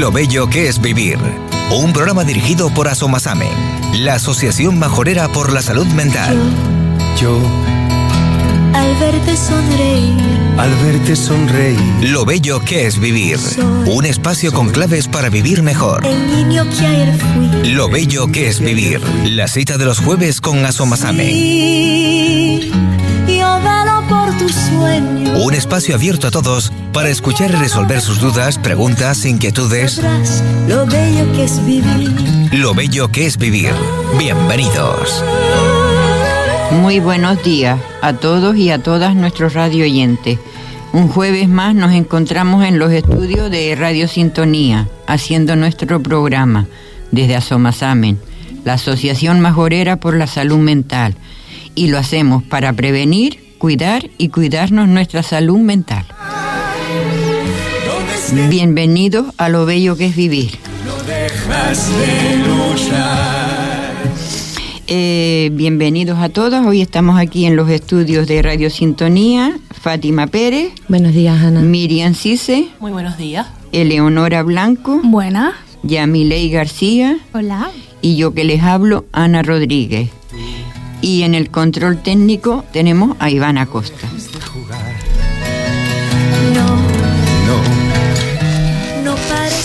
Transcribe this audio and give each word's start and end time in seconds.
Lo 0.00 0.10
bello 0.10 0.48
que 0.48 0.66
es 0.66 0.80
vivir. 0.80 1.18
Un 1.70 1.92
programa 1.92 2.24
dirigido 2.24 2.70
por 2.70 2.88
Asomasame, 2.88 3.50
la 3.98 4.14
Asociación 4.14 4.78
Majorera 4.78 5.28
por 5.28 5.52
la 5.52 5.60
Salud 5.60 5.86
Mental. 5.88 6.38
Yo, 7.20 7.38
al 8.72 8.96
verte 8.96 9.36
sonreír, 9.36 10.16
al 10.56 10.74
verte 10.76 11.14
sonreír, 11.14 11.78
Lo 12.00 12.24
bello 12.24 12.60
que 12.60 12.86
es 12.86 12.98
vivir. 12.98 13.38
Un 13.84 14.06
espacio 14.06 14.54
con 14.54 14.70
claves 14.70 15.06
para 15.06 15.28
vivir 15.28 15.62
mejor. 15.62 16.06
el 16.06 16.34
niño 16.34 16.64
que 16.70 16.86
ayer 16.86 17.14
fui. 17.18 17.70
Lo 17.74 17.90
bello 17.90 18.28
que 18.28 18.48
es 18.48 18.58
vivir. 18.58 19.02
La 19.26 19.48
cita 19.48 19.76
de 19.76 19.84
los 19.84 19.98
jueves 19.98 20.40
con 20.40 20.64
Asomasame. 20.64 21.30
Yo. 23.28 23.99
Un 25.42 25.54
espacio 25.54 25.94
abierto 25.94 26.28
a 26.28 26.30
todos 26.30 26.72
para 26.92 27.08
escuchar 27.08 27.50
y 27.50 27.54
resolver 27.54 28.00
sus 28.00 28.20
dudas, 28.20 28.58
preguntas, 28.58 29.24
inquietudes. 29.24 30.00
Lo 30.68 30.86
bello 30.86 31.32
que 31.32 31.44
es 31.44 31.64
vivir. 31.66 32.14
Lo 32.52 32.74
bello 32.74 33.08
que 33.08 33.26
es 33.26 33.38
vivir. 33.38 33.72
Bienvenidos. 34.18 35.24
Muy 36.80 37.00
buenos 37.00 37.42
días 37.42 37.80
a 38.02 38.12
todos 38.12 38.56
y 38.56 38.70
a 38.70 38.80
todas 38.80 39.16
nuestros 39.16 39.54
radio 39.54 39.84
oyentes. 39.84 40.38
Un 40.92 41.08
jueves 41.08 41.48
más 41.48 41.74
nos 41.74 41.92
encontramos 41.92 42.64
en 42.64 42.78
los 42.78 42.92
estudios 42.92 43.50
de 43.50 43.74
Radio 43.74 44.06
Sintonía, 44.06 44.88
haciendo 45.06 45.56
nuestro 45.56 46.00
programa 46.02 46.66
desde 47.10 47.34
Asomasamen, 47.34 48.20
la 48.64 48.74
Asociación 48.74 49.40
Majorera 49.40 49.96
por 49.96 50.16
la 50.16 50.28
Salud 50.28 50.58
Mental. 50.58 51.16
Y 51.74 51.88
lo 51.88 51.98
hacemos 51.98 52.42
para 52.44 52.72
prevenir, 52.72 53.49
cuidar 53.60 54.08
y 54.16 54.30
cuidarnos 54.30 54.88
nuestra 54.88 55.22
salud 55.22 55.58
mental. 55.58 56.06
Bienvenidos 58.48 59.26
a 59.36 59.50
lo 59.50 59.66
bello 59.66 59.96
que 59.98 60.06
es 60.06 60.16
vivir. 60.16 60.58
Eh, 64.86 65.50
bienvenidos 65.52 66.18
a 66.18 66.30
todos. 66.30 66.66
Hoy 66.66 66.80
estamos 66.80 67.18
aquí 67.20 67.44
en 67.44 67.54
los 67.54 67.68
estudios 67.68 68.26
de 68.26 68.40
Radio 68.40 68.70
Sintonía. 68.70 69.58
Fátima 69.78 70.26
Pérez, 70.26 70.72
Buenos 70.88 71.12
días, 71.12 71.38
Ana. 71.42 71.60
Miriam 71.60 72.14
Cise, 72.14 72.68
Muy 72.80 72.92
buenos 72.92 73.18
días. 73.18 73.46
Eleonora 73.72 74.42
Blanco, 74.42 75.00
Buenas. 75.04 75.52
Yamilei 75.82 76.48
García 76.50 77.18
Hola. 77.34 77.70
y 78.00 78.16
yo 78.16 78.32
que 78.32 78.44
les 78.44 78.62
hablo, 78.62 79.04
Ana 79.12 79.42
Rodríguez. 79.42 80.08
Y 81.02 81.22
en 81.22 81.34
el 81.34 81.50
control 81.50 82.02
técnico 82.02 82.64
tenemos 82.72 83.16
a 83.18 83.30
Iván 83.30 83.58
Acosta. 83.58 84.08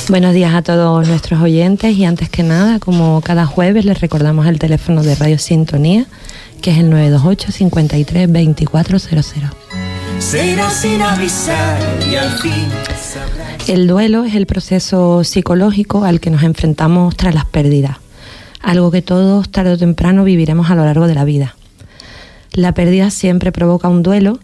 Buenos 0.08 0.36
días 0.36 0.54
a 0.54 0.62
todos 0.62 1.08
nuestros 1.08 1.42
oyentes 1.42 1.98
y 1.98 2.06
antes 2.06 2.30
que 2.30 2.44
nada, 2.44 2.78
como 2.78 3.22
cada 3.22 3.48
jueves, 3.48 3.86
les 3.86 4.00
recordamos 4.00 4.46
el 4.46 4.60
teléfono 4.60 5.02
de 5.02 5.16
Radio 5.16 5.40
Sintonía, 5.40 6.06
que 6.62 6.72
es 6.72 6.78
el 6.78 6.92
928 6.92 7.52
53 7.52 8.32
2400. 8.32 9.52
Se 10.20 10.46
irá 10.52 10.70
sin 10.70 11.02
avisar 11.02 11.80
y 12.10 12.16
al 12.16 12.38
fin. 12.38 12.68
El 13.68 13.88
duelo 13.88 14.26
es 14.26 14.36
el 14.36 14.46
proceso 14.46 15.24
psicológico 15.24 16.04
al 16.04 16.20
que 16.20 16.30
nos 16.30 16.44
enfrentamos 16.44 17.16
tras 17.18 17.34
las 17.34 17.46
pérdidas, 17.46 17.98
algo 18.66 18.90
que 18.90 19.04
todos 19.04 19.48
tarde 19.50 19.74
o 19.74 19.78
temprano 19.78 20.24
viviremos 20.24 20.72
a 20.72 20.76
lo 20.76 20.84
largo 20.84 21.08
de 21.08 21.14
la 21.14 21.24
vida. 21.24 21.56
La 22.52 22.74
pérdida 22.74 23.12
siempre 23.12 23.52
provoca 23.52 23.90
un 23.90 24.02
duelo, 24.02 24.40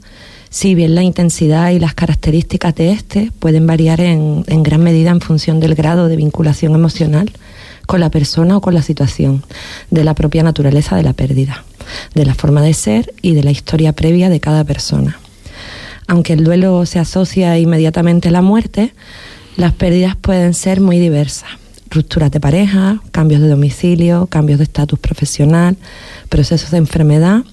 si 0.52 0.76
bien 0.76 0.94
la 0.94 1.02
intensidad 1.02 1.72
y 1.72 1.80
las 1.80 1.96
características 1.96 2.76
de 2.76 2.92
este 2.92 3.32
pueden 3.40 3.66
variar 3.66 4.00
en, 4.00 4.44
en 4.48 4.62
gran 4.62 4.84
medida 4.84 5.10
en 5.10 5.22
función 5.22 5.60
del 5.60 5.74
grado 5.74 6.08
de 6.08 6.18
vinculación 6.18 6.76
emocional 6.76 7.32
con 7.88 8.00
la 8.00 8.12
persona 8.12 8.58
o 8.58 8.62
con 8.62 8.76
la 8.76 8.84
situación, 8.84 9.44
de 9.90 10.04
la 10.04 10.14
propia 10.14 10.44
naturaleza 10.44 10.96
de 10.96 11.04
la 11.04 11.14
pérdida, 11.14 11.64
de 12.14 12.26
la 12.26 12.36
forma 12.36 12.62
de 12.62 12.76
ser 12.76 13.14
y 13.24 13.34
de 13.34 13.44
la 13.44 13.52
historia 13.52 13.94
previa 13.94 14.30
de 14.30 14.40
cada 14.40 14.64
persona. 14.64 15.20
Aunque 16.08 16.34
el 16.34 16.44
duelo 16.44 16.86
se 16.86 17.00
asocia 17.00 17.58
inmediatamente 17.58 18.30
a 18.30 18.32
la 18.32 18.44
muerte, 18.44 18.94
las 19.58 19.74
pérdidas 19.74 20.16
pueden 20.16 20.54
ser 20.54 20.80
muy 20.80 21.00
diversas. 21.00 21.61
Rupturas 21.92 22.32
de 22.32 22.40
pareja, 22.40 23.02
cambios 23.12 23.42
de 23.42 23.50
domicilio, 23.50 24.26
cambios 24.28 24.60
de 24.60 24.64
estatus 24.64 24.98
profesional, 24.98 25.76
procesos 26.30 26.72
de 26.72 26.78
enfermedad, 26.78 27.44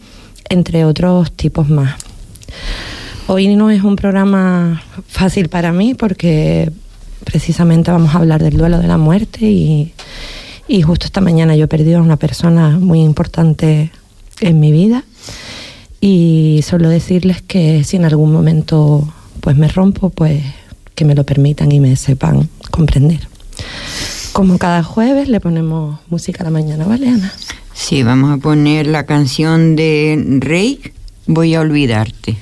entre 0.48 0.84
otros 0.84 1.32
tipos 1.32 1.68
más. 1.68 1.96
Hoy 3.26 3.56
no 3.56 3.68
es 3.68 3.82
un 3.82 3.96
programa 3.96 4.80
fácil 5.08 5.48
para 5.48 5.72
mí 5.72 5.94
porque 5.94 6.70
precisamente 7.24 7.90
vamos 7.90 8.14
a 8.14 8.18
hablar 8.18 8.40
del 8.40 8.56
duelo 8.56 8.78
de 8.78 8.86
la 8.86 8.96
muerte 8.96 9.44
y, 9.44 9.92
y 10.68 10.82
justo 10.82 11.06
esta 11.06 11.20
mañana 11.20 11.56
yo 11.56 11.64
he 11.64 11.68
perdido 11.68 11.98
a 11.98 12.02
una 12.02 12.16
persona 12.16 12.78
muy 12.78 13.00
importante 13.00 13.90
en 14.40 14.60
mi 14.60 14.70
vida 14.70 15.02
y 16.00 16.60
solo 16.64 16.88
decirles 16.88 17.42
que 17.42 17.82
si 17.82 17.96
en 17.96 18.04
algún 18.04 18.32
momento 18.32 19.12
pues 19.40 19.56
me 19.56 19.66
rompo, 19.66 20.10
pues 20.10 20.44
que 20.94 21.04
me 21.04 21.16
lo 21.16 21.24
permitan 21.24 21.72
y 21.72 21.80
me 21.80 21.96
sepan 21.96 22.48
comprender. 22.70 23.26
Como 24.38 24.56
cada 24.56 24.84
jueves 24.84 25.28
le 25.28 25.40
ponemos 25.40 25.98
música 26.10 26.42
a 26.42 26.44
la 26.44 26.50
mañana, 26.50 26.84
¿vale, 26.84 27.08
Ana? 27.08 27.32
Sí, 27.74 28.04
vamos 28.04 28.32
a 28.32 28.36
poner 28.36 28.86
la 28.86 29.04
canción 29.04 29.74
de 29.74 30.38
Rey, 30.38 30.92
Voy 31.26 31.56
a 31.56 31.60
olvidarte. 31.60 32.36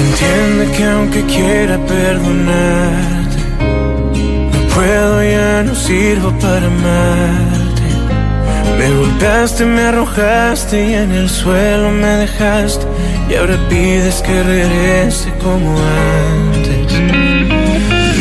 Entiende 0.00 0.76
que 0.76 0.84
aunque 0.86 1.22
quiera 1.26 1.78
perdonarte, 1.86 3.36
no 4.52 4.74
puedo 4.74 5.22
ya 5.22 5.62
no 5.62 5.74
sirvo 5.76 6.36
para 6.40 6.66
amarte. 6.66 7.59
Me 8.78 8.90
golpeaste, 8.90 9.64
me 9.64 9.82
arrojaste 9.82 10.86
y 10.90 10.94
en 10.94 11.12
el 11.12 11.28
suelo 11.28 11.90
me 11.90 12.12
dejaste. 12.24 12.86
Y 13.28 13.34
ahora 13.34 13.56
pides 13.68 14.22
que 14.22 14.42
regrese 14.42 15.30
como 15.42 15.76
antes. 15.78 16.92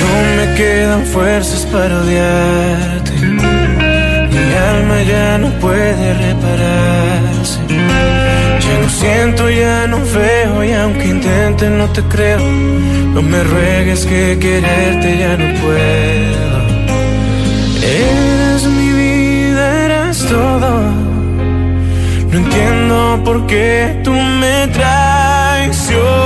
No 0.02 0.12
me 0.38 0.56
quedan 0.56 1.06
fuerzas 1.06 1.66
para 1.72 2.02
odiarte. 2.02 3.12
Mi 3.22 4.54
alma 4.54 5.02
ya 5.04 5.38
no 5.38 5.50
puede 5.60 6.14
repararse. 6.14 7.60
Ya 7.68 8.80
no 8.82 8.90
siento, 8.90 9.50
ya 9.50 9.88
no 9.88 9.98
veo 10.14 10.64
y 10.64 10.72
aunque 10.74 11.06
intente 11.08 11.70
no 11.70 11.88
te 11.90 12.02
creo. 12.04 12.40
No 13.14 13.22
me 13.22 13.44
ruegues 13.44 14.06
que 14.06 14.38
quererte 14.40 15.18
ya 15.18 15.38
no 15.38 15.60
puedo. 15.62 16.79
Entiendo 23.10 23.24
por 23.24 23.46
qué 23.48 24.00
tú 24.04 24.12
me 24.12 24.68
traicionaste. 24.68 26.19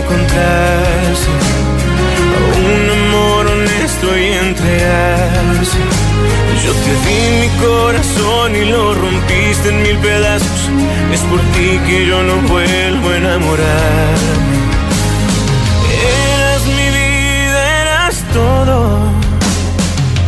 Encontrarse 0.00 1.30
un 2.56 2.90
amor 2.90 3.46
honesto 3.46 4.06
y 4.18 4.26
entregarse. 4.46 5.78
Yo 6.64 6.72
te 6.84 6.92
di 7.04 7.20
mi 7.40 7.48
corazón 7.66 8.56
y 8.56 8.64
lo 8.66 8.94
rompiste 8.94 9.68
en 9.68 9.82
mil 9.82 9.98
pedazos. 9.98 10.60
Es 11.12 11.20
por 11.30 11.40
ti 11.54 11.78
que 11.86 12.06
yo 12.06 12.22
no 12.22 12.36
vuelvo 12.48 13.08
a 13.10 13.16
enamorarme. 13.16 14.58
Eras 16.32 16.62
mi 16.78 16.88
vida, 16.98 17.60
eras 17.82 18.14
todo. 18.32 18.76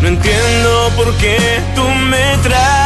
No 0.02 0.08
entiendo 0.08 0.92
por 0.96 1.14
qué 1.16 1.38
tú 1.74 1.84
me 2.10 2.26
traicionaste. 2.42 2.81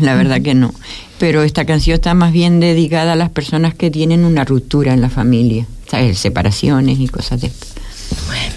La 0.00 0.14
verdad 0.14 0.40
que 0.40 0.54
no. 0.54 0.74
Pero 1.18 1.42
esta 1.42 1.64
canción 1.64 1.94
está 1.94 2.14
más 2.14 2.32
bien 2.32 2.60
dedicada 2.60 3.12
a 3.12 3.16
las 3.16 3.30
personas 3.30 3.74
que 3.74 3.90
tienen 3.90 4.24
una 4.24 4.44
ruptura 4.44 4.92
en 4.94 5.00
la 5.00 5.10
familia, 5.10 5.66
¿sabes? 5.88 6.18
Separaciones 6.18 6.98
y 6.98 7.08
cosas 7.08 7.40
de 7.40 7.48
esto. 7.48 7.66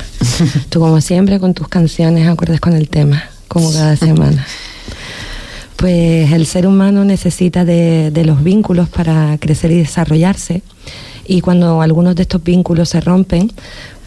Tú 0.69 0.79
como 0.79 1.01
siempre 1.01 1.39
con 1.39 1.53
tus 1.53 1.67
canciones 1.67 2.27
acuerdas 2.27 2.59
con 2.59 2.73
el 2.73 2.89
tema, 2.89 3.23
como 3.47 3.71
cada 3.71 3.95
semana. 3.97 4.45
Pues 5.75 6.31
el 6.31 6.47
ser 6.47 6.65
humano 6.65 7.05
necesita 7.05 7.63
de, 7.63 8.09
de 8.11 8.25
los 8.25 8.43
vínculos 8.43 8.89
para 8.89 9.37
crecer 9.37 9.71
y 9.71 9.75
desarrollarse. 9.75 10.63
Y 11.25 11.41
cuando 11.41 11.81
algunos 11.81 12.15
de 12.15 12.23
estos 12.23 12.43
vínculos 12.43 12.89
se 12.89 13.01
rompen, 13.01 13.51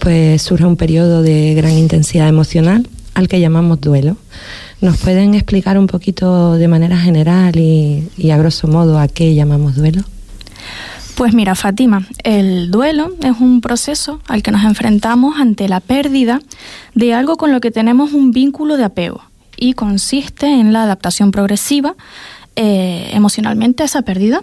pues 0.01 0.43
surge 0.43 0.65
un 0.65 0.77
periodo 0.77 1.23
de 1.23 1.55
gran 1.55 1.73
intensidad 1.73 2.27
emocional 2.29 2.89
al 3.15 3.29
que 3.29 3.39
llamamos 3.39 3.81
duelo. 3.81 4.17
¿Nos 4.81 4.97
pueden 4.99 5.35
explicar 5.35 5.79
un 5.79 5.87
poquito 5.87 6.55
de 6.55 6.69
manera 6.69 6.97
general 6.99 7.57
y, 7.57 8.09
y 8.17 8.31
a 8.31 8.39
grosso 8.39 8.67
modo 8.67 8.99
a 8.99 9.09
qué 9.09 9.35
llamamos 9.35 9.77
duelo? 9.77 10.03
Pues 11.17 11.35
mira, 11.35 11.55
Fátima, 11.55 12.07
el 12.25 12.71
duelo 12.71 13.15
es 13.23 13.41
un 13.41 13.61
proceso 13.61 14.21
al 14.27 14.43
que 14.43 14.53
nos 14.53 14.65
enfrentamos 14.65 15.39
ante 15.39 15.69
la 15.69 15.81
pérdida 15.81 16.41
de 16.95 17.13
algo 17.13 17.37
con 17.37 17.53
lo 17.53 17.61
que 17.61 17.71
tenemos 17.71 18.13
un 18.15 18.31
vínculo 18.31 18.79
de 18.79 18.85
apego 18.85 19.23
y 19.61 19.75
consiste 19.75 20.47
en 20.47 20.73
la 20.73 20.85
adaptación 20.85 21.31
progresiva 21.31 21.95
eh, 22.57 23.11
emocionalmente 23.13 23.83
a 23.83 23.87
esa 23.87 24.03
pérdida. 24.03 24.43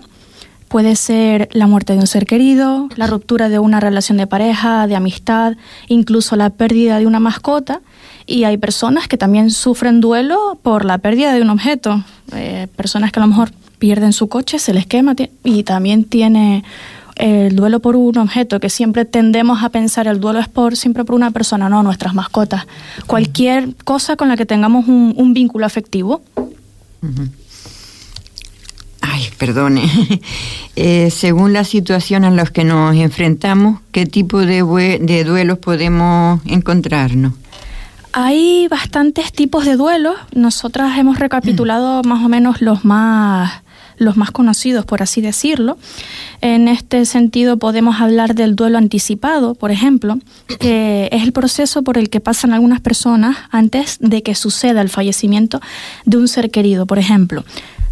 Puede 0.67 0.95
ser 0.95 1.49
la 1.51 1.65
muerte 1.65 1.93
de 1.93 1.99
un 1.99 2.07
ser 2.07 2.25
querido, 2.25 2.89
la 2.95 3.07
ruptura 3.07 3.49
de 3.49 3.57
una 3.57 3.79
relación 3.79 4.17
de 4.17 4.27
pareja, 4.27 4.85
de 4.85 4.95
amistad, 4.95 5.55
incluso 5.87 6.35
la 6.35 6.51
pérdida 6.51 6.99
de 6.99 7.07
una 7.07 7.19
mascota. 7.19 7.81
Y 8.27 8.43
hay 8.43 8.57
personas 8.57 9.07
que 9.07 9.17
también 9.17 9.51
sufren 9.51 10.01
duelo 10.01 10.59
por 10.61 10.83
la 10.83 10.97
pérdida 10.97 11.33
de 11.33 11.41
un 11.41 11.49
objeto. 11.49 12.03
Eh, 12.33 12.67
personas 12.75 13.13
que 13.13 13.19
a 13.19 13.23
lo 13.23 13.27
mejor 13.27 13.51
pierden 13.79 14.11
su 14.11 14.27
coche, 14.27 14.59
se 14.59 14.73
les 14.73 14.85
quema 14.85 15.15
y 15.45 15.63
también 15.63 16.03
tiene 16.03 16.63
el 17.15 17.55
duelo 17.55 17.79
por 17.79 17.95
un 17.95 18.17
objeto, 18.17 18.59
que 18.59 18.69
siempre 18.69 19.05
tendemos 19.05 19.63
a 19.63 19.69
pensar 19.69 20.07
el 20.07 20.19
duelo 20.19 20.39
es 20.39 20.47
por 20.47 20.75
siempre 20.75 21.03
por 21.03 21.15
una 21.15 21.31
persona, 21.31 21.69
no, 21.69 21.81
nuestras 21.83 22.13
mascotas. 22.13 22.67
Cualquier 23.07 23.75
cosa 23.83 24.17
con 24.17 24.27
la 24.27 24.37
que 24.37 24.45
tengamos 24.45 24.87
un, 24.87 25.33
vínculo 25.33 25.65
afectivo. 25.65 26.21
Ay, 29.01 29.29
perdone. 29.37 29.83
Eh, 30.79 31.09
según 31.09 31.53
la 31.53 31.63
situación 31.63 32.23
a 32.23 32.29
la 32.29 32.45
que 32.45 32.63
nos 32.63 32.95
enfrentamos, 32.95 33.79
¿qué 33.91 34.05
tipo 34.05 34.41
de, 34.41 34.99
de 35.01 35.23
duelos 35.23 35.57
podemos 35.57 36.39
encontrarnos? 36.45 37.33
Hay 38.13 38.67
bastantes 38.69 39.31
tipos 39.31 39.65
de 39.65 39.75
duelos. 39.75 40.15
Nosotras 40.33 40.97
hemos 40.97 41.19
recapitulado 41.19 42.01
más 42.03 42.23
o 42.23 42.29
menos 42.29 42.61
los 42.61 42.85
más 42.85 43.63
los 43.97 44.15
más 44.15 44.31
conocidos, 44.31 44.85
por 44.85 45.01
así 45.01 45.21
decirlo. 45.21 45.77
En 46.41 46.67
este 46.67 47.05
sentido 47.05 47.57
podemos 47.57 47.99
hablar 47.99 48.35
del 48.35 48.55
duelo 48.55 48.77
anticipado, 48.77 49.55
por 49.55 49.71
ejemplo, 49.71 50.19
que 50.59 51.09
es 51.11 51.23
el 51.23 51.31
proceso 51.31 51.81
por 51.81 51.97
el 51.97 52.09
que 52.09 52.19
pasan 52.19 52.53
algunas 52.53 52.79
personas 52.79 53.37
antes 53.49 53.97
de 53.99 54.21
que 54.21 54.35
suceda 54.35 54.81
el 54.81 54.89
fallecimiento 54.89 55.61
de 56.05 56.17
un 56.17 56.27
ser 56.27 56.51
querido, 56.51 56.85
por 56.85 56.99
ejemplo. 56.99 57.43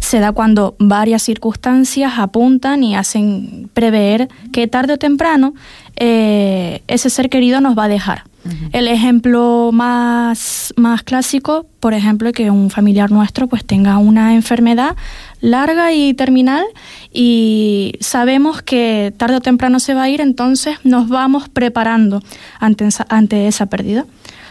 Se 0.06 0.20
da 0.20 0.30
cuando 0.30 0.76
varias 0.78 1.24
circunstancias 1.24 2.12
apuntan 2.18 2.84
y 2.84 2.94
hacen 2.94 3.68
prever 3.74 4.28
que 4.52 4.68
tarde 4.68 4.92
o 4.92 4.98
temprano 4.98 5.52
eh, 5.96 6.80
ese 6.86 7.10
ser 7.10 7.28
querido 7.28 7.60
nos 7.60 7.76
va 7.76 7.86
a 7.86 7.88
dejar. 7.88 8.22
El 8.70 8.86
ejemplo 8.86 9.70
más, 9.72 10.72
más 10.76 11.02
clásico, 11.02 11.66
por 11.80 11.92
ejemplo, 11.92 12.30
que 12.30 12.52
un 12.52 12.70
familiar 12.70 13.10
nuestro 13.10 13.48
pues 13.48 13.64
tenga 13.64 13.98
una 13.98 14.36
enfermedad 14.36 14.94
larga 15.40 15.92
y 15.92 16.14
terminal 16.14 16.64
y 17.12 17.94
sabemos 17.98 18.62
que 18.62 19.12
tarde 19.16 19.38
o 19.38 19.40
temprano 19.40 19.80
se 19.80 19.94
va 19.94 20.04
a 20.04 20.08
ir, 20.08 20.20
entonces 20.20 20.78
nos 20.84 21.08
vamos 21.08 21.48
preparando 21.48 22.22
ante 22.60 22.86
esa, 22.86 23.04
ante 23.08 23.48
esa 23.48 23.66
pérdida. 23.66 24.06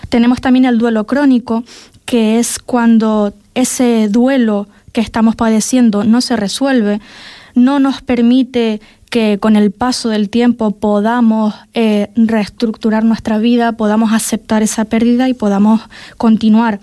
Tenemos 0.09 0.41
también 0.41 0.65
el 0.65 0.77
duelo 0.77 1.07
crónico, 1.07 1.63
que 2.03 2.39
es 2.39 2.59
cuando 2.59 3.33
ese 3.53 4.09
duelo 4.09 4.67
que 4.95 5.01
estamos 5.01 5.35
padeciendo 5.35 6.05
no 6.05 6.21
se 6.21 6.37
resuelve, 6.37 7.01
no 7.53 7.79
nos 7.79 8.01
permite 8.01 8.79
que 9.09 9.39
con 9.41 9.57
el 9.57 9.71
paso 9.71 10.07
del 10.07 10.29
tiempo 10.29 10.71
podamos 10.71 11.53
eh, 11.73 12.11
reestructurar 12.15 13.03
nuestra 13.03 13.37
vida, 13.37 13.73
podamos 13.73 14.13
aceptar 14.13 14.63
esa 14.63 14.85
pérdida 14.85 15.27
y 15.27 15.33
podamos 15.33 15.81
continuar. 16.15 16.79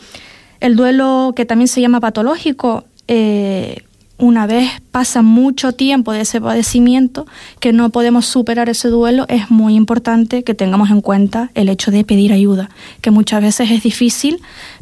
El 0.61 0.77
duelo 0.77 1.33
que 1.35 1.47
también 1.47 1.69
se 1.69 1.81
llama 1.81 2.01
patológico, 2.01 2.85
eh, 3.09 3.83
una 4.19 4.47
vez 4.47 4.69
pasa 4.91 5.23
mucho 5.23 5.73
tiempo 5.73 6.13
de 6.13 6.21
ese 6.21 6.39
padecimiento 6.39 7.27
que 7.61 7.73
no 7.73 7.89
podemos 7.89 8.27
superar 8.27 8.69
ese 8.69 8.89
duelo, 8.89 9.25
es 9.31 9.51
muy 9.51 9.75
importante 9.75 10.45
que 10.45 10.53
tengamos 10.53 10.91
en 10.91 11.01
cuenta 11.01 11.51
el 11.55 11.71
hecho 11.71 11.91
de 11.91 12.05
pedir 12.05 12.35
ayuda, 12.35 12.69
que 13.01 13.11
muchas 13.11 13.41
veces 13.41 13.71
es 13.71 13.83
difícil, 13.83 14.39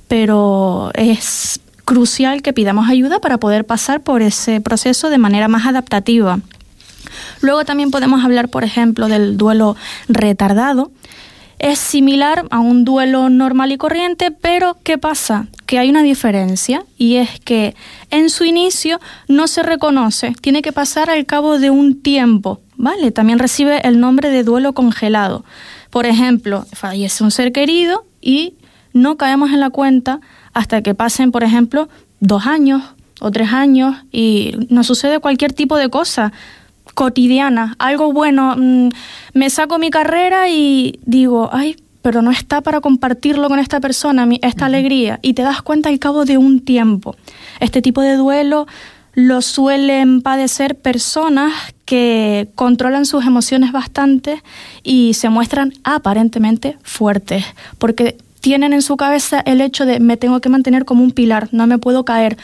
pero 0.09 0.91
es 0.95 1.61
crucial 1.91 2.41
que 2.41 2.53
pidamos 2.53 2.89
ayuda 2.89 3.19
para 3.19 3.39
poder 3.39 3.67
pasar 3.67 4.01
por 4.01 4.23
ese 4.23 4.61
proceso 4.61 5.11
de 5.11 5.19
manera 5.19 5.49
más 5.49 5.67
adaptativa. 5.67 6.39
Luego 7.41 7.65
también 7.65 7.91
podemos 7.91 8.25
hablar, 8.25 8.49
por 8.49 8.63
ejemplo, 8.63 9.09
del 9.09 9.37
duelo 9.37 9.75
retardado. 10.07 10.93
Es 11.59 11.81
similar 11.81 12.45
a 12.51 12.61
un 12.61 12.85
duelo 12.85 13.29
normal 13.29 13.73
y 13.73 13.77
corriente, 13.77 14.31
pero 14.31 14.79
¿qué 14.85 14.99
pasa? 14.99 15.49
Que 15.67 15.81
hay 15.81 15.91
una 15.91 16.05
diferencia 16.05 16.85
y 16.97 17.17
es 17.17 17.41
que 17.41 17.75
en 18.13 18.31
su 18.31 18.45
inicio 18.45 19.01
no 19.27 19.49
se 19.49 19.65
reconoce, 19.65 20.33
tiene 20.41 20.63
que 20.63 20.71
pasar 20.71 21.11
al 21.11 21.27
cabo 21.27 21.59
de 21.59 21.71
un 21.71 22.01
tiempo, 22.01 22.61
¿vale? 22.77 23.11
También 23.11 23.41
recibe 23.41 23.81
el 23.83 23.99
nombre 23.99 24.31
de 24.31 24.45
duelo 24.45 24.75
congelado. 24.75 25.45
Por 25.91 26.07
ejemplo, 26.07 26.67
fallece 26.73 27.25
un 27.25 27.33
ser 27.33 27.51
querido 27.51 28.05
y 28.21 28.55
no 28.93 29.17
caemos 29.17 29.51
en 29.51 29.59
la 29.59 29.71
cuenta 29.71 30.21
hasta 30.55 30.83
que 30.83 30.95
pasen, 30.95 31.31
por 31.33 31.43
ejemplo, 31.45 31.89
dos 32.21 32.47
años 32.47 32.83
o 33.21 33.31
tres 33.31 33.53
años 33.53 33.97
y 34.13 34.55
nos 34.71 34.87
sucede 34.87 35.19
cualquier 35.21 35.53
tipo 35.53 35.77
de 35.77 35.89
cosa 35.89 36.33
cotidiana, 36.95 37.77
algo 37.79 38.13
bueno. 38.13 38.55
mm, 38.57 38.89
Me 39.35 39.51
saco 39.51 39.79
mi 39.79 39.91
carrera 39.91 40.49
y 40.49 40.99
digo, 41.07 41.51
ay, 41.53 41.77
pero 42.03 42.23
no 42.23 42.31
está 42.31 42.63
para 42.63 42.81
compartirlo 42.81 43.49
con 43.49 43.59
esta 43.59 43.79
persona, 43.81 44.27
mi- 44.27 44.41
esta 44.43 44.67
alegría. 44.67 45.19
Y 45.23 45.35
te 45.35 45.43
das 45.43 45.63
cuenta 45.63 45.89
al 45.91 45.99
cabo 45.99 46.25
de 46.25 46.39
un 46.39 46.61
tiempo. 46.61 47.15
Este 47.61 47.83
tipo 47.83 48.01
de 48.01 48.17
duelo 48.17 48.67
lo 49.15 49.43
suelen 49.43 50.23
padecer 50.23 50.77
personas 50.77 51.53
que 51.85 52.49
controlan 52.55 53.05
sus 53.05 53.25
emociones 53.27 53.73
bastante 53.73 54.43
y 54.83 55.15
se 55.15 55.29
muestran 55.29 55.73
aparentemente 55.85 56.79
fuertes, 56.83 57.45
porque 57.79 58.17
tienen 58.41 58.73
en 58.73 58.83
su 58.83 58.97
cabeza 58.97 59.41
el 59.41 59.61
hecho 59.61 59.87
de 59.87 60.01
me 60.01 60.17
tengo 60.17 60.41
que 60.41 60.49
mantener 60.49 60.85
como 60.85 61.05
un 61.05 61.13
pilar, 61.13 61.49
no 61.53 61.67
me 61.67 61.79
puedo 61.79 62.05
caer, 62.05 62.37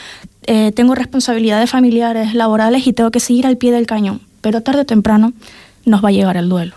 eh, 0.47 0.73
tengo 0.73 0.95
responsabilidades 0.95 1.71
familiares, 1.71 2.35
laborales 2.35 2.87
y 2.87 2.93
tengo 2.93 3.11
que 3.11 3.21
seguir 3.21 3.47
al 3.47 3.57
pie 3.57 3.73
del 3.73 3.87
cañón, 3.87 4.21
pero 4.41 4.63
tarde 4.63 4.83
o 4.83 4.87
temprano 4.87 5.33
nos 5.85 6.05
va 6.05 6.09
a 6.09 6.13
llegar 6.13 6.37
el 6.37 6.49
duelo. 6.49 6.75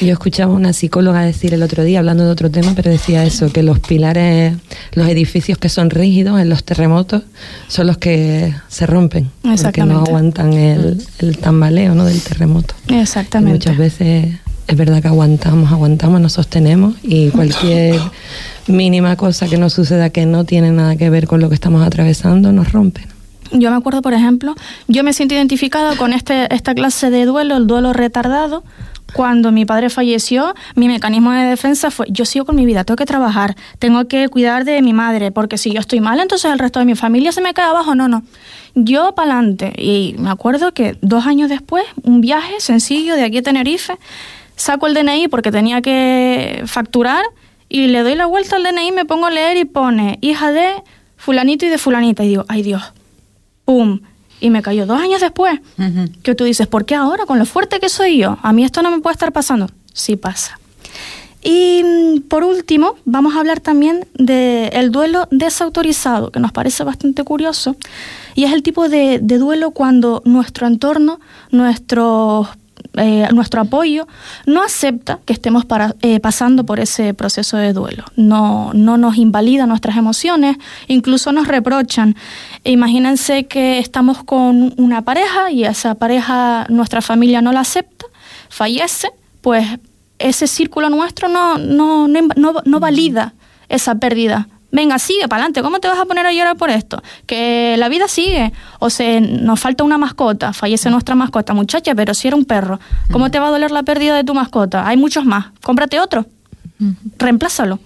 Yo 0.00 0.12
escuchaba 0.12 0.52
a 0.52 0.56
una 0.56 0.72
psicóloga 0.72 1.22
decir 1.22 1.54
el 1.54 1.62
otro 1.62 1.82
día, 1.82 1.98
hablando 1.98 2.24
de 2.24 2.30
otro 2.30 2.50
tema, 2.50 2.72
pero 2.74 2.90
decía 2.90 3.24
eso, 3.24 3.50
que 3.52 3.62
los 3.62 3.80
pilares, 3.80 4.54
los 4.92 5.08
edificios 5.08 5.58
que 5.58 5.68
son 5.68 5.90
rígidos 5.90 6.40
en 6.40 6.48
los 6.48 6.62
terremotos 6.64 7.22
son 7.68 7.86
los 7.86 7.98
que 7.98 8.54
se 8.68 8.86
rompen, 8.86 9.30
porque 9.62 9.84
no 9.84 10.00
aguantan 10.00 10.52
el, 10.52 11.02
el 11.18 11.38
tambaleo 11.38 11.94
¿no? 11.94 12.04
del 12.04 12.20
terremoto. 12.20 12.74
Y 12.88 12.96
Exactamente. 12.96 13.70
muchas 13.70 13.78
veces 13.78 14.34
es 14.66 14.76
verdad 14.76 15.02
que 15.02 15.08
aguantamos, 15.08 15.72
aguantamos, 15.72 16.20
nos 16.20 16.32
sostenemos 16.32 16.94
y 17.02 17.30
cualquier 17.30 18.00
mínima 18.66 19.16
cosa 19.16 19.48
que 19.48 19.58
nos 19.58 19.72
suceda 19.72 20.10
que 20.10 20.26
no 20.26 20.44
tiene 20.44 20.70
nada 20.70 20.96
que 20.96 21.10
ver 21.10 21.26
con 21.26 21.40
lo 21.40 21.48
que 21.48 21.54
estamos 21.54 21.86
atravesando 21.86 22.52
nos 22.52 22.72
rompe. 22.72 23.06
Yo 23.52 23.70
me 23.70 23.76
acuerdo, 23.76 24.00
por 24.00 24.14
ejemplo, 24.14 24.54
yo 24.88 25.04
me 25.04 25.12
siento 25.12 25.34
identificada 25.34 25.96
con 25.96 26.12
este, 26.14 26.52
esta 26.54 26.74
clase 26.74 27.10
de 27.10 27.26
duelo, 27.26 27.56
el 27.58 27.66
duelo 27.66 27.92
retardado, 27.92 28.64
cuando 29.12 29.52
mi 29.52 29.66
padre 29.66 29.90
falleció, 29.90 30.54
mi 30.74 30.88
mecanismo 30.88 31.32
de 31.32 31.44
defensa 31.44 31.90
fue, 31.90 32.06
yo 32.08 32.24
sigo 32.24 32.46
con 32.46 32.56
mi 32.56 32.64
vida, 32.64 32.84
tengo 32.84 32.96
que 32.96 33.04
trabajar, 33.04 33.56
tengo 33.78 34.06
que 34.08 34.28
cuidar 34.28 34.64
de 34.64 34.80
mi 34.80 34.92
madre, 34.92 35.30
porque 35.30 35.58
si 35.58 35.70
yo 35.70 35.80
estoy 35.80 36.00
mal, 36.00 36.18
entonces 36.18 36.50
el 36.50 36.58
resto 36.58 36.78
de 36.78 36.86
mi 36.86 36.94
familia 36.94 37.30
se 37.32 37.42
me 37.42 37.52
cae 37.52 37.66
abajo. 37.66 37.94
No, 37.94 38.08
no. 38.08 38.22
Yo 38.74 39.14
para 39.14 39.32
adelante. 39.32 39.74
Y 39.76 40.14
me 40.18 40.30
acuerdo 40.30 40.72
que 40.72 40.96
dos 41.02 41.26
años 41.26 41.50
después, 41.50 41.84
un 42.02 42.22
viaje 42.22 42.54
sencillo 42.58 43.14
de 43.14 43.24
aquí 43.24 43.38
a 43.38 43.42
Tenerife, 43.42 43.98
saco 44.56 44.86
el 44.86 44.94
DNI 44.94 45.28
porque 45.28 45.52
tenía 45.52 45.82
que 45.82 46.62
facturar 46.66 47.22
y 47.72 47.86
le 47.86 48.02
doy 48.02 48.14
la 48.14 48.26
vuelta 48.26 48.56
al 48.56 48.64
DNI, 48.64 48.92
me 48.92 49.06
pongo 49.06 49.26
a 49.26 49.30
leer 49.30 49.56
y 49.56 49.64
pone 49.64 50.18
hija 50.20 50.52
de 50.52 50.82
fulanito 51.16 51.64
y 51.64 51.70
de 51.70 51.78
fulanita. 51.78 52.22
Y 52.22 52.28
digo, 52.28 52.44
ay 52.48 52.62
Dios, 52.62 52.82
¡pum! 53.64 54.00
y 54.40 54.50
me 54.50 54.60
cayó 54.60 54.84
dos 54.84 55.00
años 55.00 55.22
después. 55.22 55.58
Que 56.22 56.34
tú 56.34 56.44
dices, 56.44 56.66
¿por 56.66 56.84
qué 56.84 56.94
ahora? 56.96 57.24
Con 57.24 57.38
lo 57.38 57.46
fuerte 57.46 57.80
que 57.80 57.88
soy 57.88 58.18
yo, 58.18 58.36
a 58.42 58.52
mí 58.52 58.62
esto 58.62 58.82
no 58.82 58.90
me 58.90 59.00
puede 59.00 59.14
estar 59.14 59.32
pasando. 59.32 59.68
Sí 59.94 60.16
pasa. 60.16 60.58
Y 61.42 61.82
mm, 61.82 62.20
por 62.28 62.44
último, 62.44 62.96
vamos 63.06 63.34
a 63.34 63.40
hablar 63.40 63.60
también 63.60 64.06
del 64.14 64.90
duelo 64.90 65.26
desautorizado, 65.30 66.30
que 66.30 66.40
nos 66.40 66.52
parece 66.52 66.84
bastante 66.84 67.24
curioso, 67.24 67.76
y 68.34 68.44
es 68.44 68.52
el 68.52 68.62
tipo 68.62 68.90
de, 68.90 69.18
de 69.22 69.38
duelo 69.38 69.70
cuando 69.70 70.22
nuestro 70.26 70.66
entorno, 70.66 71.20
nuestros 71.50 72.48
eh, 72.94 73.28
nuestro 73.32 73.62
apoyo, 73.62 74.06
no 74.46 74.62
acepta 74.62 75.18
que 75.24 75.32
estemos 75.32 75.64
para, 75.64 75.94
eh, 76.02 76.20
pasando 76.20 76.64
por 76.64 76.78
ese 76.80 77.14
proceso 77.14 77.56
de 77.56 77.72
duelo, 77.72 78.04
no, 78.16 78.72
no 78.74 78.98
nos 78.98 79.16
invalida 79.16 79.66
nuestras 79.66 79.96
emociones, 79.96 80.56
incluso 80.88 81.32
nos 81.32 81.48
reprochan. 81.48 82.16
Imagínense 82.64 83.46
que 83.46 83.78
estamos 83.78 84.22
con 84.24 84.74
una 84.76 85.02
pareja 85.02 85.50
y 85.50 85.64
esa 85.64 85.94
pareja, 85.94 86.66
nuestra 86.68 87.00
familia 87.00 87.40
no 87.40 87.52
la 87.52 87.60
acepta, 87.60 88.06
fallece, 88.48 89.10
pues 89.40 89.66
ese 90.18 90.46
círculo 90.46 90.88
nuestro 90.90 91.28
no, 91.28 91.58
no, 91.58 92.08
no, 92.08 92.54
no 92.64 92.80
valida 92.80 93.34
esa 93.68 93.94
pérdida 93.94 94.48
venga, 94.72 94.98
sigue 94.98 95.28
para 95.28 95.42
adelante, 95.42 95.62
¿cómo 95.62 95.78
te 95.78 95.86
vas 95.86 95.98
a 95.98 96.06
poner 96.06 96.26
a 96.26 96.32
llorar 96.32 96.56
por 96.56 96.70
esto? 96.70 97.00
Que 97.26 97.76
la 97.78 97.88
vida 97.88 98.08
sigue, 98.08 98.52
o 98.80 98.90
sea, 98.90 99.20
nos 99.20 99.60
falta 99.60 99.84
una 99.84 99.98
mascota, 99.98 100.52
fallece 100.52 100.90
nuestra 100.90 101.14
mascota, 101.14 101.54
muchacha, 101.54 101.94
pero 101.94 102.14
si 102.14 102.26
era 102.26 102.36
un 102.36 102.44
perro, 102.44 102.80
¿cómo 103.12 103.30
te 103.30 103.38
va 103.38 103.48
a 103.48 103.50
doler 103.50 103.70
la 103.70 103.84
pérdida 103.84 104.16
de 104.16 104.24
tu 104.24 104.34
mascota? 104.34 104.88
Hay 104.88 104.96
muchos 104.96 105.24
más, 105.24 105.46
cómprate 105.62 106.00
otro, 106.00 106.26
reemplázalo. 107.18 107.78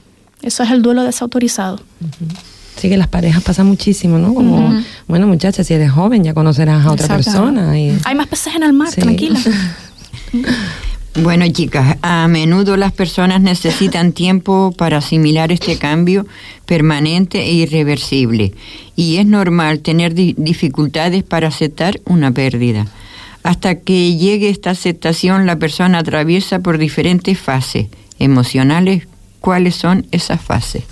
Eso 0.42 0.62
es 0.62 0.70
el 0.70 0.80
duelo 0.80 1.02
desautorizado. 1.02 1.80
Sí, 2.76 2.88
que 2.88 2.96
las 2.96 3.08
parejas 3.08 3.42
pasan 3.42 3.66
muchísimo, 3.66 4.18
¿no? 4.18 4.34
Como, 4.34 4.80
bueno, 5.08 5.26
muchacha, 5.26 5.64
si 5.64 5.74
eres 5.74 5.90
joven 5.90 6.22
ya 6.22 6.34
conocerás 6.34 6.86
a 6.86 6.92
otra 6.92 7.08
persona. 7.08 7.78
Y... 7.78 7.98
Hay 8.04 8.14
más 8.14 8.28
peces 8.28 8.54
en 8.54 8.62
el 8.62 8.72
mar, 8.72 8.92
tranquila. 8.92 9.40
Bueno, 11.22 11.46
chicas, 11.48 11.96
a 12.02 12.28
menudo 12.28 12.76
las 12.76 12.92
personas 12.92 13.40
necesitan 13.40 14.12
tiempo 14.12 14.74
para 14.76 14.98
asimilar 14.98 15.50
este 15.50 15.78
cambio 15.78 16.26
permanente 16.66 17.40
e 17.40 17.52
irreversible 17.52 18.52
y 18.96 19.16
es 19.16 19.24
normal 19.24 19.80
tener 19.80 20.12
dificultades 20.14 21.22
para 21.22 21.48
aceptar 21.48 22.00
una 22.04 22.32
pérdida. 22.32 22.86
Hasta 23.42 23.80
que 23.80 24.16
llegue 24.16 24.50
esta 24.50 24.70
aceptación, 24.70 25.46
la 25.46 25.56
persona 25.56 25.98
atraviesa 25.98 26.58
por 26.58 26.76
diferentes 26.76 27.38
fases 27.38 27.86
emocionales. 28.18 29.08
¿Cuáles 29.40 29.74
son 29.74 30.06
esas 30.10 30.42
fases? 30.42 30.84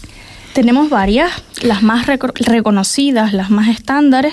Tenemos 0.54 0.88
varias, 0.88 1.32
las 1.62 1.82
más 1.82 2.06
reconocidas, 2.06 3.32
las 3.32 3.50
más 3.50 3.68
estándares, 3.68 4.32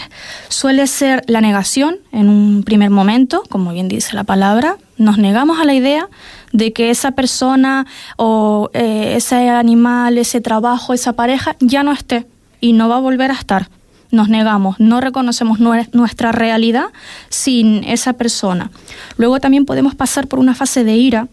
suele 0.49 0.85
ser 0.85 1.23
la 1.25 1.41
negación 1.41 1.97
en 2.11 2.29
un 2.29 2.61
primer 2.63 2.91
momento, 2.91 3.41
como 3.49 3.73
bien 3.73 3.87
dice 3.87 4.15
la 4.15 4.23
palabra, 4.23 4.77
nos 5.01 5.17
negamos 5.17 5.59
a 5.59 5.65
la 5.65 5.73
idea 5.73 6.07
de 6.53 6.73
que 6.73 6.91
esa 6.91 7.11
persona 7.11 7.87
o 8.17 8.69
eh, 8.73 9.15
ese 9.15 9.49
animal, 9.49 10.17
ese 10.17 10.41
trabajo, 10.41 10.93
esa 10.93 11.13
pareja 11.13 11.55
ya 11.59 11.83
no 11.83 11.91
esté 11.91 12.27
y 12.59 12.73
no 12.73 12.87
va 12.87 12.97
a 12.97 12.99
volver 12.99 13.31
a 13.31 13.33
estar. 13.33 13.69
Nos 14.11 14.29
negamos, 14.29 14.79
no 14.79 15.01
reconocemos 15.01 15.59
nuestra 15.59 16.31
realidad 16.31 16.87
sin 17.29 17.83
esa 17.85 18.13
persona. 18.13 18.69
Luego 19.17 19.39
también 19.39 19.65
podemos 19.65 19.95
pasar 19.95 20.27
por 20.27 20.37
una 20.37 20.53
fase 20.53 20.83
de 20.83 20.95
ira 20.95 21.27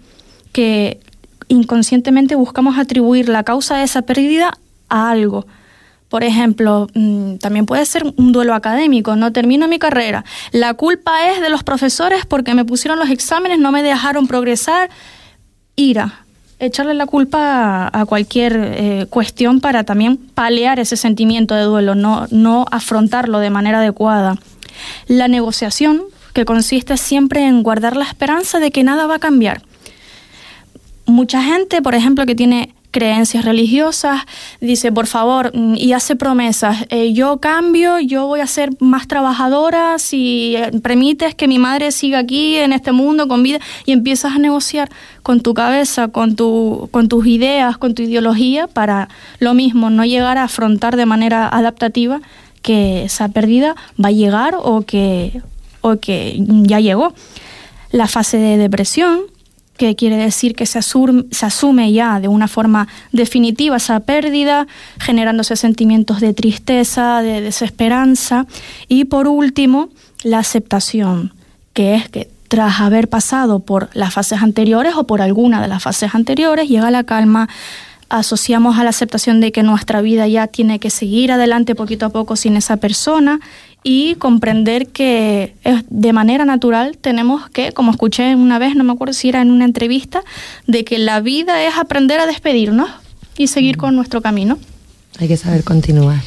que 0.52 1.00
inconscientemente 1.48 2.36
buscamos 2.36 2.78
atribuir 2.78 3.28
la 3.28 3.42
causa 3.42 3.76
de 3.76 3.82
esa 3.82 4.02
pérdida 4.02 4.56
a 4.88 5.10
algo. 5.10 5.46
Por 6.08 6.24
ejemplo, 6.24 6.88
mm, 6.94 7.36
también 7.36 7.66
puede 7.66 7.84
ser 7.84 8.04
un 8.16 8.32
duelo 8.32 8.54
académico, 8.54 9.14
no 9.16 9.32
termino 9.32 9.68
mi 9.68 9.78
carrera. 9.78 10.24
La 10.52 10.74
culpa 10.74 11.30
es 11.30 11.40
de 11.40 11.50
los 11.50 11.62
profesores 11.62 12.24
porque 12.26 12.54
me 12.54 12.64
pusieron 12.64 12.98
los 12.98 13.10
exámenes, 13.10 13.58
no 13.58 13.72
me 13.72 13.82
dejaron 13.82 14.26
progresar. 14.26 14.88
Ira, 15.76 16.24
echarle 16.58 16.94
la 16.94 17.06
culpa 17.06 17.90
a, 17.92 18.06
cualquier 18.06 18.56
eh, 18.56 19.06
cuestión 19.10 19.60
para 19.60 19.84
también 19.84 20.16
paliar 20.16 20.80
ese 20.80 20.96
sentimiento 20.96 21.54
de 21.54 21.62
duelo, 21.62 21.94
no, 21.94 22.26
no 22.30 22.64
afrontarlo 22.70 23.38
de 23.38 23.50
manera 23.50 23.78
adecuada. 23.78 24.36
La 25.06 25.28
negociación, 25.28 26.02
que 26.32 26.44
consiste 26.44 26.96
siempre 26.96 27.46
en 27.46 27.62
guardar 27.62 27.96
la 27.96 28.04
esperanza 28.04 28.60
de 28.60 28.70
que 28.70 28.84
nada 28.84 29.06
va 29.06 29.16
a 29.16 29.18
cambiar. 29.18 29.62
Mucha 31.04 31.42
gente, 31.42 31.82
por 31.82 31.94
ejemplo, 31.94 32.26
que 32.26 32.34
tiene 32.34 32.74
creencias 32.90 33.44
religiosas, 33.44 34.22
dice, 34.60 34.92
por 34.92 35.06
favor, 35.06 35.52
mm, 35.54 35.74
y 35.76 35.92
hace 35.92 36.16
promesas, 36.16 36.86
eh, 36.88 37.12
yo 37.12 37.38
cambio, 37.38 37.98
yo 38.00 38.26
voy 38.26 38.40
a 38.40 38.46
ser 38.46 38.70
más 38.80 39.06
trabajadora 39.06 39.98
si 39.98 40.56
eh, 40.56 40.70
permites 40.82 41.34
que 41.34 41.48
mi 41.48 41.58
madre 41.58 41.92
siga 41.92 42.18
aquí 42.18 42.56
en 42.56 42.72
este 42.72 42.92
mundo 42.92 43.28
con 43.28 43.42
vida 43.42 43.58
y 43.84 43.92
empiezas 43.92 44.32
a 44.32 44.38
negociar 44.38 44.88
con 45.22 45.40
tu 45.40 45.54
cabeza, 45.54 46.08
con, 46.08 46.36
tu, 46.36 46.88
con 46.90 47.08
tus 47.08 47.26
ideas, 47.26 47.76
con 47.76 47.94
tu 47.94 48.02
ideología 48.02 48.66
para 48.66 49.08
lo 49.38 49.54
mismo, 49.54 49.90
no 49.90 50.04
llegar 50.04 50.38
a 50.38 50.44
afrontar 50.44 50.96
de 50.96 51.06
manera 51.06 51.48
adaptativa 51.48 52.20
que 52.62 53.04
esa 53.04 53.28
pérdida 53.28 53.76
va 54.02 54.08
a 54.08 54.12
llegar 54.12 54.56
o 54.58 54.82
que, 54.82 55.42
o 55.80 55.96
que 55.96 56.36
ya 56.38 56.80
llegó. 56.80 57.14
La 57.90 58.06
fase 58.06 58.36
de 58.36 58.58
depresión, 58.58 59.20
que 59.78 59.96
quiere 59.96 60.16
decir 60.16 60.54
que 60.54 60.66
se, 60.66 60.82
se, 60.82 61.46
asume 61.46 61.92
ya 61.92 62.20
de 62.20 62.28
una 62.28 62.48
forma 62.48 62.88
definitiva 63.12 63.76
esa 63.76 64.00
pérdida, 64.00 64.66
generándose 65.00 65.56
sentimientos 65.56 66.20
de 66.20 66.34
tristeza, 66.34 67.22
de 67.22 67.40
desesperanza. 67.40 68.46
Y 68.88 69.04
por 69.04 69.28
último, 69.28 69.88
la 70.24 70.40
aceptación, 70.40 71.32
que 71.72 71.94
es 71.94 72.08
que 72.10 72.28
tras 72.48 72.80
haber 72.80 73.08
pasado 73.08 73.60
por 73.60 73.88
las 73.94 74.12
fases 74.12 74.42
anteriores 74.42 74.94
o 74.96 75.04
por 75.04 75.22
alguna 75.22 75.62
de 75.62 75.68
las 75.68 75.82
fases 75.82 76.14
anteriores, 76.14 76.68
llega 76.68 76.90
la 76.90 77.04
calma, 77.04 77.48
asociamos 78.08 78.78
a 78.78 78.84
la 78.84 78.90
aceptación 78.90 79.40
de 79.40 79.52
que 79.52 79.62
nuestra 79.62 80.00
vida 80.00 80.26
ya 80.26 80.48
tiene 80.48 80.80
que 80.80 80.90
seguir 80.90 81.30
adelante 81.30 81.74
poquito 81.74 82.06
a 82.06 82.10
poco 82.10 82.36
sin 82.36 82.56
esa 82.56 82.78
persona 82.78 83.38
y 83.82 84.16
comprender 84.16 84.88
que 84.88 85.54
de 85.88 86.12
manera 86.12 86.44
natural 86.44 86.98
tenemos 86.98 87.48
que, 87.50 87.72
como 87.72 87.90
escuché 87.90 88.34
una 88.34 88.58
vez, 88.58 88.74
no 88.74 88.84
me 88.84 88.92
acuerdo 88.92 89.14
si 89.14 89.28
era 89.28 89.40
en 89.40 89.50
una 89.50 89.64
entrevista, 89.64 90.22
de 90.66 90.84
que 90.84 90.98
la 90.98 91.20
vida 91.20 91.64
es 91.64 91.76
aprender 91.76 92.20
a 92.20 92.26
despedirnos 92.26 92.90
y 93.36 93.46
seguir 93.46 93.76
con 93.76 93.94
nuestro 93.94 94.20
camino. 94.20 94.58
Hay 95.18 95.28
que 95.28 95.36
saber 95.36 95.64
continuar. 95.64 96.20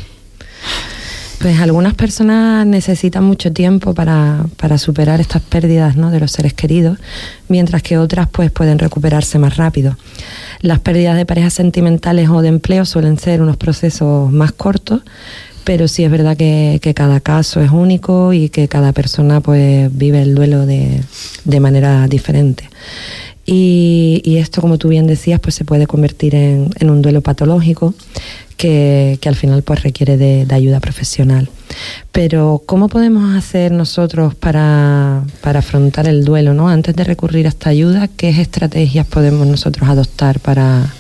Pues 1.42 1.60
algunas 1.60 1.96
personas 1.96 2.68
necesitan 2.68 3.24
mucho 3.24 3.52
tiempo 3.52 3.96
para, 3.96 4.46
para 4.58 4.78
superar 4.78 5.20
estas 5.20 5.42
pérdidas 5.42 5.96
¿no? 5.96 6.12
de 6.12 6.20
los 6.20 6.32
seres 6.32 6.54
queridos, 6.54 7.00
mientras 7.48 7.82
que 7.82 7.98
otras 7.98 8.28
pues 8.30 8.52
pueden 8.52 8.78
recuperarse 8.78 9.40
más 9.40 9.58
rápido. 9.58 9.98
Las 10.60 10.80
pérdidas 10.80 11.18
de 11.18 11.26
parejas 11.26 11.54
sentimentales 11.54 12.30
o 12.30 12.44
de 12.44 12.50
empleo 12.50 12.86
suelen 12.86 13.18
ser 13.18 13.42
unos 13.42 13.58
procesos 13.58 14.32
más 14.32 14.52
cortos, 14.52 15.02
pero 15.64 15.88
sí 15.88 16.04
es 16.04 16.12
verdad 16.12 16.38
que, 16.38 16.80
cada 16.96 17.20
caso 17.20 17.62
es 17.62 17.72
único 17.72 18.34
y 18.34 18.50
que 18.50 18.68
cada 18.68 18.92
persona 18.92 19.42
pues 19.42 19.96
vive 19.96 20.22
el 20.22 20.36
duelo 20.36 20.66
de, 20.66 21.02
de 21.46 21.60
manera 21.60 22.08
diferente. 22.08 22.70
Y, 23.46 24.38
esto, 24.38 24.62
como 24.62 24.78
tú 24.78 24.88
bien 24.88 25.08
decías, 25.08 25.40
pues 25.40 25.56
se 25.56 25.66
puede 25.66 25.88
convertir 25.88 26.36
en, 26.36 26.70
en 26.80 26.90
un 26.90 27.02
duelo 27.02 27.22
patológico 27.22 27.94
que, 28.56 29.18
que, 29.20 29.30
al 29.30 29.36
final 29.36 29.64
pues 29.64 29.82
requiere 29.82 30.16
de, 30.18 30.46
de, 30.46 30.56
ayuda 30.56 30.80
profesional. 30.80 31.50
Pero, 32.12 32.62
¿cómo 32.66 32.88
podemos 32.88 33.36
hacer 33.36 33.72
nosotros 33.72 34.36
para, 34.36 35.24
para, 35.42 35.60
afrontar 35.60 36.08
el 36.08 36.24
duelo? 36.24 36.54
¿no? 36.54 36.70
Antes 36.70 36.96
de 36.96 37.04
recurrir 37.04 37.46
a 37.48 37.50
esta 37.50 37.72
ayuda, 37.72 38.08
¿qué 38.08 38.30
estrategias 38.30 39.08
podemos 39.08 39.48
nosotros 39.48 39.90
adoptar 39.90 40.40
para, 40.40 40.94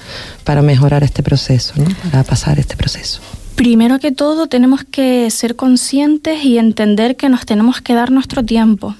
para 0.43 0.61
mejorar 0.61 1.03
este 1.03 1.23
proceso, 1.23 1.73
¿no? 1.77 1.85
para 2.03 2.23
pasar 2.23 2.59
este 2.59 2.75
proceso? 2.75 3.21
Primero 3.61 3.99
que 3.99 4.11
todo 4.11 4.47
tenemos 4.47 4.83
que 4.83 5.29
ser 5.29 5.55
conscientes 5.55 6.43
y 6.43 6.57
entender 6.57 7.15
que 7.15 7.29
nos 7.29 7.45
tenemos 7.45 7.79
que 7.79 7.93
dar 7.93 8.09
nuestro 8.09 8.43
tiempo. 8.43 8.95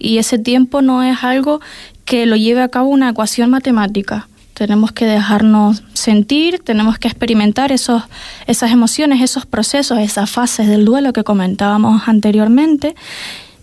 Y 0.00 0.18
ese 0.18 0.36
tiempo 0.36 0.82
no 0.82 1.04
es 1.04 1.22
algo 1.22 1.60
que 2.04 2.26
lo 2.26 2.34
lleve 2.34 2.60
a 2.60 2.66
cabo 2.66 2.88
una 2.88 3.10
ecuación 3.10 3.50
matemática. 3.50 4.26
Tenemos 4.54 4.90
que 4.90 5.04
dejarnos 5.04 5.84
sentir, 5.94 6.58
tenemos 6.58 6.98
que 6.98 7.06
experimentar 7.06 7.70
esos, 7.70 8.02
esas 8.48 8.72
emociones, 8.72 9.22
esos 9.22 9.46
procesos, 9.46 10.00
esas 10.00 10.28
fases 10.28 10.66
del 10.66 10.84
duelo 10.84 11.12
que 11.12 11.22
comentábamos 11.22 12.08
anteriormente 12.08 12.96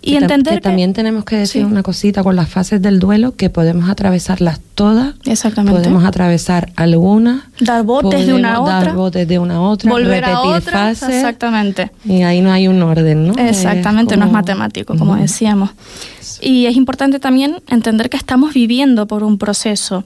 y 0.07 0.15
entender 0.15 0.55
que, 0.55 0.61
también 0.61 0.93
tenemos 0.93 1.25
que 1.25 1.35
decir 1.35 1.65
una 1.65 1.83
cosita 1.83 2.23
con 2.23 2.35
las 2.35 2.47
fases 2.47 2.81
del 2.81 2.99
duelo 2.99 3.35
que 3.35 3.49
podemos 3.49 3.89
atravesarlas 3.89 4.59
todas. 4.73 5.15
Exactamente. 5.25 5.79
Podemos 5.79 6.05
atravesar 6.05 6.71
algunas 6.75 7.43
dar 7.59 7.83
botes 7.83 8.25
de 8.25 8.33
una 8.33 8.55
a 8.55 8.61
otra. 8.61 8.73
dar 8.73 8.93
botes 8.95 9.27
de 9.27 9.39
una 9.39 9.55
a 9.55 9.61
otra 9.61 9.91
volver 9.91 10.23
repetir 10.23 10.35
a 10.35 10.41
otra, 10.41 10.71
fases. 10.71 11.09
exactamente. 11.09 11.91
Y 12.05 12.21
ahí 12.21 12.41
no 12.41 12.51
hay 12.51 12.67
un 12.67 12.81
orden 12.81 13.27
no 13.27 13.33
exactamente 13.33 14.15
no 14.15 14.25
es 14.25 14.31
matemático 14.31 14.95
como 14.97 15.15
decíamos. 15.15 15.71
Y 16.41 16.67
es 16.67 16.75
importante 16.75 17.19
también 17.19 17.57
entender 17.67 18.09
que 18.09 18.17
estamos 18.17 18.53
viviendo 18.53 19.07
por 19.07 19.23
un 19.23 19.37
proceso. 19.37 20.03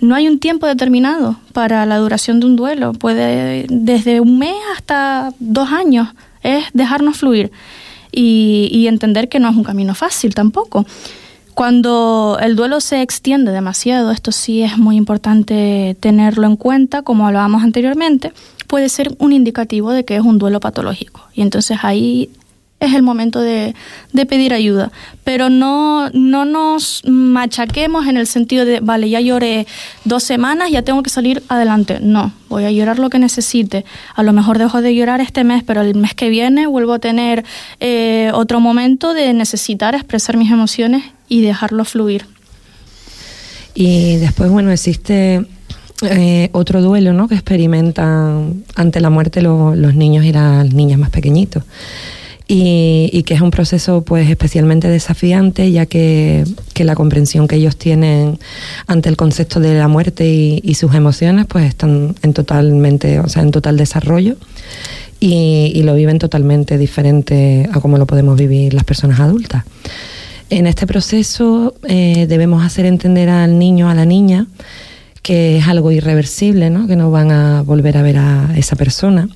No 0.00 0.14
hay 0.14 0.26
un 0.26 0.38
tiempo 0.38 0.66
determinado 0.66 1.36
para 1.52 1.86
la 1.86 1.98
duración 1.98 2.40
de 2.40 2.46
un 2.46 2.56
duelo. 2.56 2.92
Puede 2.92 3.66
desde 3.68 4.20
un 4.20 4.38
mes 4.38 4.56
hasta 4.76 5.32
dos 5.38 5.70
años 5.70 6.08
es 6.42 6.64
dejarnos 6.72 7.16
fluir 7.16 7.52
y, 8.14 8.86
entender 8.86 9.28
que 9.28 9.40
no 9.40 9.48
es 9.48 9.56
un 9.56 9.64
camino 9.64 9.94
fácil 9.94 10.34
tampoco. 10.34 10.86
Cuando 11.54 12.38
el 12.40 12.56
duelo 12.56 12.80
se 12.80 13.00
extiende 13.00 13.52
demasiado, 13.52 14.10
esto 14.10 14.32
sí 14.32 14.62
es 14.62 14.76
muy 14.76 14.96
importante 14.96 15.96
tenerlo 16.00 16.46
en 16.46 16.56
cuenta, 16.56 17.02
como 17.02 17.26
hablábamos 17.26 17.62
anteriormente, 17.62 18.32
puede 18.66 18.88
ser 18.88 19.14
un 19.18 19.32
indicativo 19.32 19.92
de 19.92 20.04
que 20.04 20.16
es 20.16 20.22
un 20.22 20.38
duelo 20.38 20.60
patológico. 20.60 21.20
Y 21.32 21.42
entonces 21.42 21.78
ahí 21.82 22.30
es 22.86 22.94
el 22.94 23.02
momento 23.02 23.40
de, 23.40 23.74
pedir 24.28 24.54
ayuda. 24.54 24.92
Pero 25.24 25.50
no, 25.50 26.10
no 26.10 26.44
nos 26.44 27.02
machaquemos 27.06 28.06
en 28.06 28.16
el 28.16 28.26
sentido 28.26 28.64
de, 28.64 28.80
vale, 28.80 29.08
ya 29.10 29.20
lloré 29.20 29.66
dos 30.04 30.22
semanas, 30.22 30.70
ya 30.70 30.82
tengo 30.82 31.02
que 31.02 31.10
salir 31.10 31.42
adelante. 31.48 31.98
No, 32.00 32.32
voy 32.48 32.64
a 32.64 32.70
llorar 32.70 32.98
lo 32.98 33.10
que 33.10 33.18
necesite. 33.18 33.84
A 34.14 34.22
lo 34.22 34.32
mejor 34.32 34.58
dejo 34.58 34.82
de 34.82 34.94
llorar 34.94 35.20
este 35.20 35.44
mes, 35.44 35.62
pero 35.64 35.82
el 35.82 35.94
mes 35.94 36.14
que 36.14 36.28
viene 36.28 36.66
vuelvo 36.66 36.94
a 36.94 36.98
tener 36.98 37.44
eh, 37.80 38.30
otro 38.34 38.60
momento 38.60 39.14
de 39.14 39.32
necesitar 39.32 39.94
expresar 39.94 40.36
mis 40.36 40.50
emociones 40.50 41.04
y 41.28 41.42
dejarlo 41.42 41.84
fluir. 41.84 42.26
Y 43.74 44.16
después, 44.16 44.50
bueno, 44.50 44.70
existe 44.70 45.44
eh, 46.02 46.48
otro 46.52 46.82
duelo 46.82 47.12
¿no? 47.12 47.28
que 47.28 47.34
experimentan 47.34 48.64
ante 48.74 49.00
la 49.00 49.10
muerte 49.10 49.42
los 49.42 49.94
niños 49.94 50.24
y 50.24 50.32
las 50.32 50.72
niñas 50.72 50.98
más 50.98 51.10
pequeñitos 51.10 51.64
y, 52.46 53.22
que 53.22 53.34
es 53.34 53.40
un 53.40 53.50
proceso 53.50 54.02
pues 54.02 54.28
especialmente 54.28 54.88
desafiante 54.88 55.70
ya 55.72 55.86
que, 55.86 56.44
la 56.76 56.94
comprensión 56.94 57.48
que 57.48 57.56
ellos 57.56 57.76
tienen 57.76 58.38
ante 58.86 59.08
el 59.08 59.16
concepto 59.16 59.60
de 59.60 59.74
la 59.74 59.88
muerte 59.88 60.28
y, 60.28 60.74
sus 60.74 60.94
emociones 60.94 61.46
pues 61.46 61.64
están 61.64 62.14
en 62.22 62.34
totalmente 62.34 63.20
o 63.20 63.28
sea 63.28 63.42
en 63.42 63.50
total 63.50 63.76
desarrollo 63.76 64.36
y, 65.20 65.82
lo 65.84 65.94
viven 65.94 66.18
totalmente 66.18 66.76
diferente 66.76 67.68
a 67.72 67.80
como 67.80 67.96
lo 67.96 68.06
podemos 68.06 68.38
vivir 68.38 68.74
las 68.74 68.84
personas 68.84 69.20
adultas 69.20 69.64
en 70.50 70.66
este 70.66 70.86
proceso 70.86 71.74
eh, 71.88 72.26
debemos 72.28 72.62
hacer 72.62 72.84
entender 72.84 73.30
al 73.30 73.58
niño 73.58 73.88
a 73.88 73.94
la 73.94 74.04
niña 74.04 74.46
que 75.22 75.56
es 75.56 75.66
algo 75.66 75.90
irreversible 75.92 76.68
¿no? 76.68 76.86
que 76.86 76.96
no 76.96 77.10
van 77.10 77.30
a 77.30 77.62
volver 77.62 77.96
a 77.96 78.02
ver 78.02 78.18
a 78.18 78.50
esa 78.54 78.76
persona 78.76 79.30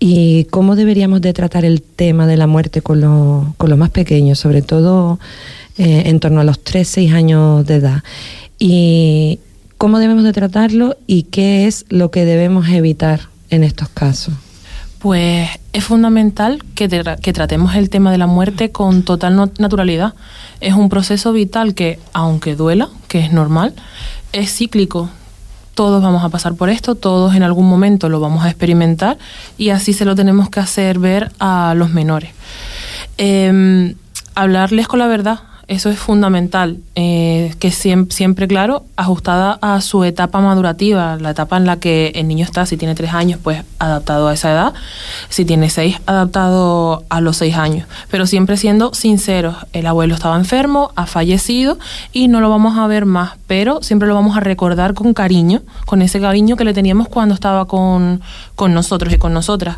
¿Y 0.00 0.44
cómo 0.44 0.76
deberíamos 0.76 1.20
de 1.20 1.32
tratar 1.32 1.64
el 1.64 1.82
tema 1.82 2.26
de 2.26 2.36
la 2.36 2.46
muerte 2.46 2.82
con, 2.82 3.54
con 3.56 3.70
los 3.70 3.78
más 3.78 3.90
pequeños, 3.90 4.38
sobre 4.38 4.62
todo 4.62 5.18
eh, 5.76 6.04
en 6.06 6.20
torno 6.20 6.40
a 6.40 6.44
los 6.44 6.62
3, 6.62 6.86
6 6.86 7.12
años 7.12 7.66
de 7.66 7.76
edad? 7.76 8.02
¿Y 8.58 9.40
cómo 9.76 9.98
debemos 9.98 10.24
de 10.24 10.32
tratarlo 10.32 10.96
y 11.06 11.24
qué 11.24 11.66
es 11.66 11.84
lo 11.88 12.10
que 12.10 12.24
debemos 12.24 12.68
evitar 12.68 13.22
en 13.50 13.64
estos 13.64 13.88
casos? 13.88 14.34
Pues 15.00 15.48
es 15.72 15.84
fundamental 15.84 16.62
que, 16.74 16.88
que, 16.88 17.32
tratemos 17.32 17.76
el 17.76 17.88
tema 17.88 18.10
de 18.10 18.18
la 18.18 18.26
muerte 18.26 18.72
con 18.72 19.04
total 19.04 19.36
naturalidad. 19.58 20.14
Es 20.60 20.74
un 20.74 20.88
proceso 20.88 21.32
vital 21.32 21.74
que, 21.74 22.00
aunque 22.12 22.56
duela, 22.56 22.88
que 23.06 23.20
es 23.20 23.32
normal, 23.32 23.74
es 24.32 24.52
cíclico 24.52 25.08
todos 25.78 26.02
vamos 26.02 26.24
a 26.24 26.28
pasar 26.28 26.54
por 26.54 26.70
esto, 26.70 26.96
todos 26.96 27.36
en 27.36 27.44
algún 27.44 27.68
momento 27.68 28.08
lo 28.08 28.18
vamos 28.18 28.44
a 28.44 28.48
experimentar 28.48 29.16
y 29.56 29.70
así 29.70 29.92
se 29.92 30.04
lo 30.04 30.16
tenemos 30.16 30.50
que 30.50 30.58
hacer 30.58 30.98
ver 30.98 31.30
a 31.38 31.72
los 31.76 31.90
menores. 31.90 32.32
Em, 33.16 33.94
hablarles 34.34 34.88
con 34.88 34.98
la 34.98 35.06
verdad, 35.06 35.38
eso 35.68 35.90
es 35.90 35.98
fundamental, 35.98 36.78
eh, 36.94 37.54
que 37.58 37.70
siempre, 37.70 38.16
siempre, 38.16 38.48
claro, 38.48 38.84
ajustada 38.96 39.58
a 39.60 39.82
su 39.82 40.02
etapa 40.02 40.40
madurativa, 40.40 41.16
la 41.16 41.30
etapa 41.30 41.58
en 41.58 41.66
la 41.66 41.78
que 41.78 42.12
el 42.14 42.26
niño 42.26 42.44
está, 42.44 42.64
si 42.64 42.78
tiene 42.78 42.94
tres 42.94 43.12
años, 43.12 43.38
pues 43.42 43.62
adaptado 43.78 44.28
a 44.28 44.32
esa 44.32 44.50
edad, 44.50 44.72
si 45.28 45.44
tiene 45.44 45.68
seis, 45.68 46.00
adaptado 46.06 47.04
a 47.10 47.20
los 47.20 47.36
seis 47.36 47.56
años, 47.56 47.86
pero 48.10 48.26
siempre 48.26 48.56
siendo 48.56 48.94
sinceros, 48.94 49.56
el 49.74 49.86
abuelo 49.86 50.14
estaba 50.14 50.36
enfermo, 50.36 50.90
ha 50.96 51.04
fallecido 51.04 51.78
y 52.14 52.28
no 52.28 52.40
lo 52.40 52.48
vamos 52.48 52.78
a 52.78 52.86
ver 52.86 53.04
más, 53.04 53.32
pero 53.46 53.82
siempre 53.82 54.08
lo 54.08 54.14
vamos 54.14 54.38
a 54.38 54.40
recordar 54.40 54.94
con 54.94 55.12
cariño, 55.12 55.60
con 55.84 56.00
ese 56.00 56.18
cariño 56.18 56.56
que 56.56 56.64
le 56.64 56.72
teníamos 56.72 57.08
cuando 57.08 57.34
estaba 57.34 57.66
con, 57.66 58.22
con 58.54 58.72
nosotros 58.72 59.12
y 59.12 59.18
con 59.18 59.34
nosotras. 59.34 59.76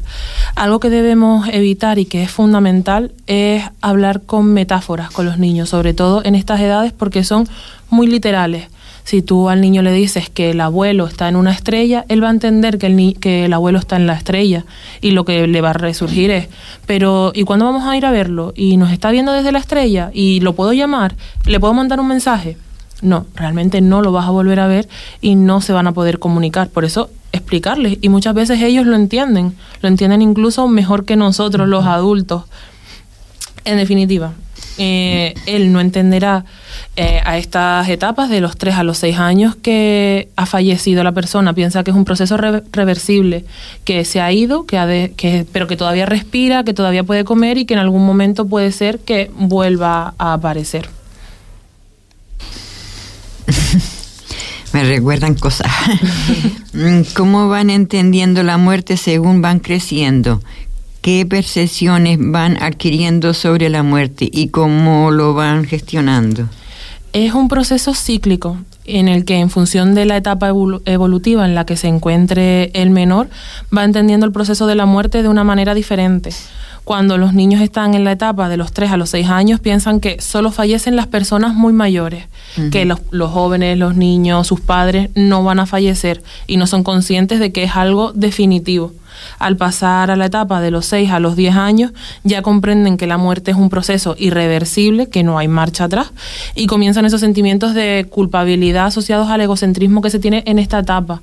Algo 0.54 0.78
que 0.78 0.88
debemos 0.88 1.48
evitar 1.48 1.98
y 1.98 2.04
que 2.04 2.22
es 2.22 2.30
fundamental 2.30 3.10
es 3.26 3.64
hablar 3.80 4.22
con 4.22 4.52
metáforas 4.52 5.10
con 5.10 5.26
los 5.26 5.38
niños, 5.38 5.68
sobre 5.68 5.79
todo 5.94 6.24
en 6.24 6.34
estas 6.34 6.60
edades 6.60 6.92
porque 6.92 7.24
son 7.24 7.48
muy 7.90 8.06
literales. 8.06 8.68
Si 9.04 9.22
tú 9.22 9.48
al 9.48 9.60
niño 9.60 9.82
le 9.82 9.92
dices 9.92 10.30
que 10.30 10.50
el 10.50 10.60
abuelo 10.60 11.06
está 11.06 11.28
en 11.28 11.36
una 11.36 11.50
estrella, 11.50 12.04
él 12.08 12.22
va 12.22 12.28
a 12.28 12.32
entender 12.32 12.78
que 12.78 12.86
el, 12.86 13.18
que 13.18 13.46
el 13.46 13.52
abuelo 13.52 13.78
está 13.78 13.96
en 13.96 14.06
la 14.06 14.14
estrella 14.14 14.64
y 15.00 15.12
lo 15.12 15.24
que 15.24 15.46
le 15.46 15.60
va 15.60 15.70
a 15.70 15.72
resurgir 15.72 16.30
es, 16.30 16.48
pero 16.86 17.32
¿y 17.34 17.42
cuándo 17.44 17.64
vamos 17.64 17.84
a 17.84 17.96
ir 17.96 18.06
a 18.06 18.10
verlo? 18.10 18.52
Y 18.54 18.76
nos 18.76 18.92
está 18.92 19.10
viendo 19.10 19.32
desde 19.32 19.52
la 19.52 19.58
estrella 19.58 20.10
y 20.12 20.40
lo 20.40 20.54
puedo 20.54 20.72
llamar, 20.72 21.16
le 21.44 21.58
puedo 21.58 21.74
mandar 21.74 21.98
un 21.98 22.08
mensaje. 22.08 22.56
No, 23.02 23.26
realmente 23.34 23.80
no 23.80 24.02
lo 24.02 24.12
vas 24.12 24.26
a 24.26 24.30
volver 24.30 24.60
a 24.60 24.66
ver 24.66 24.88
y 25.22 25.34
no 25.34 25.60
se 25.62 25.72
van 25.72 25.86
a 25.86 25.92
poder 25.92 26.18
comunicar. 26.18 26.68
Por 26.68 26.84
eso 26.84 27.10
explicarles 27.32 27.98
y 28.00 28.08
muchas 28.10 28.34
veces 28.34 28.60
ellos 28.60 28.86
lo 28.86 28.94
entienden, 28.96 29.54
lo 29.80 29.88
entienden 29.88 30.20
incluso 30.20 30.68
mejor 30.68 31.04
que 31.04 31.16
nosotros 31.16 31.68
los 31.68 31.86
adultos. 31.86 32.44
En 33.64 33.76
definitiva, 33.76 34.34
eh, 34.82 35.34
él 35.44 35.74
no 35.74 35.80
entenderá 35.80 36.46
eh, 36.96 37.20
a 37.22 37.36
estas 37.36 37.86
etapas 37.90 38.30
de 38.30 38.40
los 38.40 38.56
3 38.56 38.76
a 38.76 38.82
los 38.82 38.96
6 38.96 39.18
años 39.18 39.54
que 39.54 40.30
ha 40.36 40.46
fallecido 40.46 41.04
la 41.04 41.12
persona, 41.12 41.52
piensa 41.52 41.84
que 41.84 41.90
es 41.90 41.96
un 41.98 42.06
proceso 42.06 42.38
reversible, 42.38 43.44
que 43.84 44.06
se 44.06 44.22
ha 44.22 44.32
ido, 44.32 44.64
que, 44.64 45.12
que 45.18 45.44
pero 45.52 45.66
que 45.66 45.76
todavía 45.76 46.06
respira, 46.06 46.64
que 46.64 46.72
todavía 46.72 47.04
puede 47.04 47.24
comer 47.24 47.58
y 47.58 47.66
que 47.66 47.74
en 47.74 47.80
algún 47.80 48.06
momento 48.06 48.46
puede 48.46 48.72
ser 48.72 49.00
que 49.00 49.30
vuelva 49.36 50.14
a 50.16 50.32
aparecer. 50.32 50.88
Me 54.72 54.84
recuerdan 54.84 55.34
cosas. 55.34 55.70
¿Cómo 57.14 57.50
van 57.50 57.68
entendiendo 57.68 58.42
la 58.42 58.56
muerte 58.56 58.96
según 58.96 59.42
van 59.42 59.58
creciendo? 59.58 60.40
Qué 61.00 61.26
percepciones 61.26 62.18
van 62.20 62.62
adquiriendo 62.62 63.34
sobre 63.34 63.68
la 63.70 63.82
muerte 63.82 64.28
y 64.30 64.48
cómo 64.48 65.10
lo 65.10 65.34
van 65.34 65.64
gestionando. 65.64 66.46
Es 67.12 67.34
un 67.34 67.48
proceso 67.48 67.94
cíclico 67.94 68.58
en 68.84 69.08
el 69.08 69.24
que 69.24 69.36
en 69.38 69.50
función 69.50 69.94
de 69.94 70.04
la 70.04 70.16
etapa 70.16 70.48
evolutiva 70.48 71.44
en 71.44 71.54
la 71.54 71.64
que 71.64 71.76
se 71.76 71.88
encuentre 71.88 72.70
el 72.74 72.90
menor, 72.90 73.28
va 73.76 73.84
entendiendo 73.84 74.26
el 74.26 74.32
proceso 74.32 74.66
de 74.66 74.74
la 74.74 74.86
muerte 74.86 75.22
de 75.22 75.28
una 75.28 75.44
manera 75.44 75.74
diferente. 75.74 76.30
Cuando 76.84 77.18
los 77.18 77.34
niños 77.34 77.60
están 77.60 77.94
en 77.94 78.04
la 78.04 78.12
etapa 78.12 78.48
de 78.48 78.56
los 78.56 78.72
3 78.72 78.90
a 78.90 78.96
los 78.96 79.10
6 79.10 79.28
años, 79.28 79.60
piensan 79.60 80.00
que 80.00 80.20
solo 80.20 80.50
fallecen 80.50 80.96
las 80.96 81.06
personas 81.06 81.54
muy 81.54 81.72
mayores, 81.72 82.24
que 82.72 82.84
los, 82.84 83.00
los 83.10 83.30
jóvenes, 83.30 83.78
los 83.78 83.96
niños, 83.96 84.46
sus 84.46 84.60
padres 84.60 85.10
no 85.14 85.44
van 85.44 85.60
a 85.60 85.66
fallecer 85.66 86.22
y 86.46 86.56
no 86.56 86.66
son 86.66 86.82
conscientes 86.82 87.38
de 87.38 87.52
que 87.52 87.64
es 87.64 87.76
algo 87.76 88.12
definitivo 88.12 88.92
al 89.38 89.56
pasar 89.56 90.10
a 90.10 90.16
la 90.16 90.26
etapa 90.26 90.60
de 90.60 90.70
los 90.70 90.86
6 90.86 91.10
a 91.10 91.20
los 91.20 91.36
10 91.36 91.56
años, 91.56 91.92
ya 92.24 92.42
comprenden 92.42 92.96
que 92.96 93.06
la 93.06 93.18
muerte 93.18 93.50
es 93.50 93.56
un 93.56 93.70
proceso 93.70 94.14
irreversible, 94.18 95.08
que 95.08 95.22
no 95.22 95.38
hay 95.38 95.48
marcha 95.48 95.84
atrás, 95.84 96.12
y 96.54 96.66
comienzan 96.66 97.04
esos 97.04 97.20
sentimientos 97.20 97.74
de 97.74 98.06
culpabilidad 98.10 98.86
asociados 98.86 99.28
al 99.28 99.40
egocentrismo 99.40 100.02
que 100.02 100.10
se 100.10 100.18
tiene 100.18 100.42
en 100.46 100.58
esta 100.58 100.80
etapa. 100.80 101.20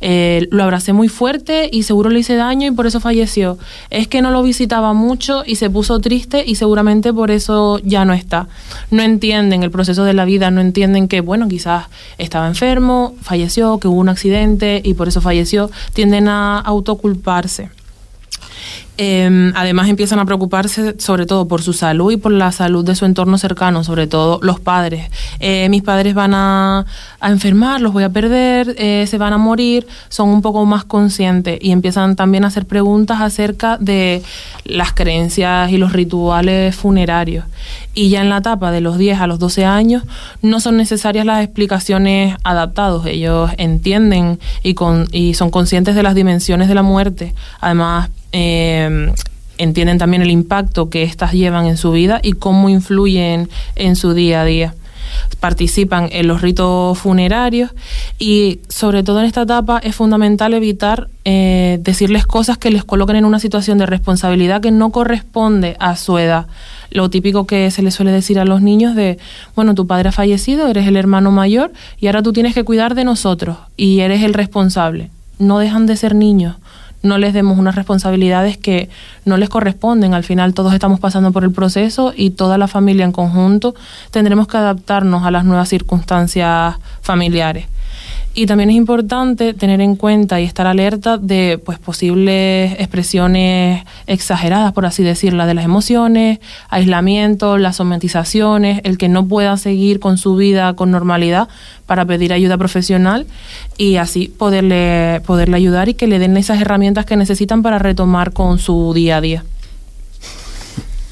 Eh, 0.00 0.48
lo 0.50 0.64
abracé 0.64 0.92
muy 0.92 1.08
fuerte 1.08 1.68
y 1.72 1.84
seguro 1.84 2.10
le 2.10 2.20
hice 2.20 2.36
daño 2.36 2.66
y 2.66 2.70
por 2.70 2.86
eso 2.86 3.00
falleció. 3.00 3.58
Es 3.90 4.08
que 4.08 4.22
no 4.22 4.30
lo 4.30 4.42
visitaba 4.42 4.92
mucho 4.92 5.42
y 5.46 5.56
se 5.56 5.70
puso 5.70 6.00
triste 6.00 6.44
y 6.46 6.56
seguramente 6.56 7.12
por 7.12 7.30
eso 7.30 7.78
ya 7.78 8.04
no 8.04 8.12
está. 8.12 8.48
No 8.90 9.02
entienden 9.02 9.62
el 9.62 9.70
proceso 9.70 10.04
de 10.04 10.14
la 10.14 10.24
vida, 10.24 10.50
no 10.50 10.60
entienden 10.60 11.08
que, 11.08 11.20
bueno, 11.20 11.48
quizás 11.48 11.86
estaba 12.18 12.46
enfermo, 12.46 13.14
falleció, 13.22 13.78
que 13.78 13.88
hubo 13.88 14.00
un 14.00 14.08
accidente 14.08 14.80
y 14.84 14.94
por 14.94 15.08
eso 15.08 15.20
falleció. 15.20 15.70
Tienden 15.92 16.28
a 16.28 16.58
autoculpar 16.60 17.23
emancipar-se. 17.24 17.70
Em, 18.96 19.52
además 19.56 19.88
empiezan 19.88 20.20
a 20.20 20.24
preocuparse 20.24 20.94
sobre 20.98 21.26
todo 21.26 21.48
por 21.48 21.62
su 21.62 21.72
salud 21.72 22.12
y 22.12 22.16
por 22.16 22.30
la 22.30 22.52
salud 22.52 22.84
de 22.84 22.94
su 22.94 23.04
entorno 23.04 23.38
cercano, 23.38 23.82
sobre 23.82 24.06
todo 24.06 24.38
los 24.40 24.60
padres. 24.60 25.10
Eh, 25.40 25.68
mis 25.68 25.82
padres 25.82 26.14
van 26.14 26.32
a, 26.32 26.86
enfermar, 27.20 27.80
los 27.80 27.92
voy 27.92 28.04
a 28.04 28.10
perder, 28.10 28.76
eh, 28.78 29.06
se 29.08 29.18
van 29.18 29.32
a 29.32 29.38
morir, 29.38 29.86
son 30.10 30.28
un 30.28 30.42
poco 30.42 30.64
más 30.64 30.84
conscientes 30.84 31.58
y 31.60 31.72
empiezan 31.72 32.14
también 32.14 32.44
a 32.44 32.48
hacer 32.48 32.66
preguntas 32.66 33.20
acerca 33.20 33.78
de 33.78 34.22
las 34.64 34.92
creencias 34.92 35.72
y 35.72 35.78
los 35.78 35.92
rituales 35.92 36.76
funerarios. 36.76 37.46
Y 37.94 38.10
ya 38.10 38.20
en 38.20 38.28
la 38.28 38.38
etapa 38.38 38.70
de 38.70 38.80
los 38.80 38.96
10 38.96 39.20
a 39.20 39.26
los 39.26 39.40
12 39.40 39.64
años 39.64 40.04
no 40.40 40.60
son 40.60 40.76
necesarias 40.76 41.26
las 41.26 41.42
explicaciones 41.42 42.36
adaptadas, 42.44 43.06
ellos 43.06 43.50
entienden 43.58 44.38
y, 44.62 44.74
con, 44.74 45.08
y 45.10 45.34
son 45.34 45.50
conscientes 45.50 45.96
de 45.96 46.02
las 46.04 46.14
dimensiones 46.14 46.68
de 46.68 46.74
la 46.74 46.82
muerte. 46.82 47.34
Además, 47.60 48.10
eh, 48.36 49.12
entienden 49.58 49.98
también 49.98 50.22
el 50.22 50.30
impacto 50.30 50.90
que 50.90 51.04
éstas 51.04 51.32
llevan 51.32 51.66
en 51.66 51.76
su 51.76 51.92
vida 51.92 52.20
y 52.22 52.32
cómo 52.32 52.68
influyen 52.68 53.48
en 53.76 53.96
su 53.96 54.12
día 54.12 54.42
a 54.42 54.44
día. 54.44 54.74
Participan 55.38 56.08
en 56.10 56.26
los 56.26 56.42
ritos 56.42 56.98
funerarios 56.98 57.70
y 58.18 58.60
sobre 58.68 59.04
todo 59.04 59.20
en 59.20 59.26
esta 59.26 59.42
etapa 59.42 59.78
es 59.78 59.94
fundamental 59.94 60.54
evitar 60.54 61.08
eh, 61.24 61.78
decirles 61.82 62.26
cosas 62.26 62.58
que 62.58 62.70
les 62.70 62.82
coloquen 62.82 63.16
en 63.16 63.24
una 63.24 63.38
situación 63.38 63.78
de 63.78 63.86
responsabilidad 63.86 64.60
que 64.60 64.72
no 64.72 64.90
corresponde 64.90 65.76
a 65.78 65.94
su 65.94 66.18
edad. 66.18 66.46
Lo 66.90 67.10
típico 67.10 67.46
que 67.46 67.70
se 67.70 67.82
les 67.82 67.94
suele 67.94 68.10
decir 68.10 68.40
a 68.40 68.44
los 68.44 68.60
niños 68.60 68.96
de, 68.96 69.18
bueno, 69.54 69.76
tu 69.76 69.86
padre 69.86 70.08
ha 70.08 70.12
fallecido, 70.12 70.66
eres 70.66 70.88
el 70.88 70.96
hermano 70.96 71.30
mayor 71.30 71.72
y 72.00 72.06
ahora 72.08 72.22
tú 72.22 72.32
tienes 72.32 72.54
que 72.54 72.64
cuidar 72.64 72.96
de 72.96 73.04
nosotros 73.04 73.58
y 73.76 74.00
eres 74.00 74.24
el 74.24 74.34
responsable. 74.34 75.10
No 75.38 75.58
dejan 75.58 75.86
de 75.86 75.96
ser 75.96 76.14
niños 76.16 76.56
no 77.04 77.18
les 77.18 77.32
demos 77.32 77.58
unas 77.58 77.76
responsabilidades 77.76 78.58
que 78.58 78.88
no 79.24 79.36
les 79.36 79.48
corresponden. 79.48 80.14
Al 80.14 80.24
final 80.24 80.54
todos 80.54 80.74
estamos 80.74 80.98
pasando 80.98 81.30
por 81.30 81.44
el 81.44 81.52
proceso 81.52 82.12
y 82.16 82.30
toda 82.30 82.58
la 82.58 82.66
familia 82.66 83.04
en 83.04 83.12
conjunto 83.12 83.74
tendremos 84.10 84.48
que 84.48 84.56
adaptarnos 84.56 85.24
a 85.24 85.30
las 85.30 85.44
nuevas 85.44 85.68
circunstancias 85.68 86.76
familiares. 87.02 87.66
Y 88.36 88.46
también 88.46 88.70
es 88.70 88.74
importante 88.74 89.54
tener 89.54 89.80
en 89.80 89.94
cuenta 89.94 90.40
y 90.40 90.44
estar 90.44 90.66
alerta 90.66 91.18
de 91.18 91.60
pues 91.64 91.78
posibles 91.78 92.72
expresiones 92.80 93.84
exageradas, 94.08 94.72
por 94.72 94.86
así 94.86 95.04
decirlo, 95.04 95.46
de 95.46 95.54
las 95.54 95.64
emociones, 95.64 96.40
aislamiento, 96.68 97.58
las 97.58 97.76
somatizaciones, 97.76 98.80
el 98.82 98.98
que 98.98 99.08
no 99.08 99.24
pueda 99.24 99.56
seguir 99.56 100.00
con 100.00 100.18
su 100.18 100.34
vida 100.34 100.74
con 100.74 100.90
normalidad 100.90 101.48
para 101.86 102.04
pedir 102.06 102.32
ayuda 102.32 102.58
profesional 102.58 103.24
y 103.78 103.96
así 103.96 104.26
poderle, 104.26 105.22
poderle 105.24 105.56
ayudar 105.56 105.88
y 105.88 105.94
que 105.94 106.08
le 106.08 106.18
den 106.18 106.36
esas 106.36 106.60
herramientas 106.60 107.06
que 107.06 107.16
necesitan 107.16 107.62
para 107.62 107.78
retomar 107.78 108.32
con 108.32 108.58
su 108.58 108.92
día 108.94 109.18
a 109.18 109.20
día. 109.20 109.44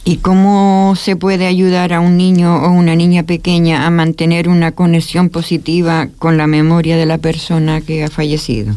¿Y 0.04 0.16
cómo 0.16 0.94
se 0.96 1.14
puede 1.14 1.46
ayudar 1.46 1.92
a 1.92 2.00
un 2.00 2.16
niño 2.16 2.56
o 2.56 2.70
una 2.70 2.96
niña 2.96 3.22
pequeña 3.22 3.86
a 3.86 3.90
mantener 3.90 4.48
una 4.48 4.72
conexión 4.72 5.28
positiva 5.28 6.08
con 6.18 6.36
la 6.36 6.48
memoria 6.48 6.96
de 6.96 7.06
la 7.06 7.18
persona 7.18 7.80
que 7.80 8.02
ha 8.02 8.08
fallecido? 8.08 8.74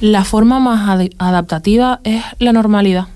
La 0.00 0.24
forma 0.24 0.58
más 0.58 1.08
adaptativa 1.18 2.00
es 2.04 2.22
la 2.38 2.52
normalidad 2.52 3.06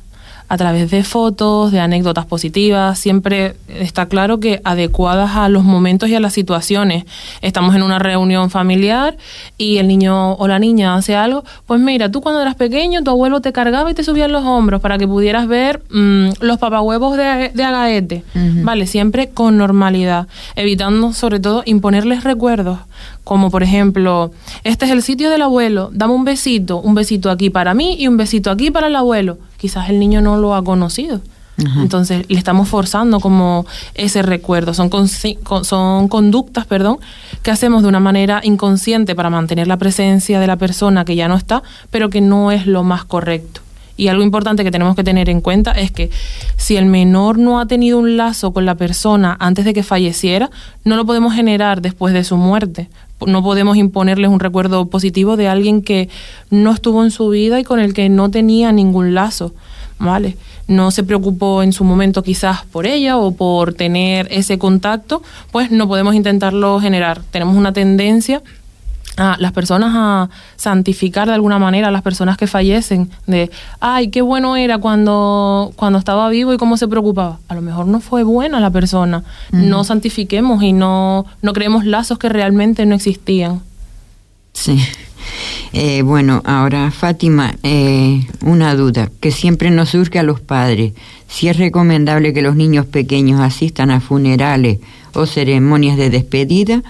a 0.51 0.57
través 0.57 0.91
de 0.91 1.05
fotos, 1.05 1.71
de 1.71 1.79
anécdotas 1.79 2.27
positivas, 2.27 2.99
siempre 2.99 3.55
está 3.69 4.07
claro 4.07 4.41
que 4.41 4.61
adecuadas 4.65 5.37
a 5.37 5.49
los 5.49 5.63
momentos 5.63 6.09
y 6.09 6.17
a 6.17 6.21
las 6.21 6.33
situaciones. 6.33 7.05
Estamos 7.41 7.77
en 7.77 7.85
una 7.85 8.01
reunión 8.01 8.51
familiar 8.51 9.17
y 9.59 9.79
el 9.79 9.87
niño 9.87 10.33
o 10.33 10.49
la 10.49 10.59
niña 10.59 10.97
hace 10.97 11.15
algo, 11.15 11.45
pues 11.67 11.81
mira, 11.81 12.11
tú 12.11 12.21
cuando 12.21 12.43
eras 12.43 12.57
pequeño 12.57 13.05
tu 13.05 13.11
abuelo 13.11 13.41
te 13.41 13.53
cargaba 13.53 13.93
y 13.93 13.95
te 13.95 14.03
subía 14.03 14.25
en 14.25 14.33
los 14.33 14.45
hombros 14.45 14.81
para 14.81 14.99
que 14.99 15.07
pudieras 15.07 15.47
ver 15.47 15.85
mm, 15.89 16.31
los 16.41 16.59
papahuevos 16.59 17.17
de, 17.17 17.53
de 17.55 17.63
agaete, 17.63 18.25
¿vale? 18.65 18.89
Siempre 18.89 19.29
con 19.29 19.57
normalidad, 19.57 20.27
evitando 20.57 21.13
sobre 21.13 21.39
todo 21.39 21.63
imponerles 21.65 22.25
recuerdos 22.25 22.81
como 23.23 23.53
por 23.53 23.63
ejemplo, 23.63 24.33
este 24.65 24.87
es 24.87 24.91
el 24.91 25.03
sitio 25.03 25.31
del 25.31 25.43
abuelo, 25.43 25.91
dame 25.93 26.15
un 26.15 26.25
besito, 26.25 26.79
un 26.81 26.97
besito 26.97 27.31
aquí 27.31 27.51
para 27.51 27.75
mí 27.75 27.95
y 27.97 28.09
un 28.09 28.17
besito 28.17 28.51
aquí 28.51 28.73
para 28.73 28.89
el 28.89 28.97
abuelo. 28.97 29.39
Quizás 29.61 29.91
el 29.91 29.99
niño 29.99 30.21
no 30.21 30.37
lo 30.37 30.55
ha 30.55 30.65
conocido. 30.65 31.21
Entonces 31.77 32.25
le 32.29 32.39
estamos 32.39 32.69
forzando 32.69 33.21
como 33.21 33.67
ese 33.95 34.23
recuerdo. 34.23 34.73
Son, 34.73 34.91
son 35.65 36.09
conductas 36.09 36.67
perdón, 36.67 36.99
que 37.43 37.51
hacemos 37.51 37.83
de 37.83 37.89
una 37.89 38.01
manera 38.01 38.41
inconsciente 38.43 39.15
para 39.15 39.31
mantener 39.31 39.67
la 39.67 39.77
presencia 39.77 40.41
de 40.41 40.47
la 40.47 40.57
persona 40.57 41.05
que 41.05 41.17
ya 41.17 41.29
no 41.29 41.37
está, 41.37 41.63
pero 41.91 42.09
que 42.09 42.21
no 42.21 42.51
es 42.51 42.67
lo 42.67 42.83
más 42.83 43.05
correcto. 43.05 43.61
Y 43.97 44.09
algo 44.09 44.23
importante 44.23 44.65
que 44.65 44.71
tenemos 44.71 44.97
que 44.97 45.05
tener 45.05 45.29
en 45.29 45.43
cuenta 45.43 45.73
es 45.73 45.91
que 45.91 46.11
si 46.57 46.77
el 46.77 46.87
menor 46.87 47.37
no 47.37 47.61
ha 47.61 47.67
tenido 47.67 47.99
un 47.99 48.17
lazo 48.17 48.53
con 48.53 48.65
la 48.65 48.75
persona 48.75 49.37
antes 49.39 49.67
de 49.67 49.75
que 49.75 49.83
falleciera, 49.83 50.51
no 50.85 50.97
lo 50.97 51.05
podemos 51.05 51.35
generar 51.35 51.83
después 51.83 52.15
de 52.15 52.25
su 52.25 52.39
muerte. 52.39 52.89
No 53.27 53.43
podemos 53.43 53.77
imponerles 53.77 54.31
un 54.31 54.41
recuerdo 54.41 54.87
positivo 54.87 55.37
de 55.37 55.49
alguien 55.49 55.83
que 55.83 56.09
no 56.51 56.73
estuvo 56.73 57.05
en 57.05 57.11
su 57.11 57.29
vida 57.29 57.61
y 57.61 57.65
con 57.65 57.81
el 57.81 57.95
que 57.95 58.09
no 58.09 58.31
tenía 58.31 58.73
ningún 58.73 59.15
lazo. 59.15 59.53
¿Vale? 59.99 60.37
No 60.67 60.91
se 60.91 61.03
preocupó 61.03 61.63
en 61.63 61.73
su 61.73 61.85
momento 61.85 62.23
quizás 62.23 62.65
por 62.65 62.87
ella 62.87 63.19
o 63.19 63.33
por 63.33 63.75
tener 63.75 64.29
ese 64.31 64.59
contacto, 64.59 65.23
pues 65.51 65.71
no 65.71 65.89
podemos 65.89 66.15
intentarlo 66.15 66.81
generar. 66.81 67.21
Tenemos 67.31 67.57
una 67.57 67.73
tendencia 67.73 68.43
a 69.17 69.37
las 69.39 69.53
personas 69.53 69.93
a 69.95 70.31
santificar 70.57 71.29
de 71.29 71.35
alguna 71.35 71.59
manera 71.59 71.89
a 71.89 71.91
las 71.91 72.03
personas 72.03 72.37
que 72.37 72.47
fallecen, 72.47 73.11
de, 73.27 73.51
ay, 73.81 74.09
qué 74.09 74.23
bueno 74.23 74.57
era 74.57 74.79
cuando, 74.79 75.73
cuando 75.77 75.99
estaba 75.99 76.29
vivo 76.29 76.55
y 76.55 76.57
cómo 76.57 76.77
se 76.77 76.89
preocupaba. 76.89 77.39
A 77.49 77.55
lo 77.55 77.63
mejor 77.63 77.87
no 77.87 78.01
fue 78.01 78.23
buena 78.23 78.61
la 78.61 78.71
persona. 78.71 79.25
No 79.53 79.85
santifiquemos 79.85 80.63
y 80.63 80.73
no, 80.73 81.27
no 81.43 81.53
creemos 81.53 81.85
lazos 81.85 82.19
que 82.19 82.29
realmente 82.29 82.87
no 82.87 82.95
existían. 82.95 83.61
Sí. 84.53 84.81
Eh, 85.73 86.03
bueno, 86.03 86.43
ahora 86.45 86.91
Fátima, 86.91 87.55
eh, 87.63 88.27
una 88.43 88.75
duda 88.75 89.11
que 89.21 89.31
siempre 89.31 89.71
nos 89.71 89.91
surge 89.91 90.19
a 90.19 90.23
los 90.23 90.41
padres. 90.41 90.95
Si 91.29 91.49
es 91.49 91.57
recomendable 91.59 92.33
que 92.33 92.43
los 92.43 92.57
niños 92.57 92.87
pequeños 92.87 93.41
asistan 93.41 93.91
a 93.91 94.01
funerales 94.01 94.79
o 95.15 95.27
ceremonias 95.27 95.97
de 95.97 96.11
despedida, 96.11 96.83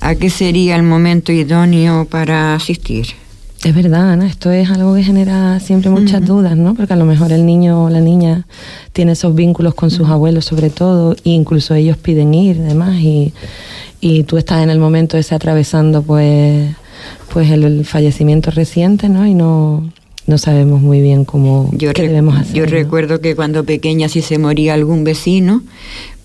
¿A 0.00 0.14
qué 0.14 0.30
sería 0.30 0.76
el 0.76 0.82
momento 0.82 1.30
idóneo 1.30 2.06
para 2.06 2.54
asistir? 2.54 3.06
Es 3.62 3.74
verdad, 3.74 4.12
Ana, 4.12 4.26
esto 4.26 4.50
es 4.50 4.70
algo 4.70 4.94
que 4.94 5.02
genera 5.02 5.60
siempre 5.60 5.90
muchas 5.90 6.24
dudas, 6.24 6.56
¿no? 6.56 6.74
Porque 6.74 6.94
a 6.94 6.96
lo 6.96 7.04
mejor 7.04 7.30
el 7.30 7.44
niño 7.44 7.84
o 7.84 7.90
la 7.90 8.00
niña 8.00 8.46
tiene 8.94 9.12
esos 9.12 9.34
vínculos 9.34 9.74
con 9.74 9.90
sus 9.90 10.08
abuelos 10.08 10.46
sobre 10.46 10.70
todo, 10.70 11.12
e 11.12 11.30
incluso 11.30 11.74
ellos 11.74 11.98
piden 11.98 12.32
ir 12.32 12.56
demás, 12.56 12.98
y, 13.00 13.34
y 14.00 14.22
tú 14.22 14.38
estás 14.38 14.62
en 14.62 14.70
el 14.70 14.78
momento 14.78 15.18
ese 15.18 15.34
atravesando 15.34 16.02
pues, 16.02 16.74
pues 17.34 17.50
el, 17.50 17.84
fallecimiento 17.84 18.50
reciente, 18.50 19.10
¿no? 19.10 19.26
Y 19.26 19.34
no, 19.34 19.92
no 20.26 20.38
sabemos 20.38 20.80
muy 20.80 21.02
bien 21.02 21.26
cómo 21.26 21.68
yo 21.74 21.92
qué 21.92 22.08
debemos 22.08 22.38
hacer. 22.38 22.54
Yo 22.54 22.64
recuerdo 22.64 23.20
que 23.20 23.36
cuando 23.36 23.64
pequeña 23.64 24.08
si 24.08 24.22
se 24.22 24.38
moría 24.38 24.72
algún 24.72 25.04
vecino, 25.04 25.62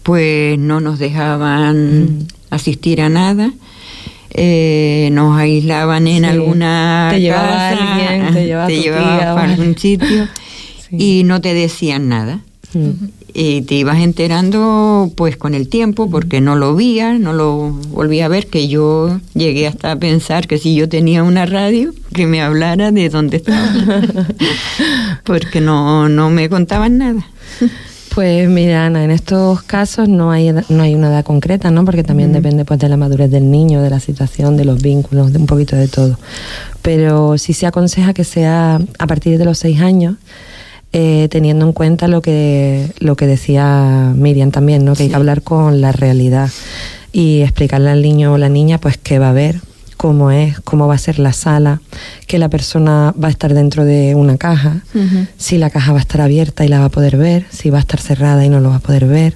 pues 0.04 0.58
no 0.58 0.80
nos 0.80 1.00
dejaban 1.00 2.28
asistir 2.50 3.02
a 3.02 3.10
nada. 3.10 3.52
Eh, 4.38 5.10
nos 5.14 5.38
aislaban 5.38 6.08
en 6.08 6.26
alguna 6.26 7.08
te 7.10 7.22
llevaba 7.22 7.70
alguien, 7.70 8.34
te 8.34 8.46
llevaba, 8.82 9.42
a 9.42 9.44
algún 9.44 9.78
sitio 9.78 10.28
y 10.92 11.24
no 11.24 11.40
te 11.40 11.54
decían 11.54 12.10
nada. 12.10 12.42
Y 13.34 13.62
te 13.62 13.76
ibas 13.76 14.00
enterando 14.00 15.10
pues 15.16 15.38
con 15.38 15.54
el 15.54 15.70
tiempo 15.70 16.10
porque 16.10 16.42
no 16.42 16.58
lo 16.58 16.76
veía, 16.76 17.14
no 17.14 17.32
lo 17.32 17.70
volví 17.70 18.20
a 18.20 18.28
ver, 18.28 18.48
que 18.48 18.68
yo 18.68 19.22
llegué 19.34 19.68
hasta 19.68 19.94
a 19.94 19.96
pensar 19.96 20.48
que 20.48 20.58
si 20.58 20.76
yo 20.76 20.90
tenía 20.90 21.24
una 21.24 21.46
radio 21.46 21.94
que 22.14 22.28
me 22.28 22.42
hablara 22.42 22.92
de 22.92 23.08
dónde 23.08 23.38
estaba, 23.38 23.72
porque 25.24 25.62
no, 25.62 26.10
no 26.10 26.30
me 26.30 26.50
contaban 26.50 26.98
nada. 26.98 27.26
Pues 28.16 28.48
mira, 28.48 28.86
Ana, 28.86 29.04
en 29.04 29.12
estos 29.12 29.62
casos 29.64 30.08
no 30.08 30.32
hay, 30.32 30.50
no 30.70 30.84
hay 30.84 30.96
una 30.96 31.10
edad 31.10 31.26
concreta, 31.26 31.70
¿no? 31.70 31.84
Porque 31.84 32.02
también 32.02 32.32
depende 32.32 32.64
pues 32.64 32.80
de 32.80 32.88
la 32.88 32.96
madurez 32.96 33.30
del 33.30 33.52
niño, 33.52 33.82
de 33.82 33.90
la 33.90 34.00
situación, 34.00 34.56
de 34.56 34.64
los 34.64 34.82
vínculos, 34.82 35.34
de 35.34 35.40
un 35.40 35.46
poquito 35.48 35.76
de 35.76 35.90
todo. 35.90 36.18
Pero 36.82 37.38
sí 37.38 37.52
se 37.52 37.68
aconseja 37.68 38.14
que 38.14 38.24
sea 38.24 38.80
a 39.00 39.08
partir 39.08 39.38
de 39.38 39.44
los 39.44 39.58
seis 39.58 39.82
años, 39.82 40.16
eh, 40.94 41.28
teniendo 41.30 41.66
en 41.66 41.74
cuenta 41.74 42.08
lo 42.08 42.22
que, 42.22 42.88
lo 43.00 43.18
que 43.18 43.28
decía 43.28 44.14
Miriam 44.16 44.50
también, 44.50 44.86
¿no? 44.86 44.94
Que 44.94 45.04
hay 45.04 45.10
que 45.10 45.16
hablar 45.16 45.42
con 45.42 45.82
la 45.82 45.92
realidad 45.92 46.50
y 47.12 47.42
explicarle 47.42 47.90
al 47.90 48.02
niño 48.02 48.32
o 48.32 48.38
la 48.38 48.48
niña 48.48 48.78
pues 48.78 48.98
qué 48.98 49.20
va 49.20 49.32
a 49.32 49.34
ver, 49.34 49.60
cómo 49.98 50.32
es, 50.32 50.60
cómo 50.62 50.88
va 50.88 50.96
a 50.96 51.00
ser 51.00 51.20
la 51.20 51.34
sala, 51.34 51.82
que 52.28 52.40
la 52.40 52.50
persona 52.50 53.14
va 53.22 53.28
a 53.28 53.32
estar 53.32 53.54
dentro 53.54 53.86
de 53.86 54.16
una 54.16 54.38
caja, 54.38 54.84
si 55.38 55.58
la 55.58 55.70
caja 55.70 55.92
va 55.92 56.00
a 56.00 56.02
estar 56.02 56.22
abierta 56.22 56.66
y 56.66 56.68
la 56.68 56.80
va 56.80 56.86
a 56.86 56.90
poder 56.90 57.18
ver, 57.18 57.46
si 57.50 57.70
va 57.70 57.78
a 57.78 57.82
estar 57.82 58.00
cerrada 58.00 58.46
y 58.46 58.50
no 58.50 58.60
lo 58.60 58.70
va 58.70 58.78
a 58.78 58.80
poder 58.80 59.06
ver, 59.06 59.36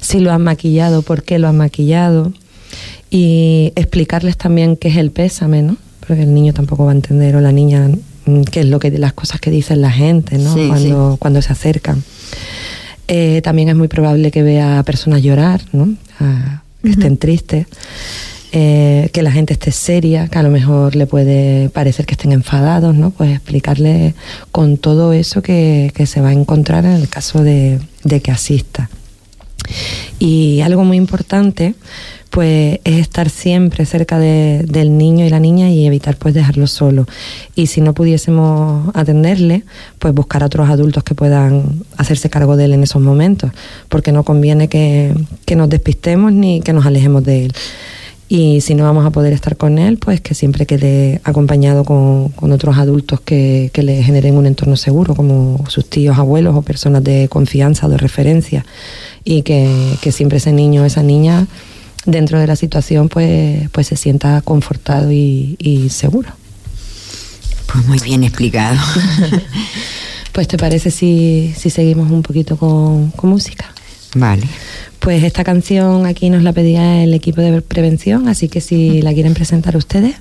si 0.00 0.20
lo 0.20 0.32
han 0.32 0.42
maquillado, 0.42 1.02
por 1.02 1.22
qué 1.22 1.38
lo 1.38 1.48
han 1.48 1.56
maquillado 1.56 2.32
y 3.10 3.72
explicarles 3.76 4.36
también 4.36 4.76
qué 4.76 4.88
es 4.88 4.96
el 4.96 5.10
pésame, 5.10 5.62
¿no? 5.62 5.76
Porque 6.06 6.22
el 6.22 6.34
niño 6.34 6.52
tampoco 6.52 6.84
va 6.84 6.92
a 6.92 6.94
entender 6.94 7.36
o 7.36 7.40
la 7.40 7.52
niña 7.52 7.88
mm, 8.26 8.42
qué 8.42 8.60
es 8.60 8.66
lo 8.66 8.78
que 8.78 8.90
las 8.90 9.12
cosas 9.12 9.40
que 9.40 9.50
dicen 9.50 9.80
la 9.80 9.90
gente, 9.90 10.38
¿no? 10.38 10.54
cuando, 10.68 11.16
cuando 11.18 11.42
se 11.42 11.52
acercan. 11.52 12.02
Eh, 13.08 13.40
también 13.42 13.70
es 13.70 13.76
muy 13.76 13.88
probable 13.88 14.30
que 14.30 14.42
vea 14.42 14.78
a 14.78 14.82
personas 14.82 15.22
llorar, 15.22 15.62
¿no? 15.72 15.94
que 16.82 16.90
estén 16.90 17.16
tristes. 17.16 17.66
Eh, 18.50 19.10
que 19.12 19.22
la 19.22 19.30
gente 19.30 19.52
esté 19.52 19.70
seria, 19.72 20.28
que 20.28 20.38
a 20.38 20.42
lo 20.42 20.48
mejor 20.48 20.96
le 20.96 21.06
puede 21.06 21.68
parecer 21.68 22.06
que 22.06 22.14
estén 22.14 22.32
enfadados, 22.32 22.94
¿no? 22.94 23.10
Pues 23.10 23.30
explicarle 23.30 24.14
con 24.52 24.78
todo 24.78 25.12
eso 25.12 25.42
que, 25.42 25.92
se 26.06 26.20
va 26.22 26.28
a 26.28 26.32
encontrar 26.32 26.86
en 26.86 26.92
el 26.92 27.08
caso 27.10 27.42
de, 27.42 27.78
que 28.22 28.30
asista. 28.30 28.88
Y 30.18 30.62
algo 30.62 30.82
muy 30.84 30.96
importante, 30.96 31.74
pues 32.30 32.80
es 32.84 32.94
estar 32.94 33.28
siempre 33.28 33.84
cerca 33.84 34.18
del 34.18 34.96
niño 34.96 35.26
y 35.26 35.28
la 35.28 35.40
niña 35.40 35.68
y 35.68 35.86
evitar 35.86 36.16
pues 36.16 36.32
dejarlo 36.32 36.66
solo. 36.68 37.06
Y 37.54 37.66
si 37.66 37.82
no 37.82 37.92
pudiésemos 37.92 38.90
atenderle, 38.94 39.64
pues 39.98 40.14
buscar 40.14 40.42
a 40.42 40.46
otros 40.46 40.70
adultos 40.70 41.04
que 41.04 41.14
puedan 41.14 41.84
hacerse 41.98 42.30
cargo 42.30 42.56
de 42.56 42.64
él 42.64 42.72
en 42.72 42.82
esos 42.82 43.02
momentos, 43.02 43.50
porque 43.90 44.10
no 44.10 44.24
conviene 44.24 44.68
que, 44.68 45.12
que 45.44 45.54
nos 45.54 45.68
despistemos 45.68 46.32
ni 46.32 46.62
que 46.62 46.72
nos 46.72 46.86
alejemos 46.86 47.24
de 47.24 47.44
él 47.44 47.54
y 48.30 48.60
si 48.60 48.74
no 48.74 48.84
vamos 48.84 49.06
a 49.06 49.10
poder 49.10 49.32
estar 49.32 49.56
con 49.56 49.78
él, 49.78 49.96
pues 49.96 50.20
que 50.20 50.34
siempre 50.34 50.66
quede 50.66 51.22
acompañado 51.24 51.84
con, 51.84 52.30
otros 52.52 52.76
adultos 52.76 53.20
que, 53.20 53.70
le 53.74 54.02
generen 54.02 54.36
un 54.36 54.44
entorno 54.44 54.76
seguro, 54.76 55.14
como 55.14 55.64
sus 55.68 55.88
tíos, 55.88 56.18
abuelos 56.18 56.54
o 56.54 56.60
personas 56.60 57.02
de 57.02 57.28
confianza 57.30 57.86
o 57.86 57.88
de 57.88 57.96
referencia, 57.96 58.66
y 59.24 59.42
que, 59.42 59.96
siempre 60.12 60.38
ese 60.38 60.52
niño 60.52 60.82
o 60.82 60.84
esa 60.84 61.02
niña 61.02 61.46
dentro 62.04 62.38
de 62.38 62.46
la 62.46 62.56
situación 62.56 63.08
pues, 63.08 63.68
pues 63.70 63.86
se 63.86 63.96
sienta 63.96 64.42
confortado 64.42 65.10
y, 65.10 65.88
seguro. 65.90 66.28
Pues 67.72 67.86
muy 67.86 67.98
bien 67.98 68.24
explicado. 68.24 68.78
pues 70.32 70.48
te 70.48 70.58
parece 70.58 70.90
si, 70.90 71.54
si 71.56 71.70
seguimos 71.70 72.10
un 72.10 72.22
poquito 72.22 72.58
con, 72.58 73.10
con 73.10 73.30
música. 73.30 73.72
Vale. 74.14 74.46
Pues 74.98 75.22
esta 75.22 75.44
canción 75.44 76.06
aquí 76.06 76.30
nos 76.30 76.42
la 76.42 76.52
pedía 76.52 77.02
el 77.02 77.14
equipo 77.14 77.40
de 77.40 77.62
prevención, 77.62 78.28
así 78.28 78.48
que 78.48 78.60
si 78.60 79.02
la 79.02 79.12
quieren 79.12 79.34
presentar 79.34 79.76
ustedes. 79.76 80.16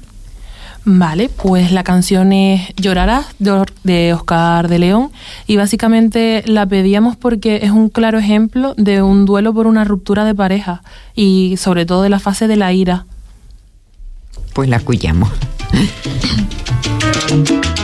Vale, 0.89 1.27
pues 1.27 1.73
la 1.73 1.83
canción 1.83 2.31
es 2.31 2.73
Llorarás 2.77 3.25
de 3.39 4.13
Oscar 4.13 4.69
de 4.69 4.79
León 4.79 5.11
y 5.45 5.57
básicamente 5.57 6.43
la 6.45 6.65
pedíamos 6.65 7.17
porque 7.17 7.59
es 7.63 7.71
un 7.71 7.89
claro 7.89 8.19
ejemplo 8.19 8.73
de 8.77 9.01
un 9.01 9.25
duelo 9.25 9.53
por 9.53 9.67
una 9.67 9.83
ruptura 9.83 10.23
de 10.23 10.33
pareja 10.33 10.83
y 11.13 11.55
sobre 11.57 11.85
todo 11.85 12.03
de 12.03 12.09
la 12.09 12.19
fase 12.19 12.47
de 12.47 12.55
la 12.55 12.71
ira. 12.71 13.05
Pues 14.53 14.69
la 14.69 14.77
escuchamos. 14.77 15.29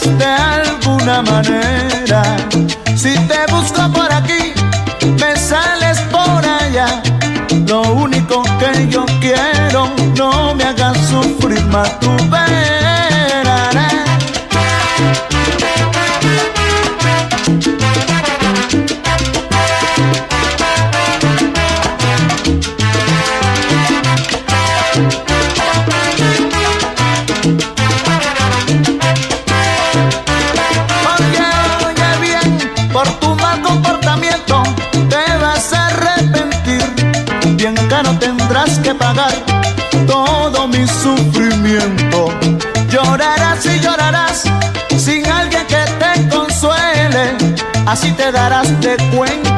de 0.00 0.24
alguna 0.24 1.22
manera. 1.22 2.22
Si 2.96 3.14
te 3.28 3.52
busco 3.52 3.92
por 3.92 4.12
aquí, 4.12 4.52
me 5.20 5.36
sales 5.36 6.00
por 6.10 6.44
allá. 6.44 7.02
Lo 7.66 7.82
único 7.92 8.42
que 8.58 8.88
yo 8.88 9.04
quiero, 9.20 9.90
no 10.16 10.54
me 10.54 10.64
hagas 10.64 10.96
sufrir 11.08 11.64
más 11.66 12.00
tu 12.00 12.10
vez. 12.30 12.71
Así 47.92 48.10
te 48.12 48.32
darás 48.32 48.80
de 48.80 48.96
cuenta 49.14 49.51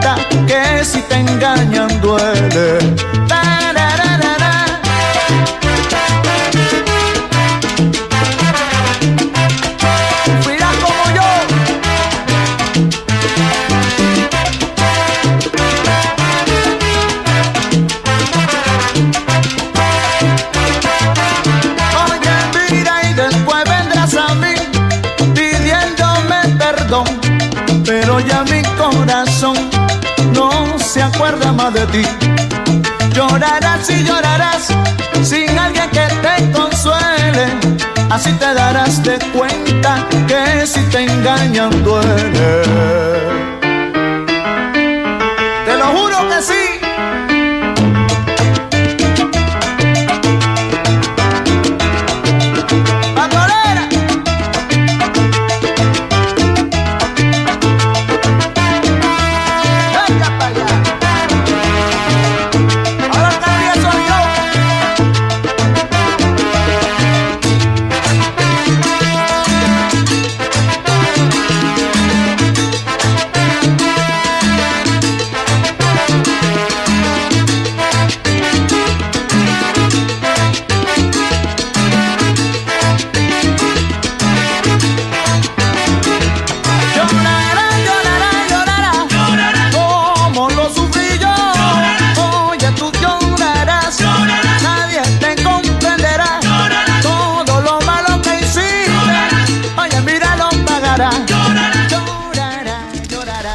Así 38.14 38.32
te 38.34 38.54
darás 38.54 39.02
de 39.02 39.18
cuenta 39.32 40.06
que 40.28 40.64
si 40.68 40.80
te 40.84 41.02
engañan 41.02 41.82
duele. 41.82 43.03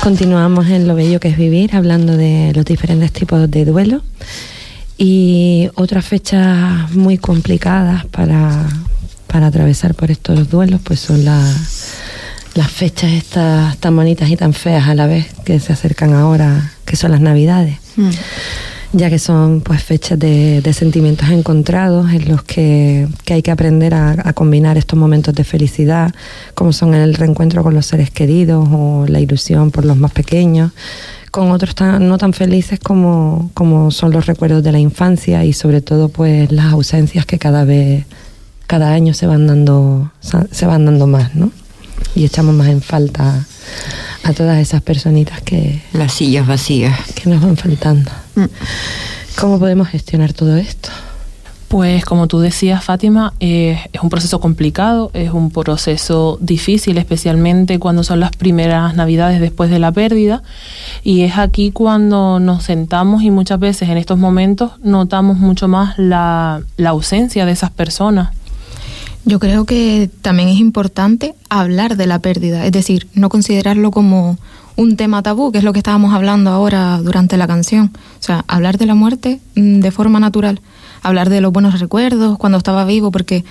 Continuamos 0.10 0.66
en 0.70 0.88
lo 0.88 0.96
bello 0.96 1.20
que 1.20 1.28
es 1.28 1.38
vivir, 1.38 1.76
hablando 1.76 2.18
de 2.18 2.52
los 2.56 2.66
diferentes 2.66 3.12
tipos 3.12 3.48
de 3.52 3.64
duelo. 3.64 4.02
Y 4.98 5.70
otras 5.76 6.04
fechas 6.04 6.90
muy 6.94 7.20
complicadas 7.20 8.08
para, 8.08 8.66
atravesar 9.28 9.94
por 9.94 10.10
estos 10.10 10.50
duelos, 10.50 10.82
pues 10.84 11.00
son 11.00 11.26
las 11.26 11.94
las 12.56 12.72
fechas 12.72 13.12
estas 13.12 13.78
tan 13.78 13.96
bonitas 13.96 14.32
y 14.32 14.36
tan 14.36 14.54
feas 14.54 14.88
a 14.88 14.96
la 14.96 15.06
vez 15.06 15.28
que 15.46 15.60
se 15.60 15.74
acercan 15.74 16.14
ahora, 16.14 16.72
que 16.86 16.96
son 16.96 17.12
las 17.12 17.22
Navidades. 17.22 17.78
Mm. 17.96 18.10
Ya 18.92 19.12
que 19.12 19.20
son 19.20 19.62
pues 19.62 19.84
fechas 19.84 20.18
de, 20.18 20.68
sentimientos 20.74 21.30
encontrados 21.30 22.12
en 22.12 22.28
los 22.28 22.42
que, 22.42 23.08
hay 23.30 23.44
que 23.44 23.52
aprender 23.52 23.94
a, 23.94 24.34
combinar 24.34 24.78
estos 24.78 24.98
momentos 24.98 25.36
de 25.36 25.44
felicidad, 25.44 26.14
como 26.56 26.74
son 26.74 26.96
el 26.96 27.14
reencuentro 27.14 27.62
con 27.62 27.76
los 27.76 27.86
seres 27.86 28.10
queridos 28.10 28.68
o 28.72 29.06
la 29.08 29.20
ilusión 29.20 29.70
por 29.70 29.86
los 29.86 29.96
más 29.96 30.12
pequeños, 30.12 30.72
con 31.30 31.52
otros 31.52 31.76
no 32.00 32.18
tan 32.18 32.34
felices 32.34 32.80
como, 32.80 33.52
como 33.54 33.92
son 33.92 34.12
los 34.12 34.26
recuerdos 34.26 34.64
de 34.64 34.72
la 34.72 34.80
infancia 34.80 35.46
y 35.46 35.54
sobre 35.54 35.82
todo 35.82 36.10
pues 36.10 36.52
las 36.52 36.74
ausencias 36.74 37.28
que 37.28 37.38
cada 37.38 37.66
vez, 37.66 38.06
cada 38.66 38.92
año 38.92 39.14
se 39.14 39.28
van 39.28 39.46
dando, 39.46 40.12
se 40.52 40.66
van 40.66 40.86
dando 40.86 41.06
más, 41.06 41.36
¿no? 41.36 41.52
Y 42.16 42.26
echamos 42.26 42.56
más 42.56 42.68
en 42.68 42.82
falta 42.82 43.46
a 44.24 44.34
todas 44.34 44.60
esas 44.60 44.82
personitas 44.82 45.42
que... 45.42 45.82
Las 45.94 46.14
sillas 46.14 46.48
vacías. 46.48 47.00
Que 47.14 47.30
nos 47.30 47.42
van 47.42 47.58
faltando. 47.58 48.12
Mm. 48.36 48.46
¿Cómo 49.40 49.60
podemos 49.60 49.88
gestionar 49.88 50.34
todo 50.34 50.58
esto? 50.58 50.90
Pues 51.70 52.04
como 52.04 52.28
tú 52.28 52.40
decías, 52.40 52.84
Fátima, 52.84 53.34
eh, 53.40 53.80
es 53.94 54.02
un 54.02 54.10
proceso 54.10 54.40
complicado, 54.40 55.12
es 55.14 55.32
un 55.32 55.52
proceso 55.52 56.40
difícil, 56.42 56.98
especialmente 56.98 57.78
cuando 57.78 58.04
son 58.04 58.20
las 58.20 58.32
primeras 58.32 58.96
navidades 58.96 59.40
después 59.40 59.70
de 59.70 59.78
la 59.78 59.92
pérdida. 59.92 60.42
Y 61.04 61.22
es 61.22 61.38
aquí 61.38 61.70
cuando 61.70 62.40
nos 62.40 62.64
sentamos 62.64 63.22
y 63.22 63.30
muchas 63.30 63.60
veces 63.60 63.88
en 63.88 63.98
estos 63.98 64.18
momentos 64.18 64.72
notamos 64.82 65.38
mucho 65.38 65.68
más 65.68 65.96
la, 66.00 66.64
la 66.76 66.90
ausencia 66.90 67.46
de 67.46 67.52
esas 67.52 67.70
personas. 67.70 68.32
Yo 69.26 69.40
creo 69.40 69.66
que 69.66 70.10
también 70.22 70.50
es 70.50 70.60
importante 70.60 71.36
hablar 71.50 71.98
de 71.98 72.08
la 72.08 72.20
pérdida, 72.20 72.66
es 72.66 72.72
decir, 72.72 73.08
no 73.14 73.30
considerarlo 73.30 73.92
como 73.92 74.38
un 74.76 74.96
tema 74.96 75.22
tabú, 75.22 75.52
que 75.52 75.58
es 75.58 75.64
lo 75.64 75.74
que 75.74 75.80
estábamos 75.80 76.14
hablando 76.14 76.52
ahora 76.52 77.00
durante 77.04 77.36
la 77.36 77.48
canción. 77.48 77.92
O 78.20 78.24
sea, 78.24 78.46
hablar 78.48 78.78
de 78.78 78.86
la 78.86 78.96
muerte 78.96 79.42
mm, 79.56 79.82
de 79.82 79.92
forma 79.92 80.22
natural, 80.22 80.62
hablar 81.04 81.30
de 81.30 81.42
los 81.42 81.52
buenos 81.52 81.80
recuerdos 81.80 82.38
cuando 82.38 82.58
estaba 82.58 82.86
vivo, 82.86 83.12
porque 83.12 83.44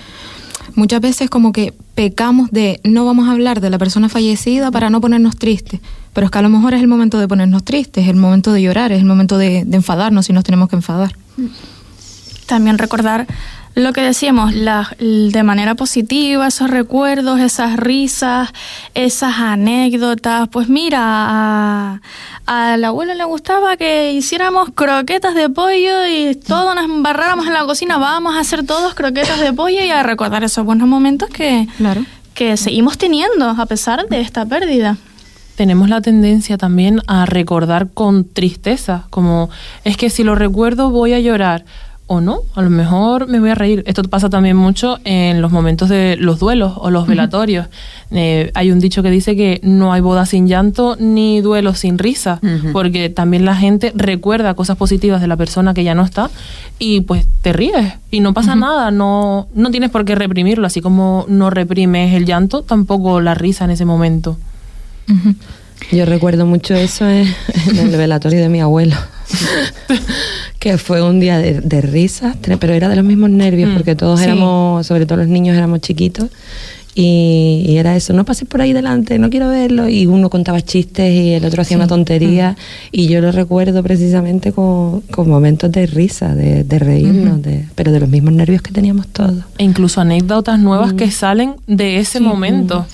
muchas 0.73 1.01
veces 1.01 1.29
como 1.29 1.51
que 1.51 1.73
pecamos 1.93 2.49
de 2.49 2.79
no 2.83 3.05
vamos 3.05 3.27
a 3.27 3.33
hablar 3.33 3.61
de 3.61 3.69
la 3.69 3.77
persona 3.77 4.09
fallecida 4.09 4.71
para 4.71 4.89
no 4.89 5.01
ponernos 5.01 5.37
tristes, 5.37 5.79
pero 6.13 6.25
es 6.25 6.31
que 6.31 6.39
a 6.39 6.41
lo 6.41 6.49
mejor 6.49 6.73
es 6.73 6.81
el 6.81 6.87
momento 6.87 7.19
de 7.19 7.27
ponernos 7.27 7.63
tristes, 7.63 8.05
es 8.05 8.09
el 8.09 8.15
momento 8.15 8.51
de 8.51 8.63
llorar, 8.63 8.91
es 8.91 8.99
el 8.99 9.05
momento 9.05 9.37
de, 9.37 9.65
de 9.65 9.77
enfadarnos 9.77 10.25
si 10.25 10.33
nos 10.33 10.43
tenemos 10.43 10.67
que 10.67 10.77
enfadar. 10.77 11.15
También 12.47 12.79
recordar 12.79 13.27
lo 13.75 13.93
que 13.93 14.01
decíamos, 14.01 14.53
la, 14.53 14.89
de 14.99 15.43
manera 15.43 15.75
positiva, 15.75 16.47
esos 16.47 16.69
recuerdos, 16.69 17.39
esas 17.39 17.77
risas, 17.77 18.49
esas 18.93 19.37
anécdotas. 19.37 20.47
Pues 20.49 20.69
mira, 20.69 20.99
a, 21.01 22.01
a 22.45 22.77
la 22.77 22.87
abuela 22.89 23.15
le 23.15 23.23
gustaba 23.25 23.77
que 23.77 24.13
hiciéramos 24.13 24.69
croquetas 24.73 25.35
de 25.35 25.49
pollo 25.49 26.05
y 26.07 26.35
todos 26.35 26.75
nos 26.75 26.85
embarráramos 26.85 27.47
en 27.47 27.53
la 27.53 27.65
cocina. 27.65 27.97
Vamos 27.97 28.35
a 28.35 28.39
hacer 28.39 28.65
todos 28.65 28.93
croquetas 28.93 29.39
de 29.39 29.53
pollo 29.53 29.83
y 29.83 29.89
a 29.91 30.03
recordar 30.03 30.43
esos 30.43 30.65
buenos 30.65 30.87
momentos 30.87 31.29
que, 31.29 31.67
claro. 31.77 32.05
que 32.33 32.57
seguimos 32.57 32.97
teniendo 32.97 33.49
a 33.49 33.65
pesar 33.65 34.07
de 34.07 34.21
esta 34.21 34.45
pérdida 34.45 34.97
tenemos 35.59 35.89
la 35.89 35.99
tendencia 35.99 36.57
también 36.57 37.01
a 37.07 37.25
recordar 37.25 37.89
con 37.89 38.23
tristeza, 38.23 39.07
como 39.09 39.49
es 39.83 39.97
que 39.97 40.09
si 40.09 40.23
lo 40.23 40.33
recuerdo 40.33 40.89
voy 40.89 41.11
a 41.11 41.19
llorar 41.19 41.65
o 42.11 42.21
no, 42.21 42.41
a 42.55 42.63
lo 42.63 42.71
mejor 42.71 43.27
me 43.27 43.39
voy 43.39 43.51
a 43.51 43.55
reír. 43.55 43.83
Esto 43.85 44.01
pasa 44.01 44.31
también 44.31 44.57
mucho 44.57 44.97
en 45.03 45.43
los 45.43 45.51
momentos 45.51 45.89
de 45.89 46.17
los 46.19 46.39
duelos 46.39 46.73
o 46.77 46.89
los 46.89 47.05
velatorios. 47.05 47.67
Eh, 48.09 48.49
hay 48.55 48.71
un 48.71 48.79
dicho 48.79 49.03
que 49.03 49.11
dice 49.11 49.35
que 49.35 49.59
no 49.61 49.93
hay 49.93 50.01
boda 50.01 50.25
sin 50.25 50.47
llanto 50.47 50.97
ni 50.99 51.39
duelo 51.41 51.75
sin 51.75 51.99
risa, 51.99 52.41
porque 52.73 53.11
también 53.11 53.45
la 53.45 53.55
gente 53.55 53.93
recuerda 53.95 54.55
cosas 54.55 54.75
positivas 54.75 55.21
de 55.21 55.27
la 55.27 55.37
persona 55.37 55.75
que 55.75 55.83
ya 55.83 55.93
no 55.93 56.03
está 56.03 56.31
y 56.79 57.01
pues 57.01 57.27
te 57.43 57.53
ríes 57.53 57.93
y 58.09 58.21
no 58.21 58.33
pasa 58.33 58.55
nada, 58.55 58.89
no, 58.89 59.47
no 59.53 59.69
tienes 59.69 59.91
por 59.91 60.03
qué 60.03 60.15
reprimirlo, 60.15 60.65
así 60.65 60.81
como 60.81 61.25
no 61.27 61.51
reprimes 61.51 62.15
el 62.15 62.25
llanto, 62.25 62.63
tampoco 62.63 63.21
la 63.21 63.35
risa 63.35 63.65
en 63.65 63.71
ese 63.71 63.85
momento. 63.85 64.35
Yo 65.91 66.05
recuerdo 66.05 66.47
mucho 66.47 66.73
eso 66.73 67.07
en 67.07 67.27
el 67.77 67.95
velatorio 67.95 68.39
de 68.39 68.49
mi 68.49 68.61
abuelo. 68.61 68.95
que 70.59 70.77
fue 70.77 71.01
un 71.01 71.19
día 71.21 71.37
de, 71.37 71.61
de 71.61 71.81
risas, 71.81 72.35
pero 72.59 72.73
era 72.73 72.89
de 72.89 72.97
los 72.97 73.05
mismos 73.05 73.29
nervios, 73.29 73.71
mm, 73.71 73.73
porque 73.75 73.95
todos 73.95 74.21
éramos, 74.21 74.85
sobre 74.85 75.05
todo 75.05 75.19
los 75.19 75.27
niños, 75.27 75.57
éramos 75.57 75.79
chiquitos. 75.79 76.29
Y, 76.95 77.77
era 77.77 77.95
eso, 77.95 78.11
no 78.11 78.25
pases 78.25 78.45
por 78.45 78.61
ahí 78.61 78.73
delante, 78.73 79.19
no 79.19 79.29
quiero 79.29 79.47
verlo. 79.47 79.87
Y 79.87 80.05
uno 80.05 80.29
contaba 80.29 80.61
chistes 80.61 81.13
y 81.13 81.31
el 81.31 81.45
otro 81.45 81.61
hacía 81.61 81.77
una 81.77 81.87
tontería. 81.87 82.51
Mm. 82.51 82.55
Y 82.91 83.07
yo 83.07 83.21
lo 83.21 83.31
recuerdo 83.31 83.81
precisamente 83.83 84.51
con, 84.51 85.03
momentos 85.17 85.71
de 85.71 85.85
risa, 85.85 86.35
de, 86.35 86.65
reírnos, 86.77 87.41
de, 87.41 87.65
pero 87.75 87.93
de 87.93 88.01
los 88.01 88.09
mismos 88.09 88.33
nervios 88.33 88.61
que 88.61 88.71
teníamos 88.71 89.07
todos. 89.07 89.45
E 89.57 89.63
incluso 89.63 90.01
anécdotas 90.01 90.59
nuevas 90.59 90.91
que 90.93 91.07
mm. 91.07 91.11
salen 91.11 91.55
de 91.67 91.99
ese 91.99 92.19
momento 92.19 92.85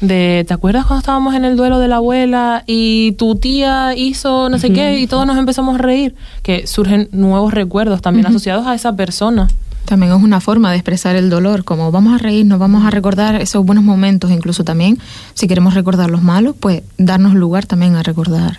de, 0.00 0.44
¿te 0.46 0.54
acuerdas 0.54 0.86
cuando 0.86 1.00
estábamos 1.00 1.34
en 1.34 1.44
el 1.44 1.56
duelo 1.56 1.78
de 1.78 1.88
la 1.88 1.96
abuela 1.96 2.64
y 2.66 3.12
tu 3.12 3.36
tía 3.36 3.94
hizo 3.94 4.48
no 4.48 4.58
sé 4.58 4.72
qué 4.72 4.98
y 4.98 5.06
todos 5.06 5.26
nos 5.26 5.36
empezamos 5.36 5.74
a 5.74 5.78
reír? 5.78 6.14
Que 6.42 6.66
surgen 6.66 7.08
nuevos 7.12 7.52
recuerdos 7.52 8.00
también 8.00 8.26
asociados 8.26 8.66
a 8.66 8.74
esa 8.74 8.96
persona. 8.96 9.48
También 9.84 10.12
es 10.12 10.22
una 10.22 10.40
forma 10.40 10.70
de 10.70 10.76
expresar 10.76 11.16
el 11.16 11.30
dolor, 11.30 11.64
como 11.64 11.90
vamos 11.90 12.14
a 12.14 12.18
reírnos, 12.18 12.58
vamos 12.58 12.84
a 12.84 12.90
recordar 12.90 13.40
esos 13.40 13.64
buenos 13.64 13.82
momentos, 13.82 14.30
incluso 14.30 14.62
también, 14.62 14.98
si 15.34 15.48
queremos 15.48 15.74
recordar 15.74 16.10
los 16.10 16.22
malos, 16.22 16.54
pues 16.58 16.82
darnos 16.96 17.34
lugar 17.34 17.66
también 17.66 17.96
a 17.96 18.02
recordar 18.02 18.58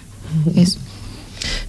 eso. 0.56 0.80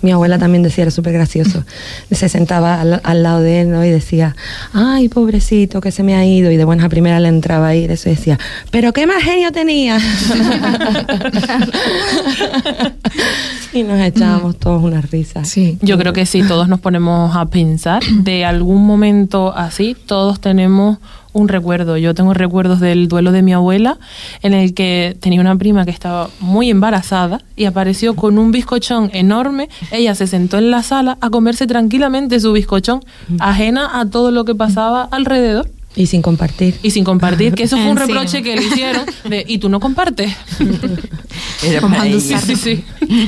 Mi 0.00 0.12
abuela 0.12 0.38
también 0.38 0.62
decía, 0.62 0.82
era 0.82 0.90
súper 0.90 1.12
gracioso. 1.12 1.64
Se 2.10 2.28
sentaba 2.28 2.80
al, 2.80 3.22
lado 3.22 3.40
de 3.40 3.62
él 3.62 3.70
¿no? 3.70 3.84
y 3.84 3.90
decía, 3.90 4.36
ay, 4.72 5.08
pobrecito, 5.08 5.80
que 5.80 5.92
se 5.92 6.02
me 6.02 6.14
ha 6.14 6.24
ido. 6.24 6.50
Y 6.50 6.56
de 6.56 6.64
buenas 6.64 6.86
a 6.86 6.88
primera 6.88 7.20
le 7.20 7.28
entraba 7.28 7.68
ahí 7.68 7.82
y 7.82 7.92
eso 7.92 8.08
decía, 8.08 8.38
pero 8.70 8.92
qué 8.92 9.06
más 9.06 9.22
genio 9.22 9.52
tenía. 9.52 9.98
y 13.72 13.82
nos 13.82 14.00
echábamos 14.00 14.58
todos 14.58 14.82
unas 14.82 15.10
risas. 15.10 15.48
Sí, 15.48 15.78
yo 15.80 15.98
creo 15.98 16.12
que 16.12 16.26
sí, 16.26 16.42
todos 16.42 16.68
nos 16.68 16.80
ponemos 16.80 17.34
a 17.36 17.46
pensar 17.46 18.02
de 18.04 18.44
algún 18.44 18.86
momento 18.86 19.54
así, 19.56 19.96
todos 20.06 20.40
tenemos 20.40 20.98
un 21.32 21.48
recuerdo. 21.48 21.96
Yo 21.96 22.14
tengo 22.14 22.34
recuerdos 22.34 22.80
del 22.80 23.08
duelo 23.08 23.32
de 23.32 23.42
mi 23.42 23.52
abuela 23.52 23.98
en 24.42 24.54
el 24.54 24.74
que 24.74 25.16
tenía 25.20 25.40
una 25.40 25.56
prima 25.56 25.84
que 25.84 25.90
estaba 25.90 26.30
muy 26.40 26.70
embarazada 26.70 27.42
y 27.56 27.64
apareció 27.64 28.14
con 28.14 28.38
un 28.38 28.52
bizcochón 28.52 29.10
enorme. 29.12 29.68
Ella 29.90 30.14
se 30.14 30.26
sentó 30.26 30.58
en 30.58 30.70
la 30.70 30.82
sala 30.82 31.18
a 31.20 31.30
comerse 31.30 31.66
tranquilamente 31.66 32.40
su 32.40 32.52
bizcochón, 32.52 33.04
ajena 33.38 34.00
a 34.00 34.06
todo 34.06 34.30
lo 34.30 34.44
que 34.44 34.54
pasaba 34.54 35.04
alrededor. 35.10 35.68
Y 35.94 36.06
sin 36.06 36.22
compartir. 36.22 36.78
Y 36.82 36.90
sin 36.90 37.04
compartir, 37.04 37.54
que 37.54 37.64
eso 37.64 37.76
fue 37.76 37.90
un 37.90 37.96
reproche 37.98 38.42
que 38.42 38.56
le 38.56 38.64
hicieron 38.64 39.04
de, 39.28 39.44
¿y 39.46 39.58
tú 39.58 39.68
no 39.68 39.78
compartes? 39.78 40.32
sí, 41.60 42.56
sí, 42.56 42.84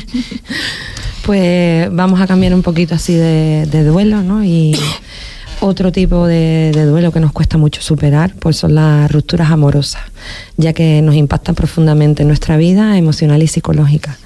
Pues 1.24 1.88
vamos 1.90 2.20
a 2.20 2.26
cambiar 2.26 2.52
un 2.52 2.62
poquito 2.62 2.94
así 2.94 3.14
de, 3.14 3.66
de 3.66 3.84
duelo, 3.84 4.22
¿no? 4.22 4.44
Y 4.44 4.76
otro 5.64 5.92
tipo 5.92 6.27
de, 6.27 6.72
duelo 6.87 7.11
que 7.11 7.20
nos 7.20 7.33
cuesta 7.33 7.57
mucho 7.57 7.81
superar 7.81 8.35
pues 8.38 8.59
son 8.59 8.74
las 8.74 9.11
rupturas 9.11 9.50
amorosas, 9.50 10.03
ya 10.59 10.74
que 10.74 11.00
nos 11.00 11.14
impactan 11.14 11.55
profundamente 11.55 12.22
en 12.22 12.29
nuestra 12.29 12.59
vida 12.59 12.98
emocional 12.98 13.42
y 13.42 13.46
psicológica. 13.46 14.18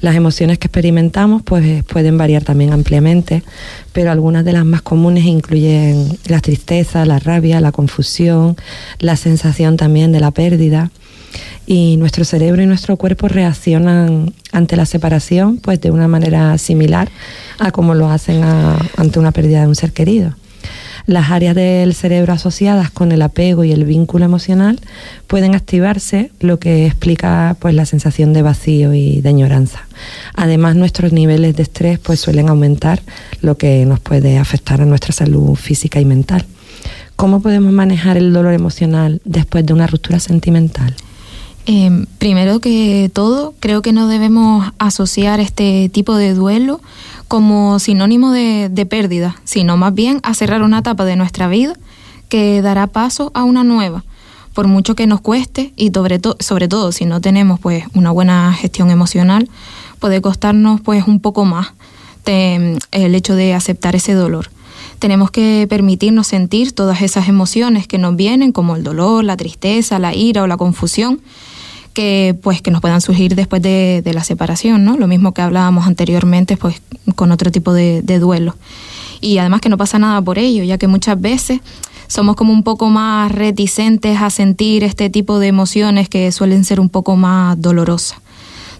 Las 0.00 0.14
emociones 0.14 0.58
que 0.58 0.68
experimentamos 0.68 1.42
pues 1.42 1.82
pueden 1.84 2.16
variar 2.16 2.44
también 2.44 2.72
ampliamente, 2.72 3.42
pero 3.92 4.12
algunas 4.12 4.44
de 4.44 4.52
las 4.52 4.64
más 4.64 4.82
comunes 4.82 5.24
incluyen 5.24 6.16
la 6.26 6.38
tristeza, 6.40 7.04
la 7.04 7.18
rabia, 7.18 7.60
la 7.60 7.72
confusión, 7.72 8.56
la 9.00 9.16
sensación 9.16 9.76
también 9.76 10.12
de 10.12 10.20
la 10.20 10.30
pérdida 10.30 10.92
y 11.66 11.96
nuestro 11.96 12.24
cerebro 12.24 12.62
y 12.62 12.66
nuestro 12.66 12.96
cuerpo 12.96 13.26
reaccionan 13.26 14.32
ante 14.52 14.76
la 14.76 14.86
separación 14.86 15.56
pues 15.56 15.80
de 15.80 15.90
una 15.90 16.06
manera 16.06 16.56
similar 16.58 17.08
a 17.58 17.72
como 17.72 17.94
lo 17.94 18.10
hacen 18.10 18.44
ante 18.44 19.18
una 19.18 19.32
pérdida 19.32 19.62
de 19.62 19.66
un 19.66 19.74
ser 19.74 19.92
querido. 19.92 20.36
Las 21.06 21.30
áreas 21.30 21.54
del 21.54 21.94
cerebro 21.94 22.32
asociadas 22.32 22.90
con 22.90 23.12
el 23.12 23.20
apego 23.20 23.62
y 23.62 23.72
el 23.72 23.84
vínculo 23.84 24.24
emocional 24.24 24.80
pueden 25.26 25.54
activarse, 25.54 26.30
lo 26.40 26.58
que 26.58 26.86
explica 26.86 27.56
pues 27.60 27.74
la 27.74 27.84
sensación 27.84 28.32
de 28.32 28.40
vacío 28.40 28.94
y 28.94 29.20
de 29.20 29.28
añoranza. 29.28 29.86
Además, 30.34 30.76
nuestros 30.76 31.12
niveles 31.12 31.56
de 31.56 31.62
estrés 31.62 31.98
pues 31.98 32.20
suelen 32.20 32.48
aumentar, 32.48 33.02
lo 33.42 33.58
que 33.58 33.84
nos 33.84 34.00
puede 34.00 34.38
afectar 34.38 34.80
a 34.80 34.86
nuestra 34.86 35.12
salud 35.12 35.54
física 35.56 36.00
y 36.00 36.06
mental. 36.06 36.46
¿Cómo 37.16 37.40
podemos 37.40 37.72
manejar 37.72 38.16
el 38.16 38.32
dolor 38.32 38.54
emocional 38.54 39.20
después 39.24 39.64
de 39.66 39.74
una 39.74 39.86
ruptura 39.86 40.18
sentimental? 40.18 40.94
Eh, 41.66 42.04
primero 42.18 42.60
que 42.60 43.10
todo, 43.12 43.54
creo 43.58 43.80
que 43.80 43.92
no 43.92 44.06
debemos 44.06 44.70
asociar 44.78 45.40
este 45.40 45.88
tipo 45.88 46.14
de 46.14 46.34
duelo 46.34 46.80
como 47.26 47.78
sinónimo 47.78 48.32
de, 48.32 48.86
pérdida, 48.88 49.36
sino 49.44 49.78
más 49.78 49.94
bien 49.94 50.20
a 50.22 50.34
cerrar 50.34 50.62
una 50.62 50.80
etapa 50.80 51.06
de 51.06 51.16
nuestra 51.16 51.48
vida 51.48 51.74
que 52.28 52.60
dará 52.60 52.86
paso 52.86 53.30
a 53.34 53.44
una 53.44 53.64
nueva. 53.64 54.04
por 54.52 54.68
mucho 54.68 54.94
que 54.94 55.08
nos 55.08 55.20
cueste 55.20 55.72
y 55.74 55.90
sobre, 55.92 56.20
sobre 56.38 56.68
todo 56.68 56.92
si 56.92 57.06
no 57.06 57.20
tenemos 57.20 57.58
pues 57.58 57.86
una 57.92 58.12
buena 58.12 58.52
gestión 58.52 58.88
emocional, 58.90 59.48
puede 59.98 60.20
costarnos 60.20 60.80
pues 60.80 61.08
un 61.08 61.18
poco 61.18 61.44
más 61.44 61.72
el 62.26 63.14
hecho 63.14 63.34
de 63.34 63.52
aceptar 63.54 63.96
ese 63.96 64.12
dolor. 64.14 64.50
Tenemos 64.98 65.30
que 65.30 65.66
permitirnos 65.68 66.28
sentir 66.28 66.72
todas 66.72 67.02
esas 67.02 67.28
emociones 67.28 67.86
que 67.86 67.98
nos 67.98 68.16
vienen, 68.16 68.52
como 68.52 68.76
el 68.76 68.84
dolor, 68.84 69.24
la 69.24 69.36
tristeza, 69.36 69.98
la 69.98 70.14
ira 70.14 70.42
o 70.42 70.46
la 70.46 70.56
confusión, 70.56 71.20
que 71.94 72.36
pues 72.42 72.60
que 72.60 72.70
nos 72.70 72.82
puedan 72.82 73.00
surgir 73.00 73.34
después 73.34 73.62
de, 73.62 74.02
la 74.12 74.24
separación, 74.24 74.84
¿no? 74.84 74.98
Lo 74.98 75.06
mismo 75.06 75.32
que 75.32 75.40
hablábamos 75.40 75.86
anteriormente, 75.86 76.56
pues 76.56 76.82
con 77.14 77.32
otro 77.32 77.50
tipo 77.50 77.72
de, 77.72 78.02
de 78.02 78.18
duelo. 78.18 78.56
Y 79.20 79.38
además 79.38 79.62
que 79.62 79.70
no 79.70 79.78
pasa 79.78 79.98
nada 79.98 80.20
por 80.20 80.38
ello, 80.38 80.64
ya 80.64 80.76
que 80.76 80.88
muchas 80.88 81.18
veces 81.18 81.60
somos 82.08 82.36
como 82.36 82.52
un 82.52 82.62
poco 82.62 82.90
más 82.90 83.32
reticentes 83.32 84.20
a 84.20 84.28
sentir 84.28 84.84
este 84.84 85.08
tipo 85.08 85.38
de 85.38 85.46
emociones 85.46 86.08
que 86.08 86.30
suelen 86.32 86.64
ser 86.64 86.80
un 86.80 86.90
poco 86.90 87.16
más 87.16 87.60
dolorosas. 87.60 88.18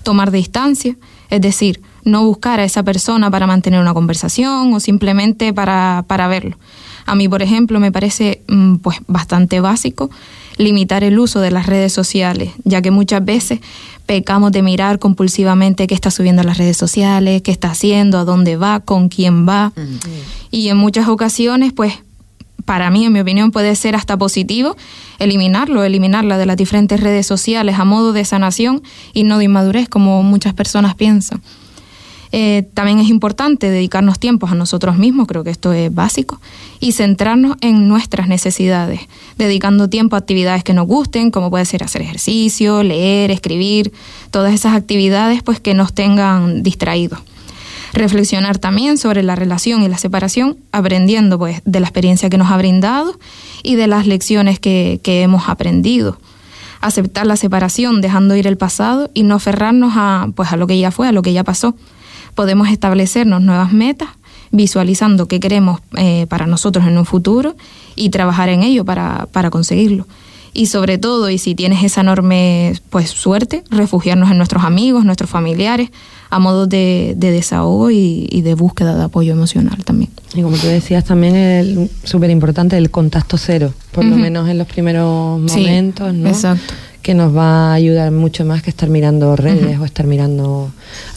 Tomar 0.03 0.31
distancia, 0.31 0.97
es 1.31 1.41
decir, 1.41 1.81
no 2.05 2.25
buscar 2.25 2.61
a 2.61 2.65
esa 2.65 2.83
persona 2.83 3.31
para 3.31 3.47
mantener 3.47 3.81
una 3.81 3.95
conversación 3.95 4.75
o 4.75 4.81
simplemente 4.81 5.55
para, 5.55 6.05
para 6.07 6.29
verlo. 6.29 6.59
A 7.07 7.15
mí, 7.15 7.29
por 7.29 7.43
ejemplo, 7.43 7.81
me 7.81 7.93
parece 7.93 8.43
mm, 8.49 8.77
pues 8.77 8.99
bastante 9.07 9.61
básico 9.61 10.11
limitar 10.57 11.05
el 11.05 11.19
uso 11.19 11.41
de 11.41 11.51
las 11.51 11.67
redes 11.67 11.93
sociales, 11.93 12.51
ya 12.65 12.83
que 12.83 12.91
muchas 12.91 13.25
veces 13.25 13.61
pecamos 14.07 14.53
de 14.53 14.63
mirar 14.63 14.99
compulsivamente 14.99 15.87
qué 15.87 15.95
está 15.95 16.11
subiendo 16.11 16.43
a 16.43 16.45
las 16.45 16.59
redes 16.59 16.77
sociales, 16.77 17.43
qué 17.43 17.51
está 17.51 17.71
haciendo, 17.71 18.19
a 18.19 18.25
dónde 18.25 18.57
va, 18.57 18.81
con 18.81 19.09
quién 19.09 19.49
va. 19.49 19.73
Y 20.51 20.69
en 20.69 20.77
muchas 20.77 21.09
ocasiones, 21.09 21.73
pues, 21.73 21.95
para 22.65 22.91
mí, 22.91 23.05
en 23.05 23.13
mi 23.13 23.21
opinión, 23.21 23.51
puede 23.51 23.75
ser 23.77 23.95
hasta 23.95 24.17
positivo 24.17 24.77
eliminarlo, 25.19 25.85
eliminarla 25.85 26.39
de 26.39 26.47
las 26.47 26.57
diferentes 26.57 27.01
redes 27.01 27.27
sociales 27.27 27.79
a 27.79 27.85
modo 27.85 28.13
de 28.13 28.25
sanación 28.25 28.83
y 29.13 29.25
no 29.25 29.39
de 29.39 29.45
inmadurez, 29.45 29.89
como 29.89 30.23
muchas 30.23 30.55
personas 30.55 30.95
piensan. 30.95 31.43
Eh, 32.37 32.67
también 32.75 32.99
es 32.99 33.11
importante 33.11 33.71
dedicarnos 33.71 34.19
tiempos 34.19 34.51
a 34.51 34.57
nosotros 34.57 34.99
mismos, 34.99 35.29
creo 35.29 35.45
que 35.45 35.51
esto 35.51 35.73
es 35.73 35.95
básico, 35.95 36.41
y 36.81 36.91
centrarnos 36.91 37.57
en 37.61 37.87
nuestras 37.87 38.27
necesidades, 38.27 39.03
dedicando 39.39 39.89
tiempo 39.89 40.17
a 40.17 40.19
actividades 40.19 40.65
que 40.65 40.75
nos 40.75 40.89
gusten, 40.89 41.31
como 41.31 41.49
puede 41.49 41.65
ser 41.65 41.85
hacer 41.85 42.03
ejercicio, 42.03 42.83
leer, 42.83 43.31
escribir, 43.31 43.93
todas 44.33 44.53
esas 44.53 44.75
actividades 44.75 45.45
pues 45.45 45.61
que 45.61 45.75
nos 45.75 45.93
tengan 45.93 46.65
distraídos. 46.65 47.21
Reflexionar 47.93 48.59
también 48.59 48.99
sobre 48.99 49.23
la 49.23 49.37
relación 49.37 49.85
y 49.85 49.89
la 49.89 49.99
separación, 49.99 50.57
aprendiendo 50.73 51.39
pues 51.39 51.63
de 51.65 51.79
la 51.79 51.87
experiencia 51.87 52.31
que 52.31 52.37
nos 52.37 52.51
ha 52.51 52.57
brindado 52.57 53.17
y 53.63 53.77
de 53.77 53.87
las 53.87 54.09
lecciones 54.09 54.59
que, 54.59 54.99
que 55.05 55.23
hemos 55.23 55.49
aprendido 55.49 56.19
aceptar 56.81 57.27
la 57.27 57.37
separación, 57.37 58.01
dejando 58.03 58.37
ir 58.37 58.47
el 58.47 58.59
pasado 58.59 59.09
y 59.15 59.23
no 59.23 59.37
aferrarnos 59.37 59.93
a, 59.97 60.29
pues, 60.35 60.53
a 60.53 60.57
lo 60.57 60.67
que 60.67 60.79
ya 60.79 60.91
fue, 60.91 61.09
a 61.09 61.13
lo 61.13 61.23
que 61.23 61.33
ya 61.33 61.43
pasó, 61.43 61.75
podemos 62.35 62.69
establecernos 62.69 63.43
nuevas 63.43 63.73
metas, 63.73 64.09
visualizando 64.51 65.27
qué 65.27 65.41
queremos 65.41 65.81
eh, 65.97 66.27
para 66.29 66.47
nosotros 66.47 66.87
en 66.87 66.99
un 66.99 67.05
futuro 67.05 67.57
y 67.97 68.11
trabajar 68.11 68.49
en 68.49 68.63
ello 68.63 68.85
para, 68.85 69.27
para 69.33 69.51
conseguirlo 69.51 70.07
y 70.55 70.67
sobre 70.67 70.99
todo, 70.99 71.29
y 71.29 71.39
si 71.39 71.57
tienes 71.57 71.83
esa 71.83 72.01
enorme 72.01 72.75
pues 72.89 73.11
suerte, 73.11 73.65
refugiarnos 73.71 74.31
en 74.31 74.39
nuestros 74.39 74.63
amigos, 74.63 75.05
nuestros 75.05 75.29
familiares, 75.29 75.91
a 76.31 76.39
modo 76.39 76.67
de, 76.69 77.15
desahogo 77.19 77.91
y, 77.91 78.41
de 78.43 78.55
búsqueda 78.55 78.97
de 78.97 79.05
apoyo 79.05 79.33
emocional 79.33 79.85
también. 79.85 80.11
Y 80.33 80.43
como 80.43 80.57
tú 80.57 80.69
decías, 80.69 81.05
también 81.05 81.35
es 81.37 81.91
súper 82.05 82.31
importante 82.31 82.79
el 82.79 82.91
contacto 82.91 83.37
cero, 83.37 83.75
por 83.91 84.05
lo 84.05 84.17
menos 84.17 84.49
en 84.49 84.59
los 84.59 84.69
primeros 84.69 85.41
momentos, 85.41 86.15
¿no? 86.15 86.29
Exacto 86.29 86.73
que 87.05 87.13
nos 87.13 87.37
va 87.37 87.71
a 87.71 87.75
ayudar 87.75 88.11
mucho 88.13 88.47
más 88.47 88.63
que 88.63 88.71
estar 88.71 88.89
mirando 88.89 89.37
redes 89.37 89.79
o 89.79 89.85
estar 89.85 90.07
mirando, 90.07 90.73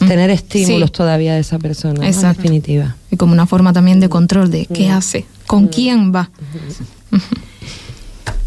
tener 0.06 0.28
estímulos 0.28 0.92
todavía 0.92 1.32
de 1.32 1.40
esa 1.40 1.58
persona, 1.58 2.06
en 2.06 2.22
definitiva. 2.22 2.94
Y 3.10 3.16
como 3.16 3.32
una 3.32 3.46
forma 3.46 3.72
también 3.72 3.98
de 3.98 4.10
control 4.10 4.50
de 4.50 4.66
qué 4.66 4.90
hace, 4.90 5.24
con 5.46 5.68
quién 5.68 6.14
va. 6.14 6.28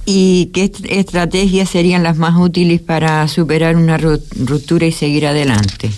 ¿Y 0.05 0.51
qué 0.53 0.71
estrategias 0.89 1.67
serían 1.67 2.03
las 2.03 2.15
más 2.15 2.37
útiles 2.37 2.79
para 2.79 3.27
superar 3.27 3.75
una 3.75 3.97
ruptura 3.97 4.85
y 4.85 4.91
seguir 4.91 5.25
adelante? 5.25 5.89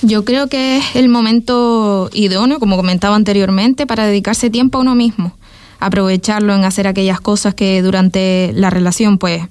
Yo 0.00 0.24
creo 0.24 0.48
que 0.48 0.78
es 0.78 0.96
el 0.96 1.10
momento 1.10 2.08
idóneo, 2.14 2.58
como 2.58 2.76
comentaba 2.76 3.14
anteriormente, 3.14 3.86
para 3.86 4.06
dedicarse 4.06 4.48
tiempo 4.48 4.78
a 4.78 4.80
uno 4.80 4.94
mismo, 4.94 5.36
aprovecharlo 5.80 6.54
en 6.54 6.64
hacer 6.64 6.86
aquellas 6.86 7.20
cosas 7.20 7.54
que 7.54 7.82
durante 7.82 8.52
la 8.54 8.70
relación 8.70 9.18
pues 9.18 9.42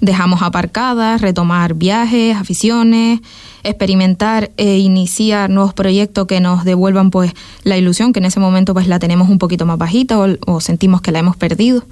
dejamos 0.00 0.42
aparcadas, 0.42 1.20
retomar 1.20 1.74
viajes, 1.74 2.36
aficiones, 2.36 3.20
experimentar 3.62 4.50
e 4.56 4.78
iniciar 4.78 5.50
nuevos 5.50 5.74
proyectos 5.74 6.26
que 6.26 6.40
nos 6.40 6.64
devuelvan 6.64 7.10
pues 7.10 7.32
la 7.64 7.76
ilusión 7.76 8.12
que 8.12 8.20
en 8.20 8.26
ese 8.26 8.40
momento 8.40 8.74
pues 8.74 8.88
la 8.88 8.98
tenemos 8.98 9.28
un 9.28 9.38
poquito 9.38 9.66
más 9.66 9.78
bajita 9.78 10.18
o, 10.18 10.60
sentimos 10.60 11.00
que 11.00 11.12
la 11.12 11.18
hemos 11.18 11.36
perdido. 11.36 11.84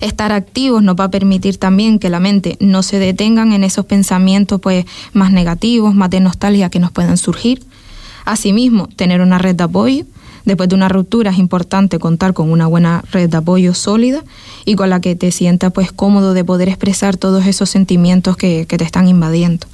Estar 0.00 0.30
activos 0.30 0.82
nos 0.82 0.94
va 0.94 1.04
a 1.04 1.10
permitir 1.10 1.56
también 1.56 1.98
que 1.98 2.08
la 2.08 2.20
mente 2.20 2.56
no 2.60 2.84
se 2.84 3.00
detengan 3.00 3.52
en 3.52 3.64
esos 3.64 3.84
pensamientos 3.84 4.60
pues 4.60 4.84
más 5.12 5.32
negativos, 5.32 5.94
más 5.94 6.10
de 6.10 6.20
nostalgia 6.20 6.70
que 6.70 6.78
nos 6.78 6.92
puedan 6.92 7.16
surgir. 7.16 7.64
Asimismo, 8.24 8.88
tener 8.88 9.20
una 9.20 9.38
red 9.38 9.56
de 9.56 9.64
apoyo 9.64 10.04
Después 10.48 10.70
de 10.70 10.76
una 10.76 10.88
ruptura 10.88 11.30
es 11.30 11.36
importante 11.36 11.98
contar 11.98 12.32
con 12.32 12.50
una 12.50 12.66
buena 12.66 13.04
red 13.12 13.28
de 13.28 13.36
apoyo 13.36 13.74
sólida 13.74 14.24
y 14.64 14.76
con 14.76 14.88
la 14.88 14.98
que 14.98 15.14
te 15.14 15.30
sientas 15.30 15.74
pues 15.74 15.92
cómodo 15.92 16.32
de 16.32 16.42
poder 16.42 16.70
expresar 16.70 17.18
todos 17.18 17.44
esos 17.44 17.68
sentimientos 17.68 18.38
que, 18.38 18.64
te 18.64 18.82
están 18.82 19.08
invadiendo. 19.08 19.66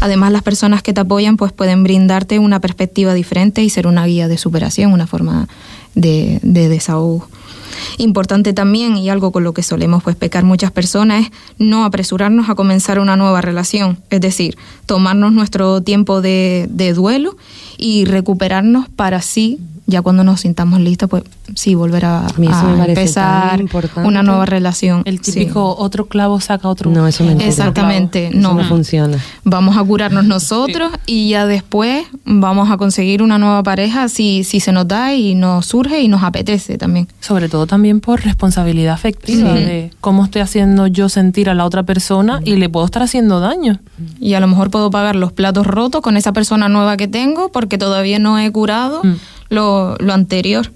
Además, 0.00 0.30
las 0.30 0.42
personas 0.42 0.82
que 0.82 0.92
te 0.92 1.00
apoyan 1.00 1.38
pues 1.38 1.50
pueden 1.54 1.82
brindarte 1.82 2.38
una 2.38 2.60
perspectiva 2.60 3.14
diferente 3.14 3.62
y 3.62 3.70
ser 3.70 3.86
una 3.86 4.04
guía 4.04 4.28
de 4.28 4.36
superación, 4.36 4.92
una 4.92 5.06
forma 5.06 5.48
de, 5.94 6.40
de 6.42 6.68
desahogo. 6.68 7.26
Importante 7.96 8.52
también, 8.52 8.98
y 8.98 9.08
algo 9.08 9.32
con 9.32 9.44
lo 9.44 9.54
que 9.54 9.62
solemos 9.62 10.02
pues 10.02 10.14
pecar 10.14 10.44
muchas 10.44 10.72
personas, 10.72 11.24
es 11.24 11.30
no 11.56 11.86
apresurarnos 11.86 12.50
a 12.50 12.54
comenzar 12.54 12.98
una 12.98 13.16
nueva 13.16 13.40
relación. 13.40 13.96
Es 14.10 14.20
decir, 14.20 14.58
tomarnos 14.84 15.32
nuestro 15.32 15.80
tiempo 15.80 16.20
de, 16.20 16.68
de 16.68 16.92
duelo 16.92 17.34
y 17.78 18.04
recuperarnos 18.04 18.90
para 18.90 19.16
así 19.16 19.58
ya 19.92 20.00
cuando 20.00 20.24
nos 20.24 20.40
sintamos 20.40 20.80
listos, 20.80 21.08
pues 21.08 21.22
sí, 21.54 21.74
volver 21.74 22.06
a, 22.06 22.26
empezar 22.86 23.62
una 23.96 24.22
nueva 24.22 24.46
relación. 24.46 25.02
El 25.04 25.20
típico 25.20 25.76
otro 25.76 26.06
clavo 26.06 26.40
saca 26.40 26.68
otro. 26.68 26.90
No, 26.90 27.06
eso 27.06 27.24
mentira. 27.24 27.48
Exactamente, 27.48 28.30
no. 28.32 28.54
no 28.54 28.64
funciona. 28.64 29.18
Vamos 29.44 29.76
a 29.76 29.84
curarnos 29.84 30.24
nosotros 30.24 30.90
y 31.04 31.28
ya 31.28 31.46
después 31.46 32.06
vamos 32.24 32.70
a 32.70 32.78
conseguir 32.78 33.22
una 33.22 33.38
nueva 33.38 33.62
pareja 33.62 34.08
si, 34.08 34.44
si 34.44 34.60
se 34.60 34.72
nos 34.72 34.88
da 34.88 35.14
y 35.14 35.34
nos 35.34 35.66
surge 35.66 36.00
y 36.00 36.08
nos 36.08 36.22
apetece 36.22 36.78
también. 36.78 37.06
Sobre 37.20 37.50
todo 37.50 37.66
también 37.66 38.00
por 38.00 38.22
responsabilidad 38.22 38.94
afectiva 38.94 39.52
de 39.52 39.90
cómo 40.00 40.24
estoy 40.24 40.40
haciendo 40.40 40.86
yo 40.86 41.10
sentir 41.10 41.50
a 41.50 41.54
la 41.54 41.66
otra 41.66 41.82
persona 41.82 42.40
y 42.44 42.56
le 42.56 42.70
puedo 42.70 42.86
estar 42.86 43.02
haciendo 43.02 43.40
daño. 43.40 43.78
Y 44.18 44.34
a 44.34 44.40
lo 44.40 44.46
mejor 44.46 44.70
puedo 44.70 44.90
pagar 44.90 45.16
los 45.16 45.32
platos 45.32 45.66
rotos 45.66 46.00
con 46.00 46.16
esa 46.16 46.32
persona 46.32 46.70
nueva 46.70 46.96
que 46.96 47.08
tengo 47.08 47.52
porque 47.52 47.76
todavía 47.76 48.18
no 48.18 48.38
he 48.38 48.50
curado. 48.50 49.02
Mm 49.04 49.16
lo, 49.52 49.96
lo 49.98 50.12
anterior 50.12 50.70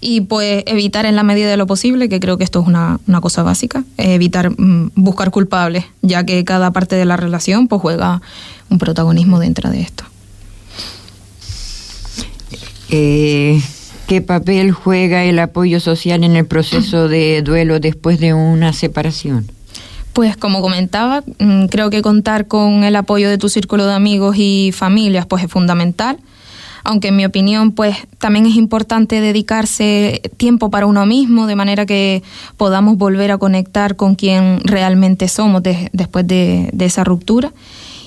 y 0.00 0.22
pues 0.22 0.62
evitar 0.66 1.06
en 1.06 1.16
la 1.16 1.22
medida 1.22 1.48
de 1.48 1.56
lo 1.56 1.66
posible, 1.66 2.08
que 2.08 2.20
creo 2.20 2.36
que 2.38 2.44
esto 2.44 2.60
es 2.60 2.66
una, 2.66 3.00
una 3.06 3.20
cosa 3.20 3.42
básica, 3.42 3.84
evitar 3.96 4.50
mm, 4.50 4.92
buscar 4.94 5.30
culpables, 5.30 5.84
ya 6.02 6.24
que 6.24 6.44
cada 6.44 6.70
parte 6.70 6.96
de 6.96 7.04
la 7.04 7.16
relación 7.16 7.66
pues 7.66 7.80
juega 7.80 8.20
un 8.68 8.78
protagonismo 8.78 9.38
dentro 9.38 9.70
de 9.70 9.80
esto. 9.80 10.04
Eh, 12.90 13.60
¿Qué 14.06 14.20
papel 14.20 14.70
juega 14.70 15.24
el 15.24 15.38
apoyo 15.40 15.80
social 15.80 16.22
en 16.22 16.36
el 16.36 16.46
proceso 16.46 17.08
de 17.08 17.42
duelo 17.42 17.80
después 17.80 18.20
de 18.20 18.34
una 18.34 18.72
separación? 18.72 19.50
Pues 20.12 20.36
como 20.36 20.60
comentaba, 20.62 21.24
mm, 21.38 21.66
creo 21.66 21.90
que 21.90 22.02
contar 22.02 22.46
con 22.46 22.84
el 22.84 22.94
apoyo 22.94 23.28
de 23.28 23.38
tu 23.38 23.48
círculo 23.48 23.86
de 23.86 23.94
amigos 23.94 24.36
y 24.38 24.70
familias 24.72 25.26
pues 25.26 25.42
es 25.42 25.50
fundamental 25.50 26.18
aunque 26.86 27.08
en 27.08 27.16
mi 27.16 27.24
opinión 27.24 27.72
pues 27.72 27.96
también 28.18 28.46
es 28.46 28.56
importante 28.56 29.20
dedicarse 29.20 30.22
tiempo 30.36 30.70
para 30.70 30.86
uno 30.86 31.04
mismo 31.04 31.46
de 31.46 31.56
manera 31.56 31.84
que 31.84 32.22
podamos 32.56 32.96
volver 32.96 33.32
a 33.32 33.38
conectar 33.38 33.96
con 33.96 34.14
quien 34.14 34.60
realmente 34.64 35.28
somos 35.28 35.62
después 35.62 36.26
de, 36.26 36.70
de 36.72 36.84
esa 36.84 37.04
ruptura 37.04 37.52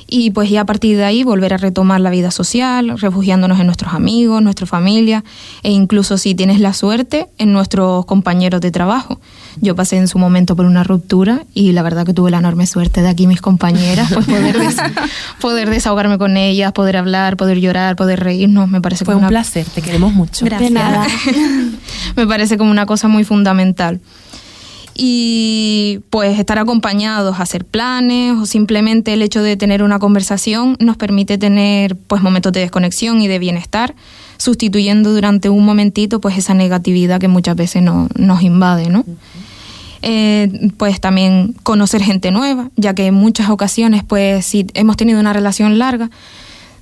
y 0.10 0.32
pues 0.32 0.50
ya 0.50 0.62
a 0.62 0.66
partir 0.66 0.98
de 0.98 1.04
ahí 1.04 1.24
volver 1.24 1.54
a 1.54 1.58
retomar 1.58 2.02
la 2.02 2.10
vida 2.10 2.32
social, 2.32 2.98
refugiándonos 3.00 3.60
en 3.60 3.68
nuestros 3.68 3.94
amigos, 3.94 4.42
nuestra 4.42 4.66
familia 4.66 5.24
e 5.64 5.72
incluso 5.72 6.18
si 6.18 6.36
tienes 6.36 6.60
la 6.60 6.74
suerte 6.74 7.28
en 7.38 7.54
nuestros 7.54 8.06
compañeros 8.06 8.62
de 8.62 8.72
trabajo. 8.72 9.20
Yo 9.62 9.76
pasé 9.76 9.98
en 9.98 10.08
su 10.08 10.18
momento 10.18 10.56
por 10.56 10.66
una 10.66 10.84
ruptura 10.84 11.44
y 11.54 11.74
la 11.74 11.84
verdad 11.84 12.06
que 12.06 12.14
tuve 12.14 12.32
la 12.32 12.40
enorme 12.40 12.66
suerte 12.66 13.02
de 13.02 13.10
aquí 13.10 13.28
mis 13.28 13.42
compañeras, 13.42 14.12
pues 14.14 14.26
poder, 14.26 14.58
poder 15.42 15.70
desahogarme 15.70 16.18
con 16.18 16.38
ellas, 16.38 16.72
poder 16.72 16.98
hablar, 16.98 17.38
poder 17.38 17.60
llorar, 17.60 17.96
poder 17.96 18.20
reírnos, 18.20 18.70
me 18.70 18.82
parece 18.82 19.06
Fue 19.06 19.16
un 19.16 19.28
placer, 19.28 19.66
te 19.66 19.82
queremos 19.82 20.14
mucho. 20.14 20.46
Gracias. 20.46 20.72
me 22.16 22.28
parece 22.28 22.58
como 22.58 22.72
una 22.72 22.86
cosa 22.86 23.08
muy 23.08 23.24
fundamental. 23.24 24.00
Y 25.02 26.02
pues 26.10 26.38
estar 26.40 26.60
acompañados, 26.60 27.40
hacer 27.40 27.64
planes 27.64 28.34
o 28.34 28.46
simplemente 28.46 29.14
el 29.14 29.22
hecho 29.22 29.42
de 29.42 29.56
tener 29.56 29.82
una 29.82 29.98
conversación 29.98 30.76
nos 30.82 30.98
permite 30.98 31.38
tener 31.38 31.96
pues 31.96 32.22
momentos 32.22 32.52
de 32.52 32.60
desconexión 32.60 33.22
y 33.22 33.30
de 33.30 33.40
bienestar, 33.40 33.96
sustituyendo 34.36 35.14
durante 35.14 35.48
un 35.48 35.64
momentito 35.64 36.20
pues 36.20 36.38
esa 36.38 36.54
negatividad 36.54 37.22
que 37.22 37.30
muchas 37.30 37.56
veces 37.56 37.82
no, 37.82 38.10
nos 38.16 38.42
invade, 38.42 38.90
¿no? 38.90 39.06
Eh, 40.02 40.70
pues 40.76 41.00
también 41.00 41.56
conocer 41.64 42.04
gente 42.04 42.32
nueva, 42.32 42.70
ya 42.76 42.94
que 42.94 43.06
en 43.06 43.14
muchas 43.14 43.50
ocasiones 43.50 44.04
pues 44.04 44.46
si 44.46 44.68
hemos 44.74 44.98
tenido 44.98 45.22
una 45.22 45.32
relación 45.32 45.80
larga, 45.80 46.10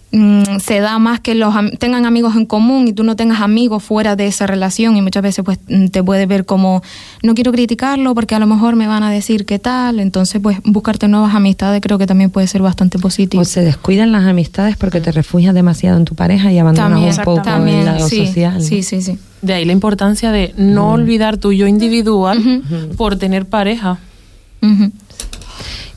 Mm, 0.09 0.59
se 0.59 0.79
da 0.79 0.99
más 0.99 1.19
que 1.19 1.35
los 1.35 1.53
tengan 1.79 2.05
amigos 2.05 2.37
en 2.37 2.45
común 2.45 2.87
y 2.87 2.93
tú 2.93 3.03
no 3.03 3.17
tengas 3.17 3.41
amigos 3.41 3.83
fuera 3.83 4.15
de 4.15 4.27
esa 4.27 4.47
relación 4.47 4.95
y 4.95 5.01
muchas 5.01 5.21
veces 5.21 5.43
pues 5.43 5.59
mm, 5.67 5.87
te 5.87 6.01
puede 6.01 6.25
ver 6.25 6.45
como 6.45 6.81
no 7.23 7.35
quiero 7.35 7.51
criticarlo 7.51 8.15
porque 8.15 8.33
a 8.33 8.39
lo 8.39 8.47
mejor 8.47 8.77
me 8.77 8.87
van 8.87 9.03
a 9.03 9.11
decir 9.11 9.45
qué 9.45 9.59
tal 9.59 9.99
entonces 9.99 10.41
pues 10.41 10.59
buscarte 10.63 11.09
nuevas 11.09 11.35
amistades 11.35 11.81
creo 11.81 11.97
que 11.97 12.07
también 12.07 12.29
puede 12.29 12.47
ser 12.47 12.61
bastante 12.61 12.99
positivo. 12.99 13.41
O 13.41 13.45
se 13.45 13.65
descuidan 13.65 14.13
las 14.13 14.23
amistades 14.23 14.77
porque 14.77 15.01
te 15.01 15.11
refugias 15.11 15.53
demasiado 15.53 15.97
en 15.97 16.05
tu 16.05 16.15
pareja 16.15 16.53
y 16.53 16.57
abandonas 16.57 17.17
un 17.17 17.23
poco 17.25 17.49
el 17.49 17.85
lado 17.85 18.07
social 18.07 18.61
sí 18.63 18.83
sí 18.83 19.01
sí. 19.01 19.19
De 19.41 19.55
ahí 19.55 19.65
la 19.65 19.73
importancia 19.73 20.31
de 20.31 20.53
no 20.55 20.93
olvidar 20.93 21.35
tu 21.35 21.51
yo 21.51 21.67
individual 21.67 22.63
por 22.95 23.17
tener 23.17 23.45
pareja 23.45 23.99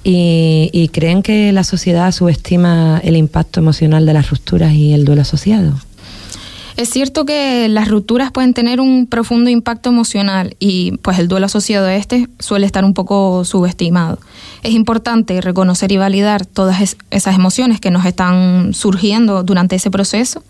y, 0.02 0.88
creen 0.92 1.22
que 1.22 1.52
la 1.52 1.64
sociedad 1.64 2.10
subestima 2.12 3.00
el 3.04 3.16
impacto 3.16 3.60
emocional 3.60 4.06
de 4.06 4.14
las 4.14 4.30
rupturas 4.30 4.72
y 4.72 4.92
el 4.92 5.04
duelo 5.04 5.22
asociado. 5.22 5.74
Es 6.76 6.88
cierto 6.88 7.26
que 7.26 7.68
las 7.68 7.88
rupturas 7.88 8.30
pueden 8.30 8.54
tener 8.54 8.80
un 8.80 9.06
profundo 9.06 9.50
impacto 9.50 9.90
emocional 9.90 10.56
y 10.58 10.96
pues 11.02 11.18
el 11.18 11.28
duelo 11.28 11.44
asociado 11.46 11.86
a 11.86 11.94
este 11.94 12.28
suele 12.38 12.64
estar 12.64 12.84
un 12.84 12.94
poco 12.94 13.44
subestimado. 13.44 14.18
Es 14.62 14.72
importante 14.72 15.42
reconocer 15.42 15.92
y 15.92 15.98
validar 15.98 16.46
todas 16.46 16.96
esas 17.10 17.34
emociones 17.34 17.80
que 17.80 17.90
nos 17.90 18.06
están 18.06 18.72
surgiendo 18.72 19.42
durante 19.42 19.76
ese 19.76 19.90
proceso 19.90 20.42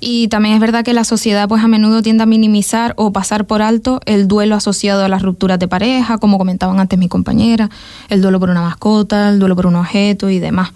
y 0.00 0.28
también 0.28 0.54
es 0.54 0.60
verdad 0.60 0.82
que 0.82 0.94
la 0.94 1.04
sociedad 1.04 1.46
pues 1.46 1.62
a 1.62 1.68
menudo 1.68 2.02
tiende 2.02 2.22
a 2.22 2.26
minimizar 2.26 2.94
o 2.96 3.12
pasar 3.12 3.46
por 3.46 3.60
alto 3.60 4.00
el 4.06 4.28
duelo 4.28 4.56
asociado 4.56 5.04
a 5.04 5.08
las 5.08 5.22
rupturas 5.22 5.58
de 5.58 5.68
pareja, 5.68 6.16
como 6.16 6.38
comentaban 6.38 6.80
antes 6.80 6.98
mi 6.98 7.08
compañera, 7.08 7.68
el 8.08 8.22
duelo 8.22 8.40
por 8.40 8.48
una 8.48 8.62
mascota, 8.62 9.28
el 9.28 9.38
duelo 9.38 9.54
por 9.54 9.66
un 9.66 9.76
objeto 9.76 10.30
y 10.30 10.38
demás. 10.38 10.72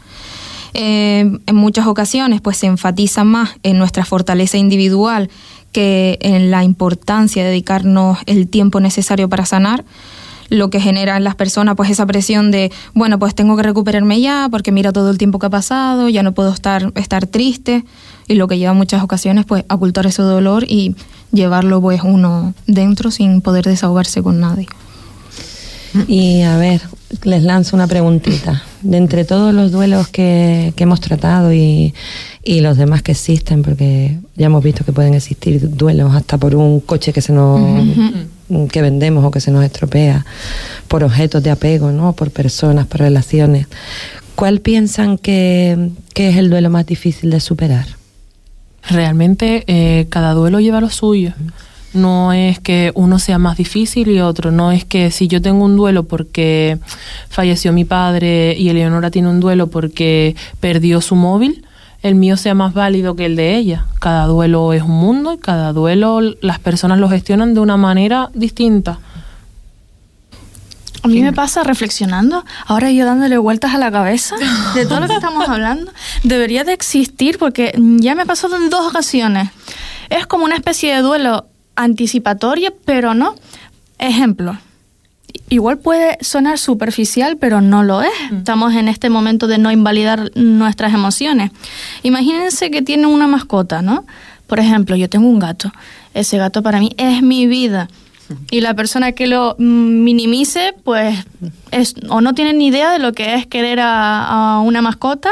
Eh, 0.75 1.39
en 1.47 1.55
muchas 1.55 1.87
ocasiones 1.87 2.41
pues 2.43 2.59
se 2.59 2.67
enfatiza 2.67 3.25
más 3.25 3.51
en 3.63 3.79
nuestra 3.79 4.05
fortaleza 4.05 4.59
individual 4.59 5.31
que 5.73 6.19
en 6.21 6.51
la 6.51 6.63
importancia 6.63 7.45
de 7.45 7.51
dedicarnos 7.51 8.19
el 8.27 8.49
tiempo 8.49 8.81
necesario 8.81 9.29
para 9.29 9.47
sanar 9.47 9.85
lo 10.51 10.69
que 10.71 10.81
genera 10.81 11.17
en 11.17 11.25
las 11.25 11.35
personas 11.35 11.77
pues 11.77 11.91
esa 11.91 12.05
presión 12.07 12.51
de, 12.51 12.71
bueno, 12.93 13.19
pues 13.19 13.35
tengo 13.35 13.57
que 13.57 13.63
recuperarme 13.63 14.21
ya 14.21 14.49
porque 14.51 14.73
mira 14.73 14.93
todo 14.93 15.11
el 15.11 15.17
tiempo 15.17 15.39
que 15.39 15.47
ha 15.47 15.51
pasado, 15.51 16.09
ya 16.09 16.23
no 16.23 16.33
puedo 16.33 16.53
estar, 16.53 16.93
estar 16.95 17.27
triste 17.27 17.85
y 18.27 18.35
lo 18.35 18.49
que 18.49 18.59
lleva 18.59 18.73
muchas 18.73 19.03
ocasiones 19.03 19.45
pues 19.47 19.65
a 19.69 19.75
ocultar 19.75 20.07
ese 20.07 20.23
dolor 20.23 20.65
y 20.69 20.95
llevarlo 21.33 21.81
pues 21.81 22.03
uno 22.03 22.55
dentro 22.67 23.11
sin 23.11 23.41
poder 23.41 23.65
desahogarse 23.65 24.23
con 24.23 24.41
nadie. 24.41 24.69
Y 26.09 26.43
a 26.43 26.57
ver, 26.57 26.83
les 27.23 27.43
lanzo 27.43 27.77
una 27.77 27.87
preguntita. 27.87 28.63
De 28.83 28.97
entre 28.97 29.25
todos 29.25 29.55
los 29.55 29.71
duelos 29.71 30.09
que, 30.09 30.73
que 30.77 30.83
hemos 30.83 31.01
tratado 31.01 31.53
y, 31.53 31.95
y, 32.43 32.61
los 32.61 32.77
demás 32.77 33.03
que 33.03 33.13
existen, 33.13 33.63
porque 33.63 34.19
ya 34.35 34.47
hemos 34.47 34.63
visto 34.63 34.85
que 34.85 34.93
pueden 34.93 35.15
existir 35.15 35.71
duelos 35.71 36.15
hasta 36.15 36.37
por 36.37 36.55
un 36.57 36.81
coche 36.81 37.13
que 37.13 37.21
se 37.21 37.33
nos 37.33 37.61
que 38.71 38.83
vendemos 38.83 39.25
o 39.25 39.31
que 39.31 39.41
se 39.41 39.51
nos 39.51 39.65
estropea, 39.65 40.27
por 40.89 41.03
objetos 41.03 41.43
de 41.43 41.51
apego, 41.51 41.93
¿no? 41.93 42.13
por 42.13 42.31
personas, 42.31 42.87
por 42.87 43.01
relaciones. 43.01 43.69
¿Cuál 44.35 44.61
piensan 44.61 45.17
que, 45.17 45.91
que 46.13 46.29
es 46.29 46.37
el 46.37 46.51
duelo 46.51 46.69
más 46.69 46.87
difícil 46.87 47.31
de 47.31 47.41
superar? 47.41 47.87
Realmente 48.89 49.65
eh, 49.67 50.07
cada 50.11 50.35
duelo 50.35 50.61
lleva 50.61 50.81
lo 50.81 50.91
suyo. 50.91 51.33
No 51.95 52.33
es 52.33 52.59
que 52.59 52.91
uno 52.95 53.19
sea 53.19 53.39
más 53.39 53.57
difícil 53.57 54.09
y 54.09 54.21
otro. 54.21 54.51
No 54.51 54.73
es 54.73 54.85
que 54.85 55.11
si 55.11 55.29
yo 55.29 55.41
tengo 55.41 55.65
un 55.65 55.77
duelo 55.77 56.05
porque 56.05 56.79
falleció 57.29 57.73
mi 57.73 57.85
padre 57.85 58.57
y 58.59 58.69
Eleonora 58.69 59.11
tiene 59.11 59.29
un 59.29 59.41
duelo 59.41 59.69
porque 59.69 60.35
perdió 60.61 61.01
su 61.01 61.15
móvil, 61.15 61.65
el 62.03 62.17
mío 62.17 62.37
sea 62.37 62.55
más 62.55 62.75
válido 62.75 63.15
que 63.17 63.27
el 63.27 63.37
de 63.37 63.57
ella. 63.57 63.87
Cada 64.01 64.27
duelo 64.27 64.73
es 64.73 64.83
un 64.83 64.91
mundo 64.91 65.33
y 65.33 65.39
cada 65.39 65.73
duelo 65.73 66.21
las 66.41 66.59
personas 66.59 66.99
lo 66.99 67.09
gestionan 67.09 67.55
de 67.55 67.61
una 67.61 67.77
manera 67.77 68.31
distinta. 68.35 68.99
A 71.05 71.09
mí 71.09 71.21
me 71.21 71.35
pasa 71.35 71.63
reflexionando, 71.63 72.47
ahora 72.67 72.91
yo 72.91 73.05
dándole 73.05 73.37
vueltas 73.37 73.75
a 73.75 73.79
la 73.79 73.93
cabeza 73.93 74.37
de 74.75 74.87
todo 74.87 75.01
lo 75.01 75.07
que 75.07 75.13
estamos 75.13 75.47
hablando. 75.47 75.93
Debería 76.23 76.65
de 76.65 76.73
existir 76.73 77.39
porque 77.39 77.79
ya 77.79 78.15
me 78.15 78.23
ha 78.23 78.25
pasado 78.25 78.57
en 78.57 78.71
dos 78.71 78.87
ocasiones. 78.87 79.51
Es 80.09 80.27
como 80.27 80.47
una 80.47 80.55
especie 80.55 80.95
de 80.95 81.03
duelo 81.03 81.45
anticipatorio, 81.77 82.75
pero 82.87 83.13
no. 83.13 83.35
Ejemplo, 83.99 84.57
igual 85.51 85.77
puede 85.77 86.17
sonar 86.23 86.59
superficial, 86.59 87.37
pero 87.37 87.61
no 87.61 87.83
lo 87.83 88.01
es. 88.01 88.11
Mm. 88.31 88.37
Estamos 88.37 88.75
en 88.75 88.89
este 88.89 89.11
momento 89.11 89.47
de 89.47 89.59
no 89.59 89.71
invalidar 89.71 90.31
nuestras 90.37 90.95
emociones. 90.95 91.51
Imagínense 92.03 92.71
que 92.71 92.81
tienen 92.81 93.07
una 93.07 93.27
mascota, 93.27 93.83
¿no? 93.83 94.07
Por 94.47 94.59
ejemplo, 94.59 94.97
yo 94.97 95.11
tengo 95.11 95.29
un 95.29 95.39
gato. 95.39 95.71
Ese 96.15 96.39
gato 96.39 96.63
para 96.63 96.81
mí 96.81 96.95
es 96.97 97.21
mi 97.21 97.47
vida 97.47 97.89
y 98.51 98.61
la 98.61 98.75
persona 98.75 99.13
que 99.13 99.27
lo 99.27 99.57
minimice, 99.59 100.75
pues, 100.85 101.25
es, 101.71 101.95
o 102.09 102.21
no 102.21 102.35
tiene 102.35 102.53
ni 102.53 102.69
idea 102.69 102.91
de 102.91 102.99
lo 102.99 103.13
que 103.13 103.35
es 103.35 103.47
querer 103.47 103.79
a, 103.83 104.61
una 104.65 104.83
mascota, 104.83 105.31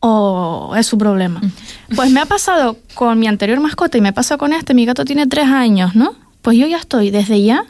o 0.00 0.74
es 0.76 0.86
su 0.86 0.96
problema. 0.96 1.40
Mm. 1.40 1.94
Pues 1.96 2.10
me 2.10 2.20
ha 2.20 2.26
pasado 2.26 2.78
con 2.94 3.18
mi 3.18 3.26
anterior 3.26 3.60
mascota 3.60 3.98
y 3.98 4.00
me 4.00 4.12
pasa 4.12 4.36
con 4.38 4.52
este, 4.52 4.74
mi 4.74 4.86
gato 4.86 5.04
tiene 5.04 5.26
tres 5.26 5.46
años, 5.46 5.94
¿no? 5.94 6.14
Pues 6.42 6.56
yo 6.56 6.66
ya 6.66 6.78
estoy 6.78 7.10
desde 7.10 7.42
ya 7.42 7.64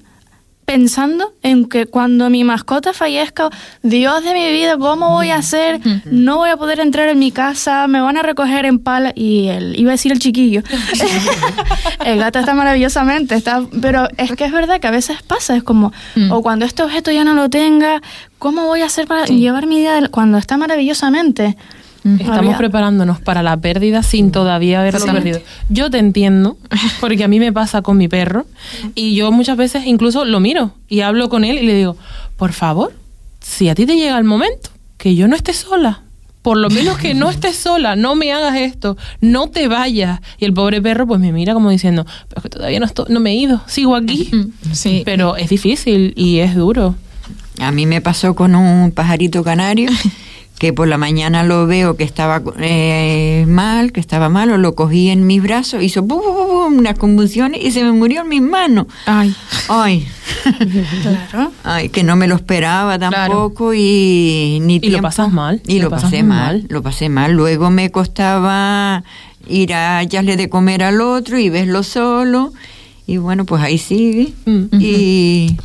pensando 0.71 1.35
en 1.43 1.69
que 1.69 1.87
cuando 1.87 2.31
mi 2.31 2.45
mascota 2.45 2.93
fallezca, 2.93 3.51
Dios 3.83 4.23
de 4.23 4.33
mi 4.35 4.53
vida, 4.53 4.79
¿cómo 4.79 5.11
voy 5.11 5.31
a 5.31 5.37
hacer? 5.37 5.81
No 6.05 6.37
voy 6.37 6.51
a 6.51 6.57
poder 6.57 6.79
entrar 6.79 7.09
en 7.09 7.19
mi 7.19 7.33
casa, 7.33 7.89
me 7.89 8.01
van 8.01 8.17
a 8.17 8.23
recoger 8.23 8.65
en 8.67 8.79
pala. 8.79 9.13
Y 9.17 9.49
él, 9.49 9.75
iba 9.77 9.91
a 9.91 9.95
decir 9.95 10.13
el 10.13 10.21
chiquillo. 10.21 10.63
el 12.05 12.21
gato 12.21 12.39
está 12.39 12.55
maravillosamente, 12.55 13.35
está, 13.35 13.65
pero 13.83 14.07
es 14.17 14.31
que 14.37 14.45
es 14.45 14.53
verdad 14.53 14.79
que 14.79 14.87
a 14.87 14.93
veces 14.93 15.21
pasa, 15.25 15.57
es 15.57 15.65
como, 15.65 15.93
mm. 16.15 16.31
o 16.31 16.41
cuando 16.41 16.65
este 16.67 16.85
objeto 16.85 17.11
ya 17.11 17.25
no 17.25 17.35
lo 17.35 17.51
tenga, 17.51 18.01
¿cómo 18.39 18.67
voy 18.67 18.83
a 18.83 18.87
hacer 18.87 19.09
para 19.09 19.25
llevar 19.25 19.67
mi 19.67 19.81
vida 19.81 20.09
cuando 20.09 20.39
está 20.39 20.57
maravillosamente? 20.57 21.57
Estamos 22.19 22.57
preparándonos 22.57 23.21
para 23.21 23.43
la 23.43 23.57
pérdida 23.57 24.03
sin 24.03 24.33
todavía 24.33 24.81
haberlo 24.81 25.05
perdido. 25.05 25.41
Yo 25.69 25.91
te 25.91 25.99
entiendo, 25.99 26.57
porque 27.01 27.25
a 27.25 27.29
mí 27.29 27.39
me 27.39 27.53
pasa 27.53 27.83
con 27.83 27.97
mi 27.97 28.09
perro 28.09 28.47
y 28.95 29.15
yo 29.15 29.33
muchas 29.33 29.57
veces 29.57 29.87
incluso 29.87 30.25
lo 30.25 30.41
miro 30.41 30.75
y 30.89 31.01
hablo 31.01 31.29
con 31.29 31.45
él 31.45 31.59
y 31.59 31.67
le 31.67 31.75
digo, 31.75 31.97
por 32.37 32.53
favor, 32.53 32.93
si 33.41 33.69
a 33.69 33.75
ti 33.75 33.87
te 33.87 33.97
llega 33.97 34.17
el 34.19 34.25
momento, 34.25 34.71
que 34.97 35.15
yo 35.15 35.29
no 35.29 35.37
esté 35.37 35.53
sola, 35.53 36.03
por 36.43 36.57
lo 36.57 36.71
menos 36.71 36.97
que 36.97 37.13
no 37.13 37.29
estés 37.31 37.57
sola, 37.57 37.97
no 37.97 38.15
me 38.15 38.33
hagas 38.33 38.57
esto, 38.57 38.97
no 39.21 39.49
te 39.49 39.69
vayas. 39.69 40.21
Y 40.39 40.47
el 40.47 40.55
pobre 40.55 40.81
perro 40.81 41.07
pues 41.07 41.21
me 41.21 41.33
mira 41.33 41.53
como 41.53 41.71
diciendo, 41.71 42.07
pero 42.29 42.43
que 42.43 42.49
todavía 42.49 42.81
no, 42.81 42.87
no 43.09 43.21
me 43.21 43.33
he 43.33 43.35
ido, 43.35 43.61
sigo 43.67 43.95
aquí. 43.95 44.31
Sí. 44.73 45.03
Pero 45.05 45.37
es 45.37 45.51
difícil 45.51 46.15
y 46.17 46.39
es 46.39 46.55
duro. 46.55 46.95
A 47.61 47.73
mí 47.73 47.85
me 47.85 48.01
pasó 48.01 48.35
con 48.35 48.55
un 48.55 48.91
pajarito 48.93 49.45
canario 49.45 49.91
que 50.61 50.75
por 50.75 50.89
la 50.89 50.99
mañana 50.99 51.43
lo 51.43 51.67
veo 51.67 51.97
que 51.97 52.05
estaba 52.05 52.43
eh, 52.59 53.47
mal, 53.49 53.93
que 53.93 54.01
estaba 54.01 54.29
malo, 54.29 54.59
lo 54.59 54.75
cogí 54.75 55.09
en 55.09 55.27
mis 55.27 55.43
brazos, 55.43 55.83
hizo 55.83 56.03
unas 56.03 56.99
convulsiones 56.99 57.65
y 57.65 57.71
se 57.71 57.83
me 57.83 57.93
murió 57.93 58.21
en 58.21 58.29
mis 58.29 58.43
manos. 58.43 58.87
Ay. 59.07 59.35
Ay. 59.71 60.07
claro. 61.03 61.51
Ay, 61.65 61.89
que 61.89 62.03
no 62.03 62.15
me 62.15 62.29
lo 62.29 62.35
esperaba 62.35 62.99
tampoco 62.99 63.73
y 63.73 64.59
ni 64.61 64.81
Y 64.83 64.91
lo 64.91 65.01
pasas 65.01 65.33
mal. 65.33 65.63
Y 65.67 65.81
lo, 65.81 65.89
pasé 65.89 66.23
mal, 66.23 66.67
lo 66.69 66.83
pasé 66.83 67.09
mal. 67.09 67.33
Luego 67.33 67.71
me 67.71 67.91
costaba 67.91 69.03
ir 69.49 69.73
a 69.73 70.03
echarle 70.03 70.37
de 70.37 70.51
comer 70.51 70.83
al 70.83 71.01
otro 71.01 71.39
y 71.39 71.49
verlo 71.49 71.83
solo. 71.83 72.53
Y 73.07 73.17
bueno, 73.17 73.47
pues 73.47 73.63
ahí 73.63 73.79
sigue. 73.79 74.35
Mm. 74.45 74.67
y, 74.79 75.57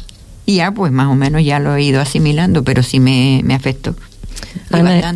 ya, 0.48 0.72
pues 0.72 0.94
más 0.94 1.08
o 1.08 1.16
menos 1.16 1.44
ya 1.44 1.60
lo 1.60 1.76
he 1.76 1.84
ido 1.84 2.00
asimilando, 2.00 2.64
pero 2.64 2.82
sí 2.82 3.02
me, 3.02 3.42
me 3.44 3.56
afectó. 3.56 3.94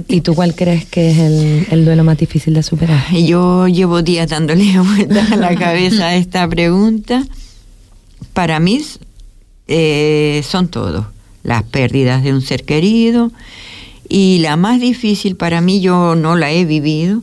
¿Y 0.08 0.22
tú 0.22 0.36
cuál 0.36 0.56
crees 0.56 0.86
que 0.86 1.12
es 1.12 1.72
el, 1.72 1.86
duelo 1.86 2.04
más 2.04 2.18
difícil 2.18 2.54
de 2.54 2.64
superar? 2.64 3.12
Yo 3.14 3.68
llevo 3.68 4.02
días 4.02 4.30
dándole 4.30 4.80
vueltas 4.96 5.32
a 5.32 5.36
la 5.36 5.56
cabeza 5.56 6.08
a 6.08 6.16
esta 6.16 6.48
pregunta. 6.48 7.26
Para 8.34 8.60
mí 8.60 8.82
eh, 9.68 10.42
son 10.48 10.68
todos, 10.68 11.06
las 11.44 11.64
pérdidas 11.64 12.24
de 12.24 12.34
un 12.34 12.42
ser 12.42 12.64
querido 12.64 13.32
y 14.08 14.40
la 14.40 14.58
más 14.58 14.82
difícil 14.82 15.36
para 15.36 15.62
mí 15.62 15.82
yo 15.82 16.16
no 16.16 16.36
la 16.36 16.52
he 16.52 16.66
vivido, 16.66 17.22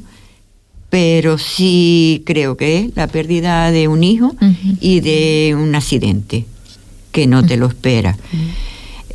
pero 0.89 1.37
sí 1.37 2.23
creo 2.25 2.57
que 2.57 2.79
es 2.79 2.97
la 2.97 3.09
pérdida 3.09 3.71
de 3.73 3.89
un 3.89 4.05
hijo 4.05 4.35
y 4.81 5.01
de 5.01 5.57
un 5.59 5.75
accidente 5.75 6.47
que 7.11 7.27
no 7.27 7.45
te 7.45 7.57
lo 7.57 7.67
esperas. 7.67 8.17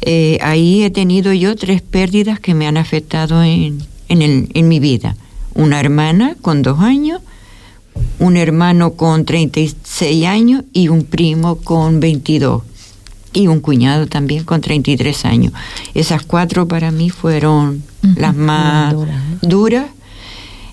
Eh, 0.01 0.37
ahí 0.41 0.83
he 0.83 0.89
tenido 0.89 1.31
yo 1.33 1.55
tres 1.55 1.81
pérdidas 1.81 2.39
que 2.39 2.53
me 2.53 2.67
han 2.67 2.77
afectado 2.77 3.43
en, 3.43 3.79
en, 4.09 4.21
el, 4.21 4.49
en 4.53 4.67
mi 4.67 4.79
vida. 4.79 5.15
Una 5.53 5.79
hermana 5.79 6.35
con 6.41 6.61
dos 6.61 6.79
años, 6.79 7.21
un 8.19 8.37
hermano 8.37 8.93
con 8.93 9.25
36 9.25 10.25
años 10.25 10.63
y 10.73 10.87
un 10.87 11.03
primo 11.03 11.57
con 11.57 11.99
22 11.99 12.63
y 13.33 13.47
un 13.47 13.59
cuñado 13.61 14.07
también 14.07 14.43
con 14.43 14.61
33 14.61 15.25
años. 15.25 15.53
Esas 15.93 16.23
cuatro 16.23 16.67
para 16.67 16.91
mí 16.91 17.09
fueron 17.09 17.83
las 18.15 18.35
más 18.35 18.95
duras. 19.41 19.87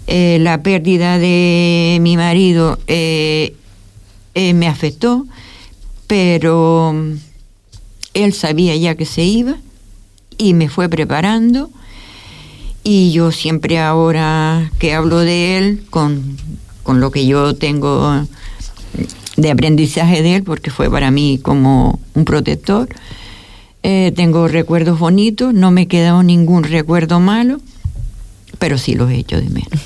Eh, 0.06 0.38
la 0.40 0.62
pérdida 0.62 1.18
de 1.18 1.98
mi 2.00 2.16
marido 2.16 2.78
eh, 2.86 3.54
eh, 4.34 4.54
me 4.54 4.66
afectó, 4.66 5.26
pero 6.06 6.94
él 8.14 8.32
sabía 8.32 8.76
ya 8.76 8.94
que 8.94 9.06
se 9.06 9.24
iba 9.24 9.56
y 10.36 10.54
me 10.54 10.68
fue 10.68 10.88
preparando 10.88 11.70
y 12.84 13.12
yo 13.12 13.32
siempre 13.32 13.78
ahora 13.78 14.70
que 14.78 14.94
hablo 14.94 15.18
de 15.18 15.58
él 15.58 15.84
con, 15.90 16.36
con 16.82 17.00
lo 17.00 17.10
que 17.10 17.26
yo 17.26 17.54
tengo 17.54 18.26
de 19.38 19.50
aprendizaje 19.50 20.22
de 20.22 20.36
él, 20.36 20.42
porque 20.42 20.70
fue 20.70 20.90
para 20.90 21.10
mí 21.10 21.38
como 21.40 22.00
un 22.14 22.24
protector. 22.24 22.88
Eh, 23.82 24.12
tengo 24.16 24.48
recuerdos 24.48 24.98
bonitos, 24.98 25.54
no 25.54 25.70
me 25.70 25.82
he 25.82 25.86
quedado 25.86 26.22
ningún 26.22 26.64
recuerdo 26.64 27.20
malo, 27.20 27.60
pero 28.58 28.76
sí 28.78 28.94
los 28.94 29.10
he 29.10 29.16
hecho 29.16 29.40
de 29.40 29.48
menos. 29.48 29.80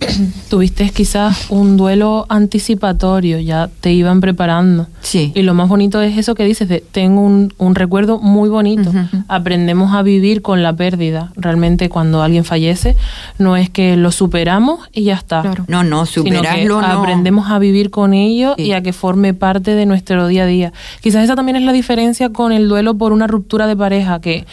tuviste 0.48 0.90
quizás 0.90 1.50
un 1.50 1.76
duelo 1.76 2.26
anticipatorio, 2.28 3.38
ya 3.38 3.68
te 3.80 3.92
iban 3.92 4.20
preparando. 4.20 4.86
Sí. 5.00 5.32
Y 5.34 5.42
lo 5.42 5.54
más 5.54 5.68
bonito 5.68 6.00
es 6.00 6.16
eso 6.16 6.34
que 6.34 6.44
dices, 6.44 6.68
de, 6.68 6.82
tengo 6.92 7.22
un, 7.22 7.52
un 7.58 7.74
recuerdo 7.74 8.18
muy 8.18 8.48
bonito. 8.48 8.92
Aprendemos 9.28 9.94
a 9.94 10.02
vivir 10.02 10.42
con 10.42 10.62
la 10.62 10.74
pérdida. 10.74 11.32
Realmente 11.36 11.88
cuando 11.88 12.22
alguien 12.22 12.44
fallece, 12.44 12.96
no 13.38 13.56
es 13.56 13.70
que 13.70 13.96
lo 13.96 14.12
superamos 14.12 14.88
y 14.92 15.04
ya 15.04 15.14
está. 15.14 15.42
No, 15.68 15.84
no, 15.84 16.06
superarlo 16.06 16.80
no. 16.80 16.86
Aprendemos 16.86 17.50
a 17.50 17.58
vivir 17.58 17.90
con 17.90 18.14
ello 18.14 18.54
y 18.56 18.72
a 18.72 18.82
que 18.82 18.92
forme 18.92 19.34
parte 19.34 19.74
de 19.74 19.86
nuestro 19.86 20.26
día 20.26 20.44
a 20.44 20.46
día. 20.46 20.72
Quizás 21.00 21.24
esa 21.24 21.36
también 21.36 21.56
es 21.56 21.62
la 21.62 21.72
diferencia 21.72 22.30
con 22.30 22.52
el 22.52 22.68
duelo 22.68 22.94
por 22.94 23.12
una 23.12 23.26
ruptura 23.26 23.66
de 23.66 23.76
pareja, 23.76 24.20
que 24.20 24.46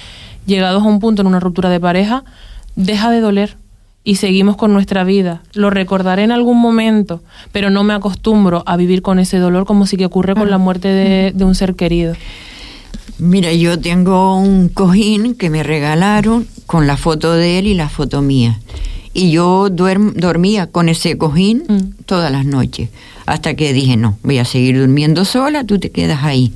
llegados 0.46 0.84
a 0.84 0.86
un 0.86 1.00
punto 1.00 1.22
en 1.22 1.28
una 1.28 1.40
ruptura 1.40 1.70
de 1.70 1.80
pareja, 1.80 2.24
deja 2.76 3.12
de 3.12 3.20
doler 3.20 3.58
y 4.08 4.16
seguimos 4.16 4.56
con 4.56 4.72
nuestra 4.72 5.04
vida. 5.04 5.42
Lo 5.54 5.70
recordaré 5.70 6.24
en 6.24 6.32
algún 6.32 6.62
momento, 6.62 7.22
pero 7.52 7.70
no 7.70 7.84
me 7.84 7.94
acostumbro 7.94 8.64
a 8.66 8.78
vivir 8.78 9.02
con 9.02 9.20
ese 9.20 9.38
dolor 9.38 9.66
como 9.66 9.86
si 9.86 9.98
que 9.98 10.06
ocurre 10.06 10.34
con 10.34 10.50
la 10.50 10.58
muerte 10.58 10.88
de, 10.88 11.44
un 11.44 11.56
ser 11.56 11.76
querido. 11.76 12.16
Mira, 13.20 13.52
yo 13.52 13.78
tengo 13.78 14.38
un 14.38 14.70
cojín 14.70 15.36
que 15.36 15.50
me 15.50 15.62
regalaron 15.62 16.48
con 16.68 16.88
la 16.88 16.96
foto 16.96 17.34
de 17.34 17.60
él 17.60 17.68
y 17.68 17.74
la 17.74 17.90
foto 17.90 18.22
mía. 18.22 18.62
Y 19.14 19.32
yo 19.32 19.68
dormía 19.70 20.68
con 20.68 20.88
ese 20.88 21.18
cojín 21.18 21.66
mm. 21.68 22.04
todas 22.06 22.32
las 22.32 22.46
noches, 22.46 22.90
hasta 23.26 23.56
que 23.56 23.74
dije, 23.74 23.98
no, 23.98 24.18
voy 24.24 24.38
a 24.38 24.46
seguir 24.46 24.80
durmiendo 24.80 25.26
sola, 25.26 25.66
tú 25.66 25.80
te 25.80 25.92
quedas 25.92 26.24
ahí. 26.24 26.54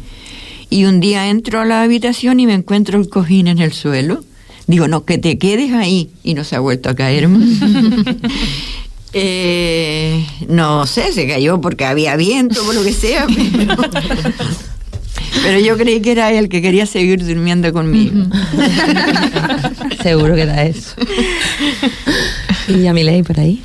Y 0.70 0.86
un 0.86 1.02
día 1.02 1.28
entro 1.28 1.60
a 1.60 1.66
la 1.66 1.82
habitación 1.82 2.40
y 2.40 2.46
me 2.46 2.54
encuentro 2.54 2.98
el 2.98 3.10
cojín 3.10 3.48
en 3.48 3.60
el 3.60 3.74
suelo 3.74 4.24
Digo, 4.72 4.88
no, 4.88 5.04
que 5.04 5.18
te 5.18 5.38
quedes 5.38 5.74
ahí. 5.74 6.12
Y 6.24 6.34
no 6.34 6.46
se 6.46 6.56
ha 6.56 6.62
vuelto 6.62 6.90
a 6.90 6.96
caer 6.96 7.28
eh, 9.14 10.26
no 10.48 10.88
sé, 10.88 11.12
se 11.12 11.28
cayó 11.28 11.60
porque 11.60 11.84
había 11.84 12.16
viento, 12.16 12.66
o 12.66 12.72
lo 12.72 12.82
que 12.82 12.94
sea. 12.94 13.28
Pero, 15.44 15.60
yo 15.60 15.78
creí 15.78 16.02
que 16.02 16.14
era 16.14 16.32
él 16.32 16.48
que 16.48 16.62
quería 16.62 16.86
seguir 16.86 17.26
durmiendo 17.26 17.74
conmigo. 17.74 18.28
Seguro 20.02 20.36
que 20.36 20.44
era 20.44 20.64
eso. 20.64 20.96
¿Y 22.70 22.88
a 22.88 22.94
mi 22.94 23.04
ley 23.04 23.24
por 23.24 23.42
ahí? 23.42 23.62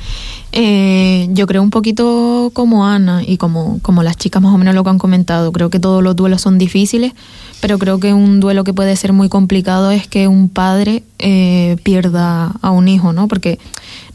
Eh, 0.59 1.27
yo 1.33 1.45
creo 1.45 1.61
un 1.61 1.69
poquito 1.69 2.49
como 2.51 2.87
Ana 2.87 3.21
y 3.23 3.37
como, 3.37 3.79
como 3.83 4.01
las 4.01 4.17
chicas 4.17 4.41
más 4.41 4.55
o 4.55 4.57
menos 4.57 4.73
lo 4.73 4.83
que 4.83 4.89
han 4.89 4.97
comentado. 4.97 5.51
Creo 5.51 5.69
que 5.69 5.79
todos 5.79 6.01
los 6.01 6.15
duelos 6.15 6.41
son 6.41 6.57
difíciles, 6.57 7.13
pero 7.61 7.77
creo 7.77 7.99
que 7.99 8.11
un 8.11 8.39
duelo 8.39 8.63
que 8.63 8.73
puede 8.73 8.95
ser 8.95 9.13
muy 9.13 9.29
complicado 9.29 9.91
es 9.91 10.07
que 10.07 10.27
un 10.27 10.49
padre 10.49 11.03
eh, 11.19 11.77
pierda 11.83 12.55
a 12.59 12.71
un 12.71 12.87
hijo, 12.87 13.13
¿no? 13.13 13.27
Porque 13.27 13.59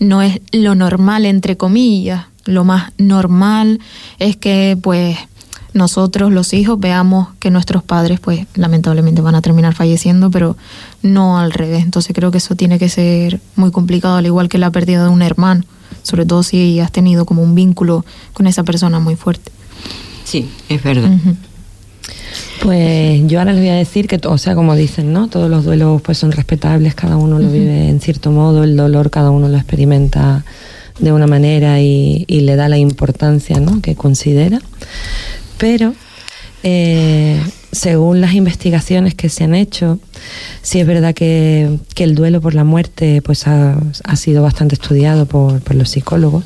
no 0.00 0.20
es 0.20 0.40
lo 0.50 0.74
normal, 0.74 1.26
entre 1.26 1.56
comillas. 1.56 2.26
Lo 2.44 2.64
más 2.64 2.90
normal 2.98 3.78
es 4.18 4.36
que, 4.36 4.76
pues, 4.82 5.16
nosotros 5.74 6.32
los 6.32 6.54
hijos 6.54 6.80
veamos 6.80 7.28
que 7.38 7.52
nuestros 7.52 7.84
padres 7.84 8.18
pues 8.18 8.46
lamentablemente 8.56 9.22
van 9.22 9.36
a 9.36 9.42
terminar 9.42 9.74
falleciendo, 9.74 10.28
pero 10.32 10.56
no 11.02 11.38
al 11.38 11.52
revés. 11.52 11.84
Entonces 11.84 12.12
creo 12.16 12.32
que 12.32 12.38
eso 12.38 12.56
tiene 12.56 12.80
que 12.80 12.88
ser 12.88 13.40
muy 13.54 13.70
complicado, 13.70 14.16
al 14.16 14.26
igual 14.26 14.48
que 14.48 14.58
la 14.58 14.72
pérdida 14.72 15.04
de 15.04 15.08
un 15.08 15.22
hermano, 15.22 15.62
sobre 16.02 16.26
todo 16.26 16.42
si 16.42 16.80
has 16.80 16.92
tenido 16.92 17.24
como 17.24 17.42
un 17.42 17.54
vínculo 17.54 18.04
con 18.32 18.46
esa 18.46 18.62
persona 18.64 18.98
muy 18.98 19.16
fuerte. 19.16 19.52
Sí, 20.24 20.48
es 20.68 20.82
verdad. 20.82 21.10
Pues 22.62 23.26
yo 23.26 23.40
ahora 23.40 23.52
les 23.52 23.60
voy 23.60 23.70
a 23.70 23.74
decir 23.74 24.06
que, 24.06 24.20
o 24.26 24.38
sea, 24.38 24.54
como 24.54 24.76
dicen, 24.76 25.12
¿no? 25.12 25.28
Todos 25.28 25.50
los 25.50 25.64
duelos 25.64 26.00
pues 26.02 26.18
son 26.18 26.32
respetables, 26.32 26.94
cada 26.94 27.16
uno 27.16 27.38
lo 27.38 27.48
vive 27.50 27.88
en 27.88 28.00
cierto 28.00 28.30
modo, 28.30 28.62
el 28.62 28.76
dolor 28.76 29.10
cada 29.10 29.30
uno 29.30 29.48
lo 29.48 29.56
experimenta 29.56 30.44
de 30.98 31.12
una 31.12 31.26
manera 31.26 31.80
y, 31.80 32.24
le 32.28 32.56
da 32.56 32.68
la 32.68 32.78
importancia 32.78 33.58
¿no? 33.58 33.80
que 33.82 33.96
considera. 33.96 34.60
Pero 35.58 35.94
eh, 36.62 37.40
según 37.72 38.20
las 38.20 38.34
investigaciones 38.34 39.14
que 39.14 39.30
se 39.30 39.44
han 39.44 39.54
hecho, 39.54 39.98
sí 40.60 40.78
es 40.78 40.86
verdad 40.86 41.14
que, 41.14 41.78
el 41.96 42.14
duelo 42.14 42.40
por 42.40 42.54
la 42.54 42.64
muerte 42.64 43.22
pues 43.22 43.46
ha, 43.46 43.76
sido 44.16 44.42
bastante 44.42 44.74
estudiado 44.74 45.26
por, 45.26 45.60
por 45.62 45.76
los 45.76 45.88
psicólogos, 45.88 46.44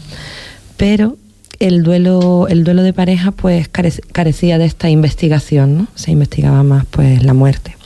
pero 0.77 1.17
el 1.59 1.83
duelo, 1.83 2.47
el 2.49 2.63
duelo 2.63 2.83
de 2.83 2.93
pareja 2.93 3.33
pues 3.33 3.69
carecía 3.69 4.59
de 4.59 4.67
esta 4.67 4.89
investigación, 4.89 5.79
¿no? 5.79 5.87
Se 5.95 6.11
investigaba 6.11 6.63
más 6.63 6.85
pues 6.85 7.23
la 7.23 7.35
muerte. 7.35 7.77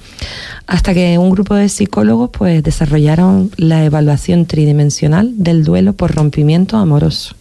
Hasta 0.66 0.92
que 0.92 1.16
un 1.16 1.30
grupo 1.30 1.54
de 1.54 1.68
psicólogos 1.68 2.30
pues 2.30 2.62
desarrollaron 2.62 3.50
la 3.56 3.84
evaluación 3.84 4.46
tridimensional 4.46 5.32
del 5.36 5.64
duelo 5.64 5.94
por 5.94 6.14
rompimiento 6.14 6.76
amoroso, 6.76 7.36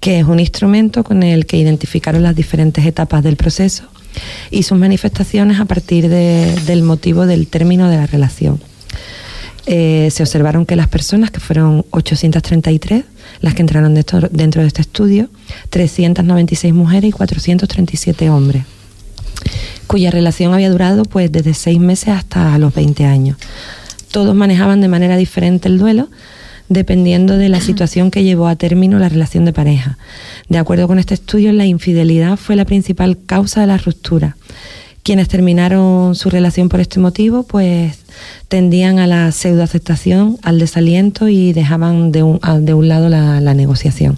que 0.00 0.18
es 0.18 0.24
un 0.24 0.40
instrumento 0.40 1.04
con 1.04 1.22
el 1.22 1.46
que 1.46 1.58
identificaron 1.58 2.22
las 2.22 2.34
diferentes 2.34 2.84
etapas 2.84 3.22
del 3.22 3.36
proceso 3.36 3.84
y 4.50 4.62
sus 4.62 4.78
manifestaciones 4.78 5.60
a 5.60 5.64
partir 5.64 6.08
del 6.08 6.82
motivo 6.82 7.26
del 7.26 7.46
término 7.46 7.88
de 7.88 7.96
la 7.96 8.06
relación. 8.06 8.60
Eh, 9.66 10.08
se 10.10 10.22
observaron 10.22 10.66
que 10.66 10.74
las 10.74 10.88
personas, 10.88 11.30
que 11.30 11.38
fueron 11.38 11.84
833, 11.90 13.04
las 13.40 13.54
que 13.54 13.62
entraron 13.62 13.94
dentro 13.94 14.62
de 14.62 14.66
este 14.66 14.80
estudio, 14.80 15.28
396 15.68 16.72
mujeres 16.74 17.10
y 17.10 17.12
437 17.12 18.30
hombres, 18.30 18.64
cuya 19.86 20.10
relación 20.10 20.54
había 20.54 20.70
durado 20.70 21.04
pues 21.04 21.30
desde 21.30 21.54
seis 21.54 21.78
meses 21.78 22.08
hasta 22.08 22.58
los 22.58 22.74
20 22.74 23.04
años. 23.04 23.36
Todos 24.10 24.34
manejaban 24.34 24.80
de 24.80 24.88
manera 24.88 25.16
diferente 25.16 25.68
el 25.68 25.78
duelo, 25.78 26.08
dependiendo 26.70 27.36
de 27.36 27.48
la 27.48 27.60
situación 27.60 28.12
que 28.12 28.22
llevó 28.22 28.46
a 28.46 28.54
término 28.54 28.98
la 28.98 29.08
relación 29.08 29.44
de 29.44 29.52
pareja. 29.52 29.98
De 30.48 30.56
acuerdo 30.56 30.86
con 30.86 31.00
este 31.00 31.14
estudio, 31.14 31.52
la 31.52 31.66
infidelidad 31.66 32.36
fue 32.38 32.54
la 32.54 32.64
principal 32.64 33.18
causa 33.26 33.60
de 33.60 33.66
la 33.66 33.76
ruptura. 33.76 34.36
Quienes 35.02 35.28
terminaron 35.28 36.14
su 36.14 36.30
relación 36.30 36.68
por 36.68 36.78
este 36.78 37.00
motivo, 37.00 37.42
pues 37.42 37.98
tendían 38.46 39.00
a 39.00 39.08
la 39.08 39.32
pseudoaceptación, 39.32 40.38
al 40.42 40.60
desaliento 40.60 41.28
y 41.28 41.52
dejaban 41.52 42.12
de 42.12 42.22
un, 42.22 42.40
de 42.60 42.72
un 42.72 42.86
lado 42.86 43.08
la, 43.08 43.54
negociación. 43.54 44.16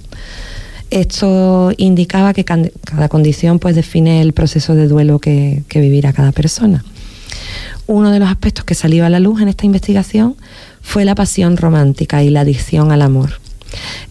Esto 0.90 1.72
indicaba 1.78 2.34
que 2.34 2.44
cada 2.44 3.08
condición 3.08 3.60
pues 3.60 3.74
define 3.74 4.20
el 4.20 4.34
proceso 4.34 4.74
de 4.74 4.88
duelo 4.88 5.20
que, 5.20 5.62
que 5.68 5.80
vivirá 5.80 6.12
cada 6.12 6.32
persona. 6.32 6.84
Uno 7.86 8.10
de 8.10 8.18
los 8.18 8.28
aspectos 8.28 8.66
que 8.66 8.74
salió 8.74 9.06
a 9.06 9.08
la 9.08 9.20
luz 9.20 9.40
en 9.40 9.48
esta 9.48 9.64
investigación 9.64 10.36
fue 10.82 11.04
la 11.04 11.14
pasión 11.14 11.56
romántica 11.56 12.22
y 12.22 12.30
la 12.30 12.40
adicción 12.40 12.92
al 12.92 13.02
amor. 13.02 13.40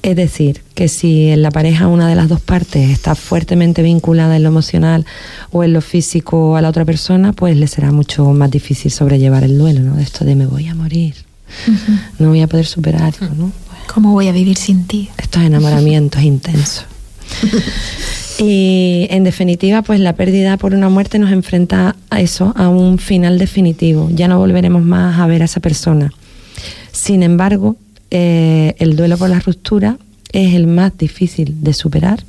Es 0.01 0.15
decir, 0.15 0.63
que 0.73 0.87
si 0.87 1.27
en 1.27 1.43
la 1.43 1.51
pareja 1.51 1.87
una 1.87 2.07
de 2.07 2.15
las 2.15 2.27
dos 2.27 2.41
partes 2.41 2.89
está 2.89 3.13
fuertemente 3.13 3.83
vinculada 3.83 4.35
en 4.35 4.43
lo 4.43 4.49
emocional 4.49 5.05
o 5.51 5.63
en 5.63 5.73
lo 5.73 5.81
físico 5.81 6.55
a 6.55 6.61
la 6.61 6.69
otra 6.69 6.85
persona, 6.85 7.33
pues 7.33 7.55
le 7.55 7.67
será 7.67 7.91
mucho 7.91 8.25
más 8.31 8.49
difícil 8.49 8.89
sobrellevar 8.89 9.43
el 9.43 9.57
duelo, 9.59 9.81
¿no? 9.81 9.99
Esto 9.99 10.25
de 10.25 10.35
me 10.35 10.47
voy 10.47 10.67
a 10.67 10.73
morir, 10.73 11.13
no 12.17 12.29
voy 12.29 12.41
a 12.41 12.47
poder 12.47 12.65
superarlo, 12.65 13.29
¿no? 13.35 13.51
¿Cómo 13.93 14.13
voy 14.13 14.29
a 14.29 14.31
vivir 14.31 14.57
sin 14.57 14.87
ti? 14.87 15.09
Estos 15.17 15.43
enamoramientos 15.43 16.23
intensos. 16.23 16.85
Y 18.43 19.05
en 19.11 19.23
definitiva, 19.23 19.83
pues 19.83 19.99
la 19.99 20.13
pérdida 20.13 20.57
por 20.57 20.73
una 20.73 20.89
muerte 20.89 21.19
nos 21.19 21.31
enfrenta 21.31 21.95
a 22.09 22.21
eso, 22.21 22.53
a 22.55 22.69
un 22.69 22.97
final 22.97 23.37
definitivo. 23.37 24.09
Ya 24.11 24.27
no 24.27 24.39
volveremos 24.39 24.81
más 24.81 25.19
a 25.19 25.27
ver 25.27 25.43
a 25.43 25.45
esa 25.45 25.59
persona. 25.59 26.11
Sin 26.91 27.23
embargo, 27.23 27.77
eh, 28.09 28.75
el 28.79 28.95
duelo 28.95 29.17
por 29.17 29.29
la 29.29 29.39
ruptura 29.39 29.97
es 30.31 30.53
el 30.53 30.67
más 30.67 30.97
difícil 30.97 31.63
de 31.63 31.73
superar, 31.73 32.23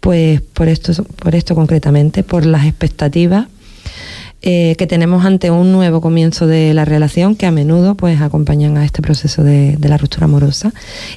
pues 0.00 0.40
por 0.40 0.68
esto, 0.68 1.04
por 1.04 1.34
esto 1.34 1.54
concretamente, 1.54 2.22
por 2.22 2.46
las 2.46 2.66
expectativas 2.66 3.46
eh, 4.40 4.76
que 4.78 4.86
tenemos 4.86 5.24
ante 5.24 5.50
un 5.50 5.72
nuevo 5.72 6.00
comienzo 6.00 6.46
de 6.46 6.72
la 6.72 6.84
relación 6.84 7.34
que 7.34 7.46
a 7.46 7.50
menudo 7.50 7.96
pues 7.96 8.20
acompañan 8.20 8.76
a 8.76 8.84
este 8.84 9.02
proceso 9.02 9.42
de, 9.42 9.76
de, 9.76 9.88
la 9.88 9.98
ruptura 9.98 10.26
amorosa 10.26 10.72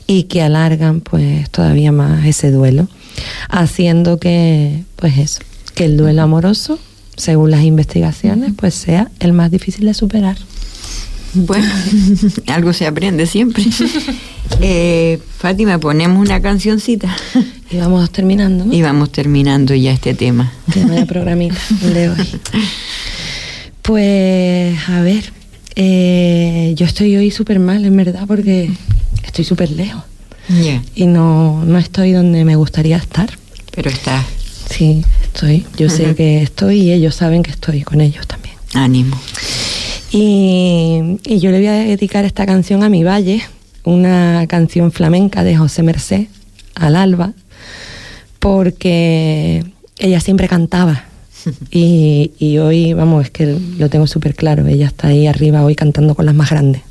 y 0.07 0.23
que 0.23 0.41
alargan 0.41 1.01
pues 1.01 1.47
todavía 1.51 1.91
más 1.91 2.25
ese 2.25 2.49
duelo, 2.49 2.87
haciendo 3.47 4.17
que 4.17 4.83
pues 4.95 5.19
eso, 5.19 5.41
que 5.75 5.85
el 5.85 5.97
duelo 5.97 6.23
amoroso, 6.23 6.79
según 7.15 7.51
las 7.51 7.61
investigaciones, 7.61 8.53
pues 8.55 8.73
sea 8.73 9.11
el 9.19 9.33
más 9.33 9.51
difícil 9.51 9.85
de 9.85 9.93
superar. 9.93 10.37
Bueno, 11.33 11.67
algo 12.47 12.73
se 12.73 12.87
aprende 12.87 13.25
siempre. 13.25 13.63
Eh, 14.59 15.17
Fátima, 15.37 15.79
ponemos 15.79 16.19
una 16.19 16.41
cancioncita. 16.41 17.15
Y 17.71 17.77
vamos 17.77 18.11
terminando. 18.11 18.65
¿no? 18.65 18.73
Y 18.73 18.81
vamos 18.81 19.09
terminando 19.09 19.73
ya 19.73 19.91
este 19.93 20.13
tema. 20.13 20.51
Que 20.71 20.83
vaya 20.83 21.05
programita 21.05 21.57
de 21.81 22.09
hoy. 22.09 22.27
Pues, 23.81 24.77
a 24.89 25.01
ver, 25.01 25.31
eh, 25.75 26.73
yo 26.75 26.85
estoy 26.85 27.15
hoy 27.15 27.31
súper 27.31 27.59
mal, 27.59 27.85
en 27.85 27.95
verdad, 27.95 28.25
porque 28.27 28.69
estoy 29.23 29.45
súper 29.45 29.71
lejos. 29.71 30.03
Yeah. 30.49 30.83
Y 30.95 31.05
no, 31.07 31.63
no 31.65 31.79
estoy 31.79 32.11
donde 32.11 32.43
me 32.43 32.57
gustaría 32.57 32.97
estar. 32.97 33.29
Pero 33.73 33.89
está. 33.89 34.23
Sí, 34.69 35.03
estoy. 35.23 35.65
Yo 35.77 35.89
sé 35.89 36.13
que 36.15 36.41
estoy 36.43 36.81
y 36.81 36.91
ellos 36.91 37.15
saben 37.15 37.41
que 37.41 37.51
estoy 37.51 37.83
con 37.83 38.01
ellos 38.01 38.27
también. 38.27 38.55
Ánimo. 38.73 39.19
Y, 40.11 41.19
y, 41.25 41.39
yo 41.39 41.51
le 41.51 41.57
voy 41.57 41.67
a 41.67 41.73
dedicar 41.73 42.25
esta 42.25 42.45
canción 42.45 42.83
a 42.83 42.89
mi 42.89 43.03
valle, 43.03 43.41
una 43.83 44.45
canción 44.47 44.91
flamenca 44.91 45.43
de 45.43 45.55
José 45.55 45.83
Mercé, 45.83 46.27
al 46.75 46.95
alba, 46.95 47.33
porque 48.39 49.63
ella 49.97 50.19
siempre 50.19 50.47
cantaba. 50.47 51.05
Y, 51.71 52.33
y 52.37 52.59
hoy, 52.59 52.93
vamos, 52.93 53.25
es 53.25 53.31
que 53.31 53.57
lo 53.79 53.89
tengo 53.89 54.05
súper 54.05 54.35
claro, 54.35 54.67
ella 54.67 54.85
está 54.85 55.07
ahí 55.07 55.25
arriba 55.25 55.63
hoy 55.63 55.73
cantando 55.73 56.13
con 56.13 56.27
las 56.27 56.35
más 56.35 56.51
grandes. 56.51 56.83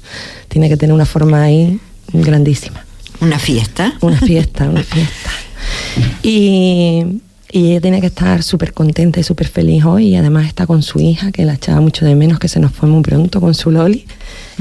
Tiene 0.48 0.68
que 0.68 0.76
tener 0.76 0.92
una 0.92 1.06
forma 1.06 1.42
ahí 1.42 1.78
grandísima. 2.12 2.84
¿Una 3.20 3.38
fiesta? 3.38 3.94
Una 4.00 4.18
fiesta, 4.18 4.68
una 4.68 4.82
fiesta. 4.82 5.30
Y, 6.22 7.20
y 7.52 7.70
ella 7.70 7.80
tiene 7.80 8.00
que 8.00 8.06
estar 8.06 8.42
súper 8.42 8.72
contenta 8.72 9.18
y 9.18 9.24
súper 9.24 9.48
feliz 9.48 9.84
hoy 9.84 10.08
y 10.08 10.16
además 10.16 10.46
está 10.46 10.66
con 10.66 10.82
su 10.82 11.00
hija, 11.00 11.32
que 11.32 11.44
la 11.44 11.54
echaba 11.54 11.80
mucho 11.80 12.04
de 12.04 12.14
menos, 12.14 12.38
que 12.38 12.48
se 12.48 12.60
nos 12.60 12.72
fue 12.72 12.88
muy 12.88 13.02
pronto 13.02 13.40
con 13.40 13.54
su 13.54 13.70
Loli, 13.70 14.06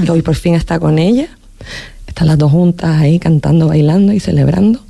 que 0.04 0.10
hoy 0.10 0.22
por 0.22 0.34
fin 0.34 0.54
está 0.54 0.80
con 0.80 0.98
ella. 0.98 1.28
Están 2.06 2.26
las 2.26 2.38
dos 2.38 2.50
juntas 2.50 3.00
ahí 3.00 3.20
cantando, 3.20 3.68
bailando 3.68 4.12
y 4.12 4.18
celebrando. 4.18 4.80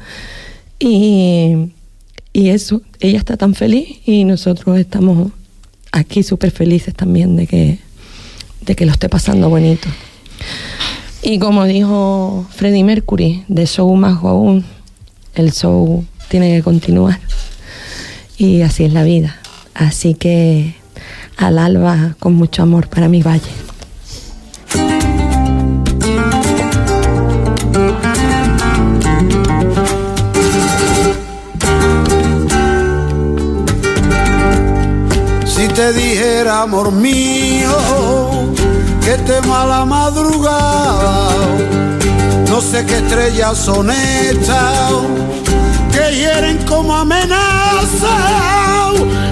Y, 0.78 1.72
y 2.32 2.48
eso, 2.48 2.80
ella 3.00 3.18
está 3.18 3.36
tan 3.36 3.54
feliz 3.54 3.98
y 4.06 4.24
nosotros 4.24 4.78
estamos 4.78 5.32
aquí 5.92 6.22
súper 6.22 6.50
felices 6.52 6.94
también 6.94 7.36
de 7.36 7.46
que, 7.46 7.78
de 8.62 8.76
que 8.76 8.86
lo 8.86 8.92
esté 8.92 9.10
pasando 9.10 9.50
bonito. 9.50 9.88
Y 11.22 11.38
como 11.38 11.64
dijo 11.64 12.46
Freddie 12.50 12.84
Mercury, 12.84 13.44
de 13.48 13.66
show 13.66 13.94
más 13.94 14.24
aún, 14.24 14.64
el 15.34 15.52
show 15.52 16.02
tiene 16.28 16.56
que 16.56 16.62
continuar. 16.62 17.20
Y 18.40 18.62
así 18.62 18.84
es 18.84 18.94
la 18.94 19.02
vida. 19.02 19.36
Así 19.74 20.14
que 20.14 20.74
al 21.36 21.58
alba 21.58 22.14
con 22.18 22.32
mucho 22.32 22.62
amor 22.62 22.88
para 22.88 23.06
mi 23.06 23.22
valle. 23.22 23.52
Si 35.44 35.68
te 35.68 35.92
dijera, 35.92 36.62
amor 36.62 36.92
mío, 36.92 37.76
que 39.04 39.18
tema 39.30 39.66
la 39.66 39.84
madrugada, 39.84 41.28
no 42.48 42.62
sé 42.62 42.86
qué 42.86 42.96
estrellas 42.96 43.58
son 43.58 43.90
estas 43.90 45.49
como 46.66 46.94
amenaza, 46.94 48.16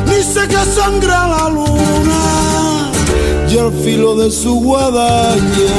ni 0.07 0.23
sé 0.23 0.47
que 0.47 0.57
sangra 0.57 1.27
la 1.27 1.49
luna 1.49 2.91
y 3.49 3.59
al 3.59 3.73
filo 3.83 4.15
de 4.15 4.31
su 4.31 4.61
guadaña. 4.61 5.77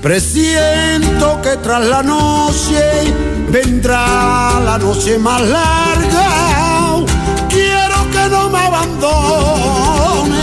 Presiento 0.00 1.40
que 1.42 1.56
tras 1.56 1.84
la 1.84 2.02
noche 2.02 3.12
vendrá 3.50 4.60
la 4.64 4.78
noche 4.78 5.18
más 5.18 5.40
larga. 5.40 7.04
Quiero 7.48 8.10
que 8.12 8.28
no 8.30 8.50
me 8.50 8.58
abandone. 8.58 10.42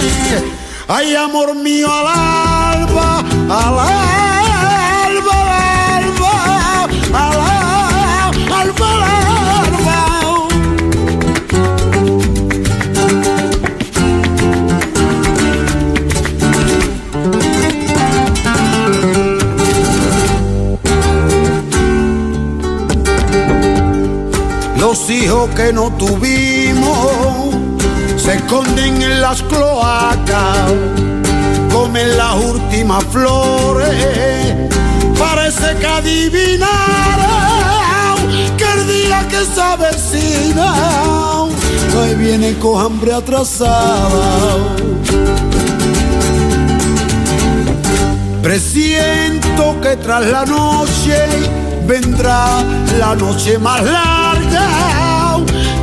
Ay, 0.87 1.15
amor 1.15 1.55
mío, 1.55 1.87
al 1.87 2.07
alba, 2.07 3.19
al 3.49 3.79
alba. 3.79 4.20
Hijos 25.31 25.49
que 25.55 25.71
no 25.71 25.89
tuvimos 25.93 27.55
se 28.17 28.35
esconden 28.35 29.01
en 29.01 29.21
las 29.21 29.41
cloacas, 29.43 30.71
comen 31.71 32.17
las 32.17 32.35
últimas 32.35 33.03
flores, 33.05 34.69
parece 35.17 35.75
que 35.79 35.87
adivinaron 35.87 36.67
que 38.57 38.65
el 38.75 38.87
día 38.87 39.25
que 39.29 39.45
se 39.45 39.61
avecina, 39.61 40.73
hoy 41.97 42.15
viene 42.15 42.57
con 42.59 42.85
hambre 42.85 43.13
atrasada. 43.13 44.57
Presiento 48.43 49.79
que 49.81 49.95
tras 49.95 50.25
la 50.25 50.45
noche 50.45 51.15
vendrá 51.87 52.63
la 52.99 53.15
noche 53.15 53.57
más 53.57 53.81
larga. 53.83 55.10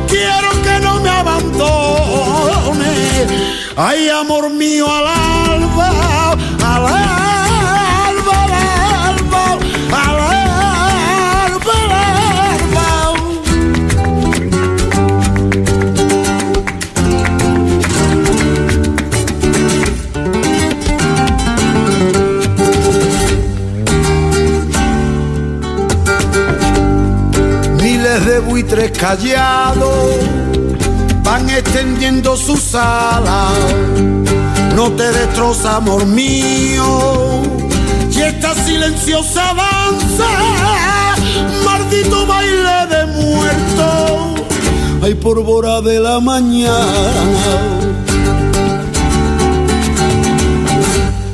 Quiero 0.07 0.49
que 0.63 0.79
no 0.81 0.99
me 0.99 1.09
abandone. 1.09 2.93
Ay, 3.75 4.09
amor 4.09 4.49
mío, 4.49 4.85
al 4.93 5.07
alba, 5.07 5.89
al 6.63 6.85
alba, 6.85 7.38
Buitres 28.69 28.99
callados 28.99 30.19
van 31.23 31.49
extendiendo 31.49 32.37
sus 32.37 32.75
alas. 32.75 33.51
No 34.75 34.91
te 34.91 35.11
destroza, 35.11 35.77
amor 35.77 36.05
mío, 36.05 37.41
y 38.11 38.21
esta 38.21 38.53
silenciosa 38.53 39.55
danza, 39.55 40.29
maldito 41.65 42.27
baile 42.27 42.85
de 42.91 43.05
muerto, 43.07 44.35
hay 45.01 45.15
por 45.15 45.39
hora 45.39 45.81
de 45.81 45.99
la 45.99 46.19
mañana. 46.19 47.49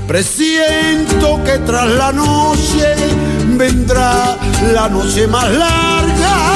Presiento 0.08 1.44
que 1.44 1.58
tras 1.66 1.88
la 1.90 2.14
noche 2.14 2.96
vendrá 3.58 4.38
la 4.74 4.88
noche 4.88 5.28
más 5.28 5.52
larga. 5.52 6.55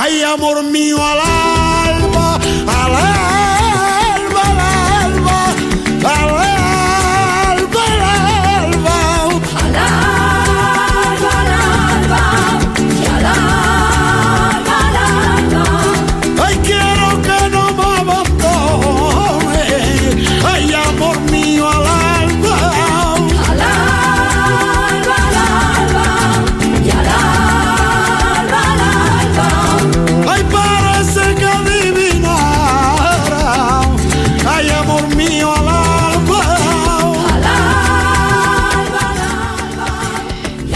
Ay, 0.00 0.22
amor 0.22 0.62
mío, 0.62 0.96
al 1.04 1.18
alba, 1.18 2.36
al 2.36 2.94
alba, 2.94 3.37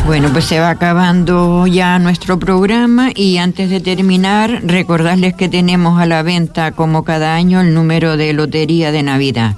Bueno, 0.07 0.31
pues 0.33 0.45
se 0.45 0.61
va 0.61 0.71
acabando 0.71 1.67
ya 1.67 1.99
nuestro 1.99 2.39
programa 2.39 3.11
y 3.15 3.39
antes 3.39 3.71
de 3.71 3.81
terminar, 3.81 4.63
recordarles 4.65 5.35
que 5.35 5.49
tenemos 5.49 6.01
a 6.01 6.07
la 6.07 6.23
venta 6.23 6.73
como 6.73 7.05
cada 7.05 7.35
año 7.35 7.61
el 7.61 7.73
número 7.73 8.17
de 8.17 8.33
lotería 8.33 8.93
de 8.93 9.03
Navidad. 9.03 9.57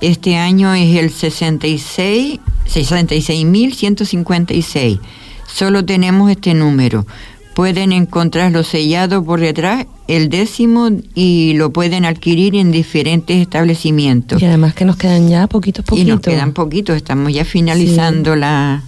Este 0.00 0.36
año 0.36 0.74
es 0.74 0.96
el 0.96 1.10
66 1.10 2.40
66.156. 2.66 5.00
Solo 5.46 5.84
tenemos 5.84 6.30
este 6.30 6.54
número. 6.54 7.06
Pueden 7.54 7.92
encontrarlo 7.92 8.64
sellado 8.64 9.24
por 9.24 9.40
detrás, 9.40 9.86
el 10.08 10.28
décimo, 10.28 10.90
y 11.14 11.54
lo 11.54 11.72
pueden 11.72 12.04
adquirir 12.04 12.54
en 12.54 12.70
diferentes 12.70 13.38
establecimientos. 13.38 14.42
Y 14.42 14.44
además 14.44 14.74
que 14.74 14.84
nos 14.84 14.96
quedan 14.96 15.30
ya 15.30 15.46
poquitos, 15.46 15.86
poquitos. 15.86 16.06
Y 16.06 16.10
nos 16.10 16.20
quedan 16.20 16.52
poquitos, 16.52 16.96
estamos 16.96 17.32
ya 17.32 17.46
finalizando 17.46 18.36
la, 18.36 18.82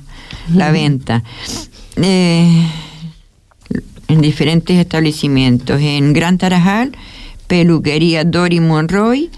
la 0.54 0.70
venta. 0.70 1.22
Eh, 1.96 2.66
en 4.08 4.20
diferentes 4.22 4.76
establecimientos. 4.76 5.80
En 5.80 6.12
Gran 6.12 6.38
Tarajal, 6.38 6.92
Peluquería 7.46 8.24
Dori 8.24 8.60
Monroy, 8.60 9.30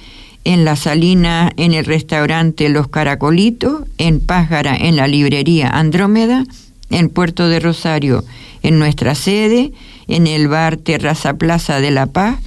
en 0.45 0.65
La 0.65 0.77
Salina, 0.77 1.53
en 1.57 1.75
el 1.75 1.85
restaurante 1.85 2.69
Los 2.69 2.89
Caracolitos, 2.89 3.83
en 3.99 4.21
Pájara, 4.21 4.77
en 4.77 4.97
la 4.97 5.07
librería 5.07 5.69
Andrómeda, 5.69 6.45
en 6.91 7.09
Puerto 7.09 7.49
de 7.49 7.61
Rosario, 7.61 8.25
en 8.63 8.79
nuestra 8.79 9.15
sede, 9.15 9.73
en 10.09 10.27
el 10.27 10.49
bar 10.49 10.77
Terraza 10.77 11.35
Plaza 11.35 11.81
de 11.81 11.91
La 11.91 12.07
Paz, 12.07 12.39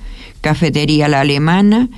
Cafetería 0.41 1.07
La 1.07 1.21
Alemana, 1.21 1.89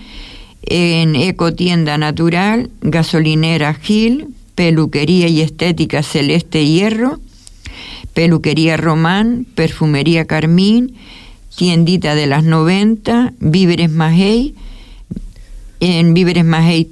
en 0.64 1.16
Ecotienda 1.16 1.98
Natural, 1.98 2.70
Gasolinera 2.82 3.74
Gil, 3.76 4.35
Peluquería 4.56 5.28
y 5.28 5.42
Estética 5.42 6.02
Celeste 6.02 6.66
Hierro, 6.66 7.20
Peluquería 8.14 8.78
Román, 8.78 9.46
Perfumería 9.56 10.26
Carmín, 10.26 10.96
Tiendita 11.56 12.16
de 12.16 12.28
las 12.28 12.44
90, 12.44 13.34
Víveres 13.40 13.92
Majey, 13.92 14.56
en 15.80 16.14
Víveres 16.14 16.46
Majey 16.46 16.90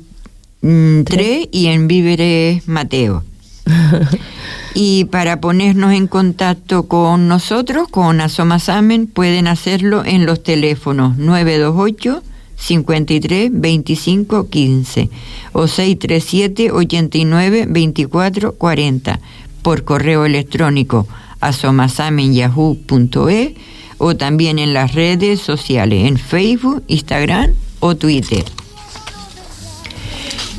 3 0.62 0.62
mm, 0.62 1.50
y 1.52 1.68
en 1.68 1.88
Víveres 1.88 2.68
Mateo. 2.68 3.24
Y 4.76 5.06
para 5.06 5.40
ponernos 5.40 5.94
en 5.94 6.08
contacto 6.08 6.88
con 6.88 7.28
nosotros, 7.28 7.88
con 7.90 8.22
Asomasamen, 8.22 9.06
pueden 9.06 9.48
hacerlo 9.48 10.04
en 10.04 10.26
los 10.26 10.42
teléfonos 10.42 11.16
928 11.18 12.24
53 12.64 13.52
25 13.52 14.50
15 14.50 15.10
o 15.52 15.68
637 15.68 16.72
89 16.72 17.66
24 17.68 18.54
40 18.54 19.20
por 19.62 19.84
correo 19.84 20.26
electrónico 20.26 21.06
asomasumenyahoo.es 21.42 23.52
o 23.98 24.16
también 24.16 24.60
en 24.60 24.74
las 24.74 24.96
redes 24.96 25.42
sociales 25.42 26.08
en 26.08 26.18
Facebook, 26.18 26.86
Instagram 26.88 27.52
o 27.82 27.96
Twitter. 27.96 28.46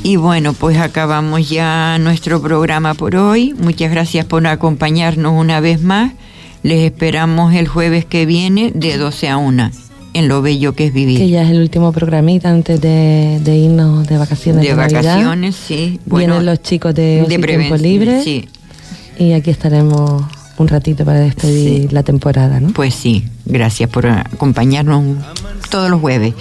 Y 0.03 0.17
bueno, 0.17 0.53
pues 0.53 0.77
acabamos 0.77 1.49
ya 1.49 1.97
nuestro 1.99 2.43
programa 2.43 2.93
por 2.93 3.17
hoy. 3.17 3.55
Muchas 3.55 3.91
gracias 3.91 4.27
por 4.27 4.47
acompañarnos 4.47 5.33
una 5.33 5.61
vez 5.61 5.81
más. 5.81 6.13
Les 6.63 6.85
esperamos 6.85 7.55
el 7.55 7.67
jueves 7.67 8.05
que 8.05 8.27
viene 8.27 8.73
de 8.75 8.99
12 8.99 9.31
a 9.31 9.39
1 9.39 9.84
en 10.15 10.29
lo 10.29 10.41
bello 10.41 10.75
que 10.75 10.87
es 10.87 10.95
vivir. 10.95 11.19
Que 11.19 11.29
ya 11.29 11.43
es 11.43 11.51
el 11.51 11.61
último 11.61 11.93
programita 11.93 12.49
antes 12.49 12.81
de, 12.81 13.41
irnos 13.47 14.07
de 14.07 14.17
vacaciones. 14.17 14.65
De, 14.65 14.75
vacaciones, 14.75 15.57
sí. 15.57 16.01
Vienen 16.07 16.47
los 16.47 16.63
chicos 16.63 16.95
de, 16.95 17.27
de 17.29 17.39
Tiempo 17.39 17.77
Libre. 17.77 18.23
Sí. 18.23 18.49
Y 19.19 19.33
aquí 19.33 19.51
estaremos 19.51 20.23
un 20.57 20.69
ratito 20.69 21.05
para 21.05 21.21
despedir 21.21 21.93
la 21.93 22.03
temporada, 22.03 22.61
¿no? 22.61 22.71
Pues 22.71 22.95
sí, 22.95 23.25
gracias 23.45 23.91
por 23.91 24.07
acompañarnos 24.07 25.19
todos 25.71 25.91
los 25.91 26.01
jueves. 26.01 26.35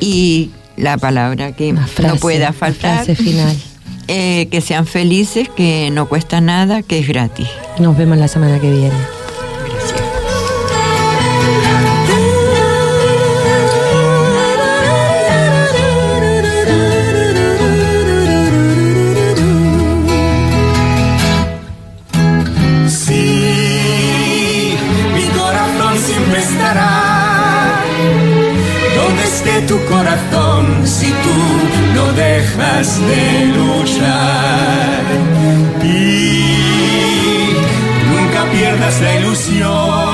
Y 0.00 0.50
la 0.76 0.96
palabra 0.98 1.52
que 1.52 1.72
no 1.72 2.16
pueda 2.20 2.52
faltar. 2.52 3.04
Frase 3.04 3.14
final. 3.14 3.56
Eh, 4.08 4.48
que 4.50 4.60
sean 4.60 4.84
felices, 4.84 5.48
que 5.48 5.88
no 5.92 6.08
cuesta 6.08 6.40
nada, 6.40 6.82
que 6.82 6.98
es 6.98 7.06
gratis. 7.06 7.46
Nos 7.78 7.96
vemos 7.96 8.18
la 8.18 8.26
semana 8.26 8.58
que 8.58 8.70
viene. 8.70 8.96
Tu 29.72 29.78
corazón 29.86 30.86
si 30.86 31.06
tú 31.24 31.38
no 31.94 32.12
dejas 32.12 33.00
de 33.10 33.24
luchar. 33.56 35.02
Y 35.82 36.44
nunca 38.10 38.40
pierdas 38.52 39.00
la 39.00 39.14
ilusión 39.18 40.11